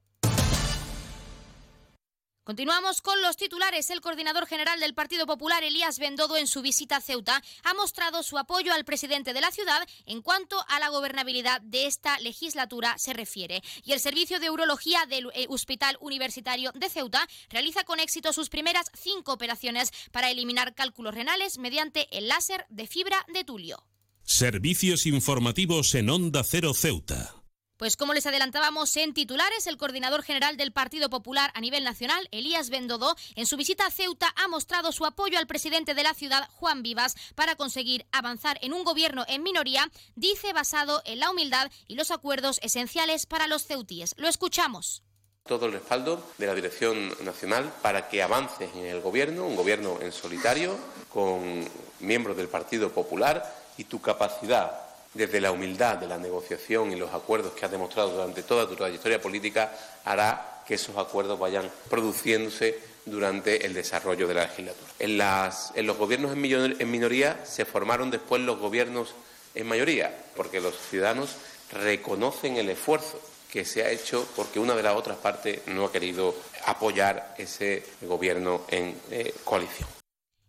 Continuamos 2.48 3.02
con 3.02 3.22
los 3.22 3.36
titulares. 3.36 3.90
El 3.90 3.99
coordinador 3.99 4.45
general 4.45 4.80
del 4.80 4.94
Partido 4.94 5.26
Popular, 5.26 5.65
Elías 5.65 5.99
Bendodo, 5.99 6.38
en 6.38 6.48
su 6.48 6.61
visita 6.61 6.95
a 6.95 7.02
Ceuta, 7.02 7.44
ha 7.65 7.74
mostrado 7.74 8.24
su 8.24 8.38
apoyo 8.38 8.72
al 8.72 8.86
presidente 8.86 9.34
de 9.34 9.41
la 9.41 9.52
ciudad 9.52 9.86
en 10.06 10.22
cuanto 10.22 10.64
a 10.69 10.80
la 10.80 10.88
gobernabilidad 10.88 11.60
de 11.60 11.88
esta 11.88 12.18
legislatura 12.19 12.98
se 12.98 13.11
refiere. 13.11 13.61
Y 13.84 13.91
el 13.91 13.99
Servicio 13.99 14.40
de 14.40 14.49
Urología 14.49 15.06
del 15.10 15.30
eh, 15.34 15.48
Hospital 15.49 15.98
Universitario 15.99 16.72
de 16.74 16.88
Ceuta 16.88 17.28
realiza 17.49 17.84
con 17.84 17.99
éxito 17.99 18.32
sus 18.32 18.48
primeras 18.48 18.91
cinco 18.94 19.34
operaciones 19.34 19.91
para 20.14 20.32
eliminar 20.32 20.74
cálculos 20.74 21.15
renales 21.15 21.57
mediante 21.57 22.07
el 22.18 22.30
láser 22.30 22.65
de 22.69 22.88
fibra 22.88 23.26
de 23.28 23.44
tulio. 23.44 23.84
Servicios 24.24 25.06
informativos 25.06 25.94
en 25.95 26.10
Onda 26.10 26.45
Cero 26.45 26.74
Ceuta. 26.74 27.36
Pues 27.78 27.95
como 27.95 28.16
les 28.16 28.26
adelantábamos 28.26 28.98
en 28.98 29.14
titulares, 29.14 29.68
el 29.68 29.78
coordinador 29.78 30.24
general 30.24 30.58
del 30.58 30.72
Partido 30.72 31.12
Popular 31.12 31.52
a 31.54 31.62
nivel 31.62 31.84
nacional, 31.84 32.28
Elías 32.32 32.72
Bendodo, 32.72 33.16
en 33.36 33.45
su 33.45 33.56
visita 33.56 33.86
a 33.86 33.91
Ceuta 33.91 34.34
ha 34.36 34.48
mostrado 34.48 34.91
su 34.91 35.06
apoyo 35.06 35.38
al 35.38 35.45
presidente 35.45 35.94
de 35.94 36.02
la 36.02 36.16
ciudad, 36.16 36.49
Juan 36.56 36.82
Vivas, 36.82 37.16
para 37.36 37.56
conseguir 37.56 38.08
avanzar 38.12 38.58
en 38.64 38.74
un 38.74 38.84
gobierno 38.84 39.26
en 39.28 39.44
minoría, 39.44 39.91
dice 40.16 40.54
basado 40.54 41.04
en 41.06 41.20
la 41.20 41.30
humildad 41.30 41.70
y 41.88 41.95
los 41.95 42.10
acuerdos 42.10 42.60
esenciales 42.64 43.28
para 43.28 43.45
los 43.45 43.68
ceutíes. 43.68 44.16
Lo 44.18 44.28
escuchamos 44.28 45.04
todo 45.45 45.68
el 45.68 45.74
respaldo 45.74 46.22
de 46.38 46.48
la 46.48 46.56
Dirección 46.56 47.08
Nacional 47.24 47.72
para 47.82 48.10
que 48.10 48.22
avance 48.22 48.70
en 48.76 48.86
el 48.86 49.02
Gobierno, 49.02 49.45
un 49.45 49.56
Gobierno 49.56 49.99
en 50.02 50.12
solitario, 50.12 50.78
con 51.14 51.66
miembros 52.02 52.36
del 52.36 52.49
Partido 52.49 52.91
Popular 52.91 53.56
y 53.78 53.86
tu 53.86 54.02
capacidad 54.02 54.86
desde 55.18 55.41
la 55.41 55.52
humildad 55.52 55.98
de 55.98 56.07
la 56.07 56.18
negociación 56.18 56.91
y 56.91 56.95
los 56.95 57.14
acuerdos 57.14 57.53
que 57.53 57.65
has 57.65 57.72
demostrado 57.72 58.11
durante 58.11 58.44
toda 58.44 58.68
tu 58.68 58.76
trayectoria 58.76 59.22
política, 59.22 59.72
hará 60.06 60.61
que 60.65 60.76
esos 60.76 60.95
acuerdos 60.98 61.39
vayan 61.39 61.69
produciéndose 61.89 62.80
durante 63.06 63.65
el 63.65 63.73
desarrollo 63.73 64.27
de 64.27 64.34
la 64.34 64.44
legislatura. 64.44 64.91
En, 64.99 65.88
los 65.88 65.98
gobiernos 65.98 66.34
en 66.34 66.91
minoría 66.91 67.45
se 67.45 67.65
formaron 67.65 68.11
después 68.11 68.41
los 68.41 68.60
gobiernos 68.60 69.15
en 69.56 69.68
mayoría, 69.68 70.15
porque 70.35 70.61
los 70.61 70.76
ciudadanos 70.89 71.35
reconocen 71.72 72.57
el 72.57 72.69
esfuerzo 72.69 73.19
que 73.52 73.65
se 73.65 73.84
ha 73.84 73.89
hecho 73.89 74.27
porque 74.35 74.60
una 74.60 74.76
de 74.76 74.84
las 74.84 74.95
otras 74.95 75.18
partes 75.18 75.61
no 75.68 75.85
ha 75.85 75.91
querido 75.91 76.35
apoyar 76.65 77.34
ese 77.38 77.84
gobierno 78.02 78.61
en 78.69 78.95
eh, 79.10 79.34
coalición. 79.44 79.97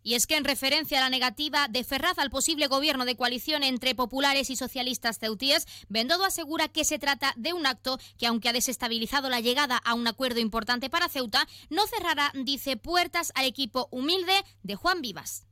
Y 0.09 0.15
es 0.15 0.27
que 0.27 0.39
en 0.39 0.45
referencia 0.45 0.97
a 0.97 1.03
la 1.03 1.11
negativa 1.11 1.69
de 1.69 1.85
Ferraz 1.85 2.19
al 2.19 2.31
posible 2.31 2.67
gobierno 2.67 3.05
de 3.05 3.15
coalición 3.15 3.63
entre 3.63 3.95
populares 3.95 4.49
y 4.49 4.57
socialistas 4.57 5.19
ceutíes, 5.19 5.67
Bendodo 5.91 6.25
asegura 6.25 6.69
que 6.69 6.87
se 6.87 6.99
trata 6.99 7.35
de 7.37 7.53
un 7.53 7.67
acto 7.67 7.99
que, 8.17 8.27
aunque 8.27 8.49
ha 8.49 8.55
desestabilizado 8.55 9.29
la 9.29 9.41
llegada 9.41 9.77
a 9.77 9.93
un 9.93 10.09
acuerdo 10.09 10.41
importante 10.41 10.89
para 10.89 11.11
Ceuta, 11.11 11.47
no 11.69 11.87
cerrará, 11.87 12.33
dice, 12.33 12.79
puertas 12.79 13.33
al 13.35 13.45
equipo 13.45 13.89
humilde 13.91 14.33
de 14.63 14.77
Juan 14.77 15.03
Vivas. 15.03 15.45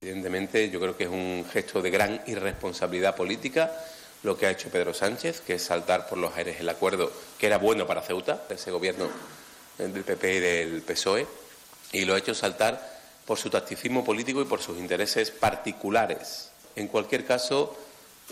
Evidentemente, 0.00 0.68
yo 0.68 0.80
creo 0.80 0.96
que 0.96 1.04
es 1.04 1.10
un 1.10 1.46
gesto 1.52 1.80
de 1.80 1.90
gran 1.92 2.22
irresponsabilidad 2.26 3.14
política 3.14 3.70
lo 4.24 4.36
que 4.36 4.46
ha 4.46 4.50
hecho 4.50 4.68
Pedro 4.68 4.94
Sánchez, 4.94 5.42
que 5.42 5.54
es 5.54 5.62
saltar 5.62 6.08
por 6.08 6.18
los 6.18 6.36
aires 6.36 6.56
el 6.58 6.68
acuerdo 6.68 7.12
que 7.38 7.46
era 7.46 7.58
bueno 7.58 7.86
para 7.86 8.02
Ceuta, 8.02 8.46
ese 8.50 8.72
gobierno 8.72 9.06
del 9.78 10.02
PP 10.02 10.34
y 10.34 10.40
del 10.40 10.82
PSOE, 10.82 11.24
y 11.92 12.04
lo 12.04 12.16
ha 12.16 12.18
hecho 12.18 12.34
saltar 12.34 12.90
por 13.26 13.38
su 13.38 13.50
tacticismo 13.50 14.04
político 14.04 14.42
y 14.42 14.46
por 14.46 14.60
sus 14.60 14.78
intereses 14.78 15.30
particulares. 15.30 16.50
En 16.76 16.88
cualquier 16.88 17.24
caso, 17.24 17.76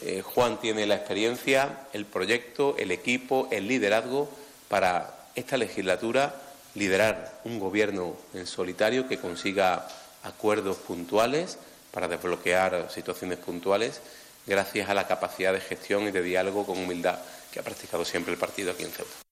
eh, 0.03 0.23
Juan 0.23 0.61
tiene 0.61 0.87
la 0.87 0.97
experiencia, 0.97 1.87
el 1.93 2.07
proyecto, 2.07 2.75
el 2.79 2.91
equipo, 2.91 3.49
el 3.51 3.69
liderazgo 3.69 4.29
para 4.69 5.27
esta 5.35 5.57
legislatura 5.57 6.35
liderar 6.75 7.41
un 7.45 7.59
gobierno 7.59 8.17
en 8.35 8.47
solitario 8.47 9.09
que 9.09 9.19
consiga 9.19 9.89
acuerdos 10.23 10.77
puntuales 10.79 11.59
para 11.91 12.09
desbloquear 12.09 12.89
situaciones 12.91 13.39
puntuales 13.39 14.01
gracias 14.47 14.89
a 14.89 14.95
la 14.95 15.07
capacidad 15.07 15.53
de 15.53 15.61
gestión 15.61 16.05
y 16.05 16.11
de 16.11 16.23
diálogo 16.23 16.65
con 16.65 16.79
humildad 16.79 17.19
que 17.53 17.61
ha 17.61 17.63
practicado 17.63 18.05
siempre 18.05 18.33
el 18.33 18.39
partido 18.39 18.73
aquí 18.73 18.85
en 18.85 18.91
Ceuta. 18.91 19.30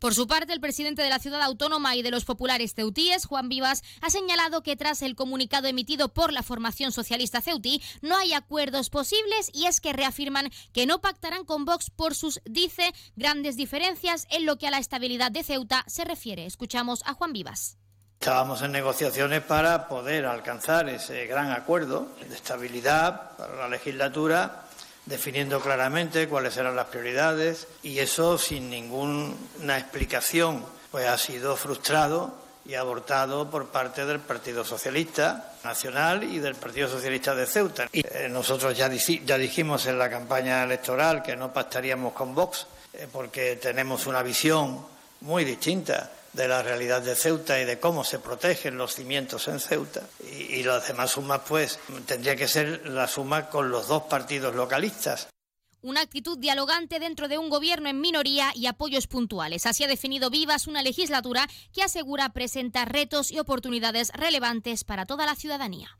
Por 0.00 0.14
su 0.14 0.26
parte, 0.26 0.54
el 0.54 0.62
presidente 0.62 1.02
de 1.02 1.10
la 1.10 1.18
ciudad 1.18 1.42
autónoma 1.42 1.94
y 1.94 2.00
de 2.00 2.10
los 2.10 2.24
populares 2.24 2.72
ceutíes, 2.74 3.26
Juan 3.26 3.50
Vivas, 3.50 3.82
ha 4.00 4.08
señalado 4.08 4.62
que 4.62 4.74
tras 4.74 5.02
el 5.02 5.14
comunicado 5.14 5.68
emitido 5.68 6.08
por 6.08 6.32
la 6.32 6.42
formación 6.42 6.90
socialista 6.90 7.42
ceutí, 7.42 7.82
no 8.00 8.16
hay 8.16 8.32
acuerdos 8.32 8.88
posibles 8.88 9.50
y 9.52 9.66
es 9.66 9.78
que 9.78 9.92
reafirman 9.92 10.48
que 10.72 10.86
no 10.86 11.02
pactarán 11.02 11.44
con 11.44 11.66
Vox 11.66 11.90
por 11.90 12.14
sus, 12.14 12.40
dice, 12.46 12.94
grandes 13.14 13.58
diferencias 13.58 14.26
en 14.30 14.46
lo 14.46 14.56
que 14.56 14.68
a 14.68 14.70
la 14.70 14.78
estabilidad 14.78 15.30
de 15.30 15.44
Ceuta 15.44 15.84
se 15.86 16.06
refiere. 16.06 16.46
Escuchamos 16.46 17.02
a 17.04 17.12
Juan 17.12 17.34
Vivas. 17.34 17.76
Estábamos 18.18 18.62
en 18.62 18.72
negociaciones 18.72 19.42
para 19.42 19.86
poder 19.86 20.24
alcanzar 20.24 20.88
ese 20.88 21.26
gran 21.26 21.50
acuerdo 21.50 22.08
de 22.26 22.34
estabilidad 22.34 23.36
para 23.36 23.54
la 23.56 23.68
legislatura 23.68 24.64
definiendo 25.10 25.60
claramente 25.60 26.28
cuáles 26.28 26.56
eran 26.56 26.76
las 26.76 26.86
prioridades 26.86 27.66
y 27.82 27.98
eso 27.98 28.38
sin 28.38 28.70
ninguna 28.70 29.76
explicación 29.76 30.64
pues 30.92 31.06
ha 31.08 31.18
sido 31.18 31.56
frustrado 31.56 32.32
y 32.64 32.74
abortado 32.74 33.50
por 33.50 33.66
parte 33.66 34.06
del 34.06 34.20
Partido 34.20 34.64
Socialista 34.64 35.54
Nacional 35.64 36.22
y 36.22 36.38
del 36.38 36.54
Partido 36.54 36.88
Socialista 36.88 37.34
de 37.34 37.46
Ceuta. 37.46 37.88
Y 37.92 38.06
eh, 38.06 38.28
nosotros 38.30 38.76
ya, 38.76 38.88
dijimos 38.88 39.86
en 39.86 39.98
la 39.98 40.08
campaña 40.08 40.62
electoral 40.62 41.22
que 41.22 41.34
no 41.34 41.52
pactaríamos 41.52 42.12
con 42.12 42.32
Vox 42.32 42.66
eh, 42.92 43.08
porque 43.10 43.56
tenemos 43.56 44.06
una 44.06 44.22
visión 44.22 44.86
muy 45.22 45.44
distinta 45.44 46.10
de 46.32 46.48
la 46.48 46.62
realidad 46.62 47.02
de 47.02 47.16
Ceuta 47.16 47.60
y 47.60 47.64
de 47.64 47.78
cómo 47.78 48.04
se 48.04 48.18
protegen 48.18 48.78
los 48.78 48.94
cimientos 48.94 49.48
en 49.48 49.60
Ceuta. 49.60 50.02
Y, 50.24 50.56
y 50.56 50.62
las 50.62 50.86
demás 50.88 51.12
sumas, 51.12 51.40
pues, 51.46 51.78
tendría 52.06 52.36
que 52.36 52.48
ser 52.48 52.88
la 52.88 53.08
suma 53.08 53.48
con 53.48 53.70
los 53.70 53.88
dos 53.88 54.04
partidos 54.04 54.54
localistas. 54.54 55.28
Una 55.82 56.02
actitud 56.02 56.36
dialogante 56.36 56.98
dentro 56.98 57.26
de 57.26 57.38
un 57.38 57.48
gobierno 57.48 57.88
en 57.88 58.02
minoría 58.02 58.52
y 58.54 58.66
apoyos 58.66 59.06
puntuales. 59.06 59.64
Así 59.64 59.82
ha 59.82 59.88
definido 59.88 60.28
Vivas 60.28 60.66
una 60.66 60.82
legislatura 60.82 61.48
que 61.72 61.82
asegura 61.82 62.28
presentar 62.34 62.92
retos 62.92 63.30
y 63.30 63.38
oportunidades 63.38 64.10
relevantes 64.12 64.84
para 64.84 65.06
toda 65.06 65.24
la 65.24 65.36
ciudadanía. 65.36 65.98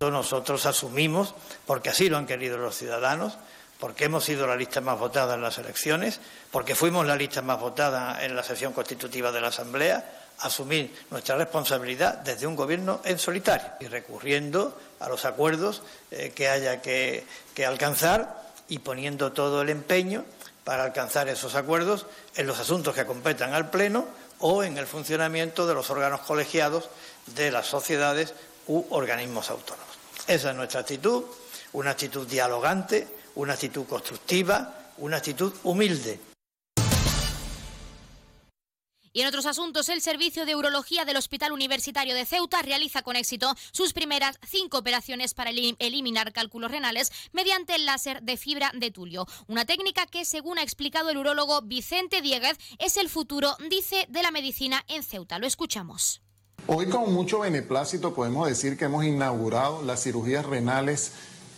Nosotros 0.00 0.64
asumimos, 0.64 1.34
porque 1.66 1.90
así 1.90 2.08
lo 2.08 2.16
han 2.16 2.26
querido 2.26 2.56
los 2.56 2.76
ciudadanos, 2.76 3.36
porque 3.78 4.06
hemos 4.06 4.24
sido 4.24 4.46
la 4.46 4.56
lista 4.56 4.80
más 4.80 4.98
votada 4.98 5.34
en 5.34 5.42
las 5.42 5.58
elecciones, 5.58 6.20
porque 6.50 6.74
fuimos 6.74 7.06
la 7.06 7.16
lista 7.16 7.42
más 7.42 7.60
votada 7.60 8.24
en 8.24 8.34
la 8.34 8.42
sesión 8.42 8.72
constitutiva 8.72 9.30
de 9.30 9.40
la 9.40 9.48
Asamblea, 9.48 10.04
asumir 10.40 10.94
nuestra 11.10 11.36
responsabilidad 11.36 12.14
desde 12.18 12.46
un 12.46 12.56
gobierno 12.56 13.00
en 13.04 13.18
solitario 13.18 13.68
y 13.80 13.86
recurriendo 13.86 14.78
a 15.00 15.08
los 15.08 15.24
acuerdos 15.24 15.82
eh, 16.10 16.32
que 16.34 16.48
haya 16.48 16.80
que, 16.80 17.24
que 17.54 17.66
alcanzar 17.66 18.42
y 18.68 18.80
poniendo 18.80 19.32
todo 19.32 19.62
el 19.62 19.70
empeño 19.70 20.24
para 20.64 20.84
alcanzar 20.84 21.28
esos 21.28 21.54
acuerdos 21.54 22.06
en 22.36 22.46
los 22.46 22.58
asuntos 22.60 22.94
que 22.94 23.06
competan 23.06 23.54
al 23.54 23.70
Pleno 23.70 24.06
o 24.40 24.62
en 24.62 24.76
el 24.78 24.86
funcionamiento 24.86 25.66
de 25.66 25.74
los 25.74 25.90
órganos 25.90 26.20
colegiados 26.20 26.88
de 27.26 27.50
las 27.50 27.66
sociedades 27.66 28.34
u 28.66 28.84
organismos 28.90 29.50
autónomos. 29.50 29.88
Esa 30.26 30.50
es 30.50 30.56
nuestra 30.56 30.80
actitud, 30.80 31.24
una 31.72 31.90
actitud 31.92 32.26
dialogante, 32.26 33.08
una 33.38 33.52
actitud 33.52 33.86
constructiva, 33.86 34.92
una 34.98 35.18
actitud 35.18 35.52
humilde. 35.62 36.18
Y 39.12 39.22
en 39.22 39.28
otros 39.28 39.46
asuntos, 39.46 39.88
el 39.88 40.00
Servicio 40.00 40.44
de 40.44 40.56
Urología 40.56 41.04
del 41.04 41.16
Hospital 41.16 41.52
Universitario 41.52 42.14
de 42.14 42.26
Ceuta 42.26 42.62
realiza 42.62 43.02
con 43.02 43.14
éxito 43.16 43.54
sus 43.70 43.92
primeras 43.92 44.38
cinco 44.46 44.78
operaciones 44.78 45.34
para 45.34 45.50
eliminar 45.50 46.32
cálculos 46.32 46.70
renales 46.70 47.10
mediante 47.32 47.76
el 47.76 47.86
láser 47.86 48.22
de 48.22 48.36
fibra 48.36 48.72
de 48.74 48.90
tulio. 48.90 49.26
Una 49.46 49.64
técnica 49.64 50.06
que, 50.06 50.24
según 50.24 50.58
ha 50.58 50.62
explicado 50.62 51.10
el 51.10 51.16
urólogo 51.16 51.62
Vicente 51.62 52.20
Dieguez, 52.20 52.58
es 52.78 52.96
el 52.96 53.08
futuro, 53.08 53.56
dice, 53.70 54.06
de 54.08 54.22
la 54.22 54.32
medicina 54.32 54.84
en 54.88 55.04
Ceuta. 55.04 55.38
Lo 55.38 55.46
escuchamos. 55.46 56.22
Hoy 56.66 56.88
con 56.88 57.14
mucho 57.14 57.38
beneplácito 57.40 58.14
podemos 58.14 58.48
decir 58.48 58.76
que 58.76 58.86
hemos 58.86 59.04
inaugurado 59.04 59.82
las 59.82 60.02
cirugías 60.02 60.44
renales 60.44 61.12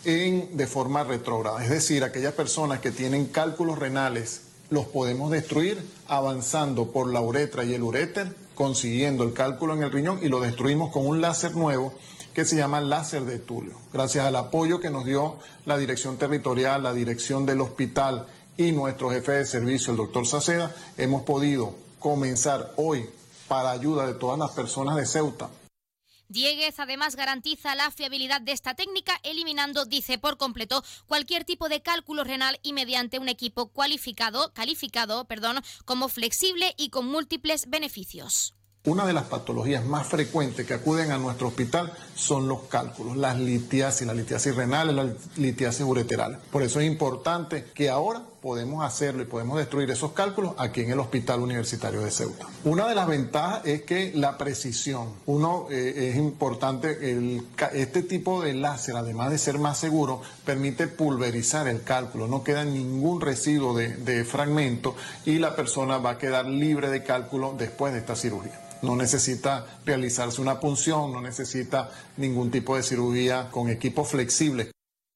en, 0.05 0.57
de 0.57 0.67
forma 0.67 1.03
retrógrada, 1.03 1.63
es 1.63 1.69
decir, 1.69 2.03
aquellas 2.03 2.33
personas 2.33 2.79
que 2.79 2.91
tienen 2.91 3.25
cálculos 3.25 3.77
renales 3.79 4.41
los 4.71 4.85
podemos 4.85 5.29
destruir 5.29 5.85
avanzando 6.07 6.91
por 6.91 7.11
la 7.11 7.19
uretra 7.19 7.65
y 7.65 7.73
el 7.73 7.83
uréter, 7.83 8.33
consiguiendo 8.55 9.23
el 9.25 9.33
cálculo 9.33 9.73
en 9.73 9.83
el 9.83 9.91
riñón 9.91 10.19
y 10.23 10.29
lo 10.29 10.39
destruimos 10.39 10.91
con 10.91 11.05
un 11.05 11.19
láser 11.19 11.55
nuevo 11.55 11.93
que 12.33 12.45
se 12.45 12.55
llama 12.55 12.79
láser 12.79 13.25
de 13.25 13.37
Tulio. 13.37 13.73
Gracias 13.91 14.25
al 14.25 14.35
apoyo 14.37 14.79
que 14.79 14.89
nos 14.89 15.05
dio 15.05 15.35
la 15.65 15.77
dirección 15.77 16.17
territorial, 16.17 16.83
la 16.83 16.93
dirección 16.93 17.45
del 17.45 17.59
hospital 17.59 18.27
y 18.55 18.71
nuestro 18.71 19.11
jefe 19.11 19.33
de 19.33 19.45
servicio, 19.45 19.91
el 19.91 19.97
doctor 19.97 20.25
Saceda, 20.25 20.73
hemos 20.97 21.23
podido 21.23 21.75
comenzar 21.99 22.71
hoy 22.77 23.09
para 23.49 23.71
ayuda 23.71 24.07
de 24.07 24.13
todas 24.13 24.39
las 24.39 24.51
personas 24.51 24.95
de 24.95 25.05
Ceuta 25.05 25.49
Dieguez 26.31 26.79
además 26.79 27.17
garantiza 27.17 27.75
la 27.75 27.91
fiabilidad 27.91 28.39
de 28.39 28.53
esta 28.53 28.73
técnica, 28.73 29.19
eliminando, 29.23 29.83
dice 29.83 30.17
por 30.17 30.37
completo, 30.37 30.83
cualquier 31.05 31.43
tipo 31.43 31.67
de 31.67 31.81
cálculo 31.81 32.23
renal 32.23 32.57
y 32.63 32.71
mediante 32.71 33.19
un 33.19 33.27
equipo 33.27 33.67
cualificado, 33.67 34.53
calificado 34.53 35.25
perdón, 35.25 35.57
como 35.83 36.07
flexible 36.07 36.73
y 36.77 36.89
con 36.89 37.05
múltiples 37.07 37.69
beneficios. 37.69 38.55
Una 38.85 39.05
de 39.05 39.13
las 39.13 39.25
patologías 39.25 39.85
más 39.85 40.07
frecuentes 40.07 40.65
que 40.65 40.73
acuden 40.73 41.11
a 41.11 41.17
nuestro 41.17 41.49
hospital 41.49 41.93
son 42.15 42.47
los 42.47 42.63
cálculos, 42.63 43.15
las 43.15 43.37
litiasis, 43.37 44.07
la 44.07 44.13
litiasis 44.13 44.55
renal, 44.55 44.95
la 44.95 45.13
litiasis 45.35 45.85
ureteral. 45.85 46.39
Por 46.49 46.63
eso 46.63 46.79
es 46.79 46.87
importante 46.87 47.65
que 47.75 47.89
ahora 47.89 48.23
podemos 48.41 48.83
hacerlo 48.83 49.21
y 49.21 49.25
podemos 49.25 49.57
destruir 49.57 49.91
esos 49.91 50.13
cálculos 50.13 50.55
aquí 50.57 50.81
en 50.81 50.91
el 50.91 50.99
Hospital 50.99 51.41
Universitario 51.41 52.01
de 52.01 52.11
Ceuta. 52.11 52.47
Una 52.63 52.87
de 52.87 52.95
las 52.95 53.07
ventajas 53.07 53.61
es 53.65 53.83
que 53.83 54.11
la 54.15 54.37
precisión. 54.37 55.09
Uno 55.27 55.67
eh, 55.69 56.09
es 56.09 56.17
importante, 56.17 57.37
este 57.73 58.01
tipo 58.01 58.41
de 58.41 58.55
láser, 58.55 58.95
además 58.95 59.29
de 59.29 59.37
ser 59.37 59.59
más 59.59 59.77
seguro, 59.77 60.21
permite 60.45 60.87
pulverizar 60.87 61.67
el 61.67 61.83
cálculo, 61.83 62.27
no 62.27 62.43
queda 62.43 62.65
ningún 62.65 63.21
residuo 63.21 63.75
de, 63.75 63.95
de 63.97 64.25
fragmento 64.25 64.95
y 65.25 65.37
la 65.37 65.55
persona 65.55 65.99
va 65.99 66.11
a 66.11 66.17
quedar 66.17 66.47
libre 66.47 66.89
de 66.89 67.03
cálculo 67.03 67.53
después 67.57 67.93
de 67.93 67.99
esta 67.99 68.15
cirugía 68.15 68.59
no 68.81 68.95
necesita 68.95 69.67
realizarse 69.85 70.41
una 70.41 70.59
punción, 70.59 71.13
no 71.13 71.21
necesita 71.21 71.91
ningún 72.17 72.49
tipo 72.49 72.75
de 72.75 72.81
cirugía 72.81 73.49
con 73.51 73.69
equipo 73.69 74.03
flexible. 74.03 74.71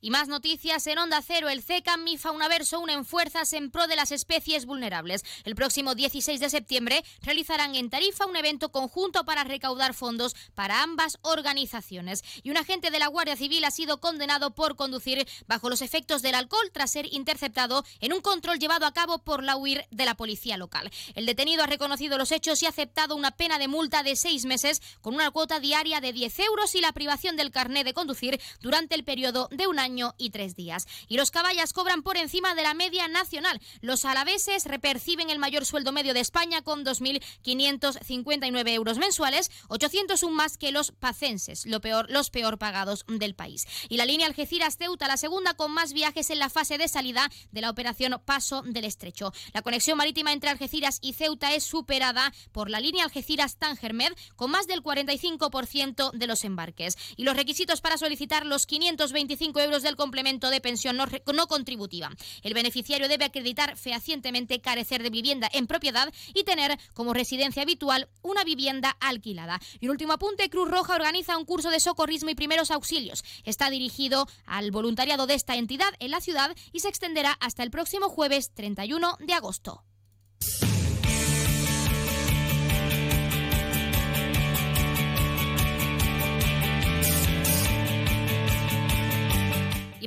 Y 0.00 0.10
más 0.10 0.28
noticias 0.28 0.86
en 0.86 0.98
Onda 0.98 1.20
Cero. 1.26 1.48
El 1.48 1.60
CECAM 1.60 2.06
y 2.06 2.18
Faunaverso 2.18 2.78
unen 2.78 3.04
fuerzas 3.04 3.52
en 3.52 3.72
pro 3.72 3.88
de 3.88 3.96
las 3.96 4.12
especies 4.12 4.64
vulnerables. 4.64 5.24
El 5.42 5.56
próximo 5.56 5.96
16 5.96 6.38
de 6.38 6.50
septiembre 6.50 7.04
realizarán 7.20 7.74
en 7.74 7.90
Tarifa 7.90 8.26
un 8.26 8.36
evento 8.36 8.68
conjunto 8.70 9.24
para 9.24 9.42
recaudar 9.42 9.94
fondos 9.94 10.36
para 10.54 10.84
ambas 10.84 11.18
organizaciones. 11.22 12.22
Y 12.44 12.50
un 12.50 12.58
agente 12.58 12.92
de 12.92 13.00
la 13.00 13.08
Guardia 13.08 13.34
Civil 13.34 13.64
ha 13.64 13.72
sido 13.72 13.98
condenado 13.98 14.54
por 14.54 14.76
conducir 14.76 15.26
bajo 15.48 15.68
los 15.68 15.82
efectos 15.82 16.22
del 16.22 16.36
alcohol 16.36 16.70
tras 16.72 16.92
ser 16.92 17.12
interceptado 17.12 17.84
en 17.98 18.12
un 18.12 18.20
control 18.20 18.60
llevado 18.60 18.86
a 18.86 18.92
cabo 18.92 19.18
por 19.18 19.42
la 19.42 19.56
UIR 19.56 19.84
de 19.90 20.04
la 20.04 20.14
policía 20.14 20.56
local. 20.56 20.92
El 21.16 21.26
detenido 21.26 21.64
ha 21.64 21.66
reconocido 21.66 22.18
los 22.18 22.30
hechos 22.30 22.62
y 22.62 22.66
ha 22.66 22.68
aceptado 22.68 23.16
una 23.16 23.32
pena 23.32 23.58
de 23.58 23.66
multa 23.66 24.04
de 24.04 24.14
seis 24.14 24.44
meses 24.44 24.80
con 25.00 25.14
una 25.14 25.32
cuota 25.32 25.58
diaria 25.58 26.00
de 26.00 26.12
10 26.12 26.38
euros 26.38 26.76
y 26.76 26.80
la 26.80 26.92
privación 26.92 27.36
del 27.36 27.50
carné 27.50 27.82
de 27.82 27.94
conducir 27.94 28.40
durante 28.60 28.94
el 28.94 29.02
periodo 29.02 29.48
de 29.50 29.66
un 29.66 29.80
año 29.80 29.87
y 30.18 30.30
tres 30.30 30.54
días. 30.54 30.86
Y 31.08 31.16
los 31.16 31.30
caballas 31.30 31.72
cobran 31.72 32.02
por 32.02 32.16
encima 32.16 32.54
de 32.54 32.62
la 32.62 32.74
media 32.74 33.08
nacional. 33.08 33.60
Los 33.80 34.04
alaveses 34.04 34.64
reperciben 34.64 35.30
el 35.30 35.38
mayor 35.38 35.64
sueldo 35.64 35.92
medio 35.92 36.14
de 36.14 36.20
España 36.20 36.62
con 36.62 36.84
2.559 36.84 38.68
euros 38.70 38.98
mensuales, 38.98 39.50
801 39.68 40.34
más 40.34 40.58
que 40.58 40.72
los 40.72 40.92
pacenses, 40.92 41.66
lo 41.66 41.80
peor, 41.80 42.10
los 42.10 42.30
peor 42.30 42.58
pagados 42.58 43.04
del 43.08 43.34
país. 43.34 43.66
Y 43.88 43.96
la 43.96 44.06
línea 44.06 44.26
Algeciras-Ceuta, 44.26 45.08
la 45.08 45.16
segunda 45.16 45.54
con 45.54 45.72
más 45.72 45.92
viajes 45.92 46.30
en 46.30 46.38
la 46.38 46.50
fase 46.50 46.78
de 46.78 46.88
salida 46.88 47.30
de 47.50 47.60
la 47.60 47.70
operación 47.70 48.20
Paso 48.24 48.62
del 48.62 48.84
Estrecho. 48.84 49.32
La 49.52 49.62
conexión 49.62 49.98
marítima 49.98 50.32
entre 50.32 50.50
Algeciras 50.50 50.98
y 51.02 51.12
Ceuta 51.12 51.54
es 51.54 51.64
superada 51.64 52.32
por 52.52 52.70
la 52.70 52.80
línea 52.80 53.04
Algeciras-Tangermed 53.04 54.12
con 54.36 54.50
más 54.50 54.66
del 54.66 54.82
45% 54.82 56.12
de 56.12 56.26
los 56.26 56.44
embarques. 56.44 56.96
Y 57.16 57.24
los 57.24 57.36
requisitos 57.36 57.80
para 57.80 57.98
solicitar 57.98 58.46
los 58.46 58.66
525 58.66 59.60
euros 59.60 59.77
del 59.82 59.96
complemento 59.96 60.50
de 60.50 60.60
pensión 60.60 60.96
no, 60.96 61.06
no 61.34 61.46
contributiva. 61.46 62.10
El 62.42 62.54
beneficiario 62.54 63.08
debe 63.08 63.24
acreditar 63.24 63.76
fehacientemente 63.76 64.60
carecer 64.60 65.02
de 65.02 65.10
vivienda 65.10 65.48
en 65.52 65.66
propiedad 65.66 66.12
y 66.34 66.44
tener 66.44 66.78
como 66.94 67.14
residencia 67.14 67.62
habitual 67.62 68.08
una 68.22 68.44
vivienda 68.44 68.96
alquilada. 69.00 69.60
Y 69.80 69.86
un 69.86 69.92
último 69.92 70.14
apunte, 70.14 70.50
Cruz 70.50 70.70
Roja 70.70 70.94
organiza 70.94 71.36
un 71.36 71.44
curso 71.44 71.70
de 71.70 71.80
socorrismo 71.80 72.30
y 72.30 72.34
primeros 72.34 72.70
auxilios. 72.70 73.24
Está 73.44 73.70
dirigido 73.70 74.26
al 74.46 74.70
voluntariado 74.70 75.26
de 75.26 75.34
esta 75.34 75.56
entidad 75.56 75.92
en 75.98 76.10
la 76.10 76.20
ciudad 76.20 76.54
y 76.72 76.80
se 76.80 76.88
extenderá 76.88 77.32
hasta 77.40 77.62
el 77.62 77.70
próximo 77.70 78.08
jueves 78.08 78.52
31 78.54 79.16
de 79.20 79.32
agosto. 79.34 79.84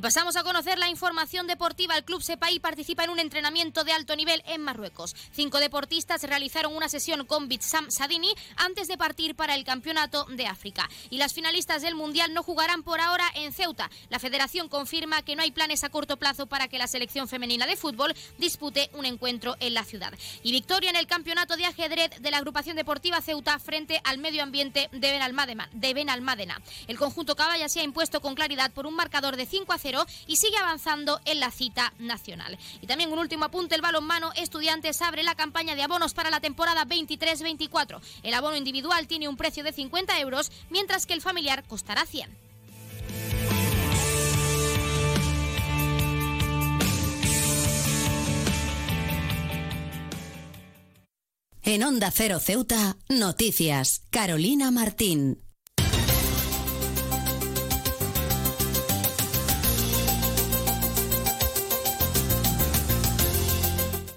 Pasamos 0.01 0.35
a 0.35 0.43
conocer 0.43 0.79
la 0.79 0.89
información 0.89 1.45
deportiva. 1.45 1.95
El 1.95 2.03
Club 2.03 2.23
Sepai 2.23 2.59
participa 2.59 3.03
en 3.03 3.11
un 3.11 3.19
entrenamiento 3.19 3.83
de 3.83 3.91
alto 3.91 4.15
nivel 4.15 4.41
en 4.47 4.61
Marruecos. 4.61 5.15
Cinco 5.31 5.59
deportistas 5.59 6.23
realizaron 6.23 6.75
una 6.75 6.89
sesión 6.89 7.25
con 7.25 7.47
Bitsam 7.47 7.91
Sadini 7.91 8.33
antes 8.57 8.87
de 8.87 8.97
partir 8.97 9.35
para 9.35 9.53
el 9.53 9.63
Campeonato 9.63 10.25
de 10.25 10.47
África. 10.47 10.89
Y 11.11 11.17
las 11.19 11.33
finalistas 11.33 11.83
del 11.83 11.93
Mundial 11.93 12.33
no 12.33 12.41
jugarán 12.41 12.81
por 12.81 12.99
ahora 12.99 13.25
en 13.35 13.53
Ceuta. 13.53 13.91
La 14.09 14.17
federación 14.17 14.69
confirma 14.69 15.21
que 15.21 15.35
no 15.35 15.43
hay 15.43 15.51
planes 15.51 15.83
a 15.83 15.89
corto 15.89 16.17
plazo 16.17 16.47
para 16.47 16.67
que 16.67 16.79
la 16.79 16.87
selección 16.87 17.27
femenina 17.27 17.67
de 17.67 17.77
fútbol 17.77 18.15
dispute 18.39 18.89
un 18.93 19.05
encuentro 19.05 19.55
en 19.59 19.75
la 19.75 19.83
ciudad. 19.83 20.13
Y 20.41 20.51
victoria 20.51 20.89
en 20.89 20.95
el 20.95 21.05
Campeonato 21.05 21.57
de 21.57 21.65
Ajedrez 21.65 22.19
de 22.19 22.31
la 22.31 22.37
agrupación 22.37 22.75
deportiva 22.75 23.21
Ceuta 23.21 23.59
frente 23.59 24.01
al 24.03 24.17
medio 24.17 24.41
ambiente 24.41 24.89
de 24.91 25.93
Benalmádena. 25.93 26.59
El 26.87 26.97
conjunto 26.97 27.35
caballa 27.35 27.69
se 27.69 27.81
ha 27.81 27.83
impuesto 27.83 28.19
con 28.19 28.33
claridad 28.33 28.71
por 28.71 28.87
un 28.87 28.95
marcador 28.95 29.37
de 29.37 29.45
5 29.45 29.71
a 29.73 29.77
0 29.77 29.90
y 30.27 30.37
sigue 30.37 30.57
avanzando 30.57 31.19
en 31.25 31.39
la 31.39 31.51
cita 31.51 31.93
nacional. 31.99 32.57
Y 32.81 32.87
también 32.87 33.11
un 33.11 33.19
último 33.19 33.45
apunte, 33.45 33.75
el 33.75 33.81
balonmano 33.81 34.31
Estudiantes 34.35 35.01
abre 35.01 35.23
la 35.23 35.35
campaña 35.35 35.75
de 35.75 35.83
abonos 35.83 36.13
para 36.13 36.29
la 36.29 36.39
temporada 36.39 36.85
23-24. 36.85 37.99
El 38.23 38.33
abono 38.33 38.55
individual 38.55 39.07
tiene 39.07 39.27
un 39.27 39.37
precio 39.37 39.63
de 39.63 39.73
50 39.73 40.19
euros, 40.19 40.51
mientras 40.69 41.05
que 41.05 41.13
el 41.13 41.21
familiar 41.21 41.63
costará 41.67 42.05
100. 42.05 42.51
En 51.63 51.83
Onda 51.83 52.09
Cero 52.11 52.39
Ceuta, 52.39 52.97
noticias. 53.07 54.01
Carolina 54.09 54.71
Martín. 54.71 55.50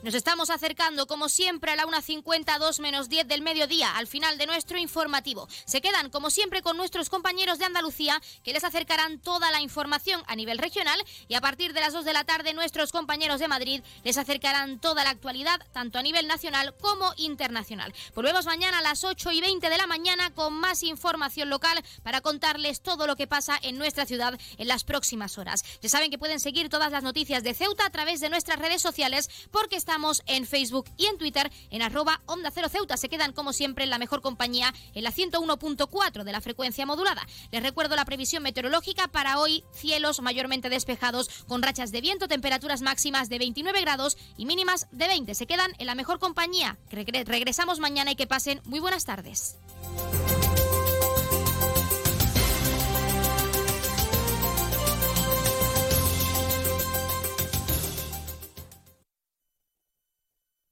Nos 0.04 0.12
estamos 0.12 0.50
acercando, 0.50 1.06
como 1.06 1.30
siempre, 1.30 1.72
a 1.72 1.76
la 1.76 1.86
1.52 1.86 2.78
menos 2.80 3.08
10 3.08 3.26
del 3.26 3.40
mediodía, 3.40 3.96
al 3.96 4.06
final 4.06 4.36
de 4.36 4.44
nuestro 4.44 4.76
informativo. 4.76 5.48
Se 5.64 5.80
quedan, 5.80 6.10
como 6.10 6.28
siempre, 6.28 6.60
con 6.60 6.76
nuestros 6.76 7.08
compañeros 7.08 7.58
de 7.58 7.64
Andalucía, 7.64 8.20
que 8.42 8.52
les 8.52 8.64
acercarán 8.64 9.18
toda 9.18 9.50
la 9.50 9.62
información 9.62 10.22
a 10.26 10.36
nivel 10.36 10.58
regional, 10.58 11.02
y 11.26 11.36
a 11.36 11.40
partir 11.40 11.72
de 11.72 11.80
las 11.80 11.94
2 11.94 12.04
de 12.04 12.12
la 12.12 12.24
tarde, 12.24 12.52
nuestros 12.52 12.92
compañeros 12.92 13.40
de 13.40 13.48
Madrid 13.48 13.82
les 14.02 14.18
acercarán 14.18 14.78
toda 14.78 15.04
la 15.04 15.08
actualidad, 15.08 15.58
tanto 15.72 15.98
a 15.98 16.02
nivel 16.02 16.26
nacional 16.26 16.74
como 16.82 17.14
internacional. 17.16 17.94
Volvemos 18.14 18.44
mañana 18.44 18.80
a 18.80 18.82
las 18.82 19.04
8 19.04 19.32
y 19.32 19.40
20 19.40 19.70
de 19.70 19.78
la 19.78 19.86
mañana 19.86 20.34
con 20.34 20.52
más 20.52 20.82
información 20.82 21.48
local 21.48 21.82
para 22.02 22.20
contarles 22.20 22.82
todo 22.82 23.06
lo 23.06 23.16
que 23.16 23.26
pasa 23.26 23.58
en 23.62 23.78
nuestra 23.78 24.04
ciudad 24.04 24.38
en 24.58 24.68
las 24.68 24.84
próximas 24.84 25.38
horas. 25.38 25.64
Ya 25.80 25.88
saben 25.88 26.10
que 26.10 26.18
pueden 26.18 26.40
seguir 26.40 26.68
todas 26.68 26.92
las 26.92 27.04
noticias 27.04 27.42
de 27.42 27.54
Ceuta 27.54 27.86
a 27.86 27.90
través 27.90 28.20
de 28.20 28.28
nuestras 28.28 28.58
redes 28.58 28.82
sociales, 28.82 29.30
porque 29.50 29.76
está 29.76 29.93
en 30.26 30.44
Facebook 30.44 30.90
y 30.96 31.06
en 31.06 31.18
Twitter 31.18 31.52
en 31.70 31.80
arroba 31.80 32.20
Onda 32.26 32.50
Cero 32.52 32.68
Ceuta. 32.68 32.96
Se 32.96 33.08
quedan 33.08 33.32
como 33.32 33.52
siempre 33.52 33.84
en 33.84 33.90
la 33.90 33.98
mejor 33.98 34.22
compañía 34.22 34.74
en 34.92 35.04
la 35.04 35.12
101.4 35.12 36.24
de 36.24 36.32
la 36.32 36.40
frecuencia 36.40 36.84
modulada. 36.84 37.24
Les 37.52 37.62
recuerdo 37.62 37.94
la 37.94 38.04
previsión 38.04 38.42
meteorológica 38.42 39.06
para 39.06 39.38
hoy, 39.38 39.62
cielos 39.72 40.20
mayormente 40.20 40.68
despejados 40.68 41.28
con 41.46 41.62
rachas 41.62 41.92
de 41.92 42.00
viento, 42.00 42.26
temperaturas 42.26 42.82
máximas 42.82 43.28
de 43.28 43.38
29 43.38 43.80
grados 43.82 44.16
y 44.36 44.46
mínimas 44.46 44.88
de 44.90 45.06
20. 45.06 45.34
Se 45.34 45.46
quedan 45.46 45.72
en 45.78 45.86
la 45.86 45.94
mejor 45.94 46.18
compañía. 46.18 46.76
Regresamos 46.90 47.78
mañana 47.78 48.10
y 48.10 48.16
que 48.16 48.26
pasen 48.26 48.60
muy 48.64 48.80
buenas 48.80 49.04
tardes. 49.04 49.56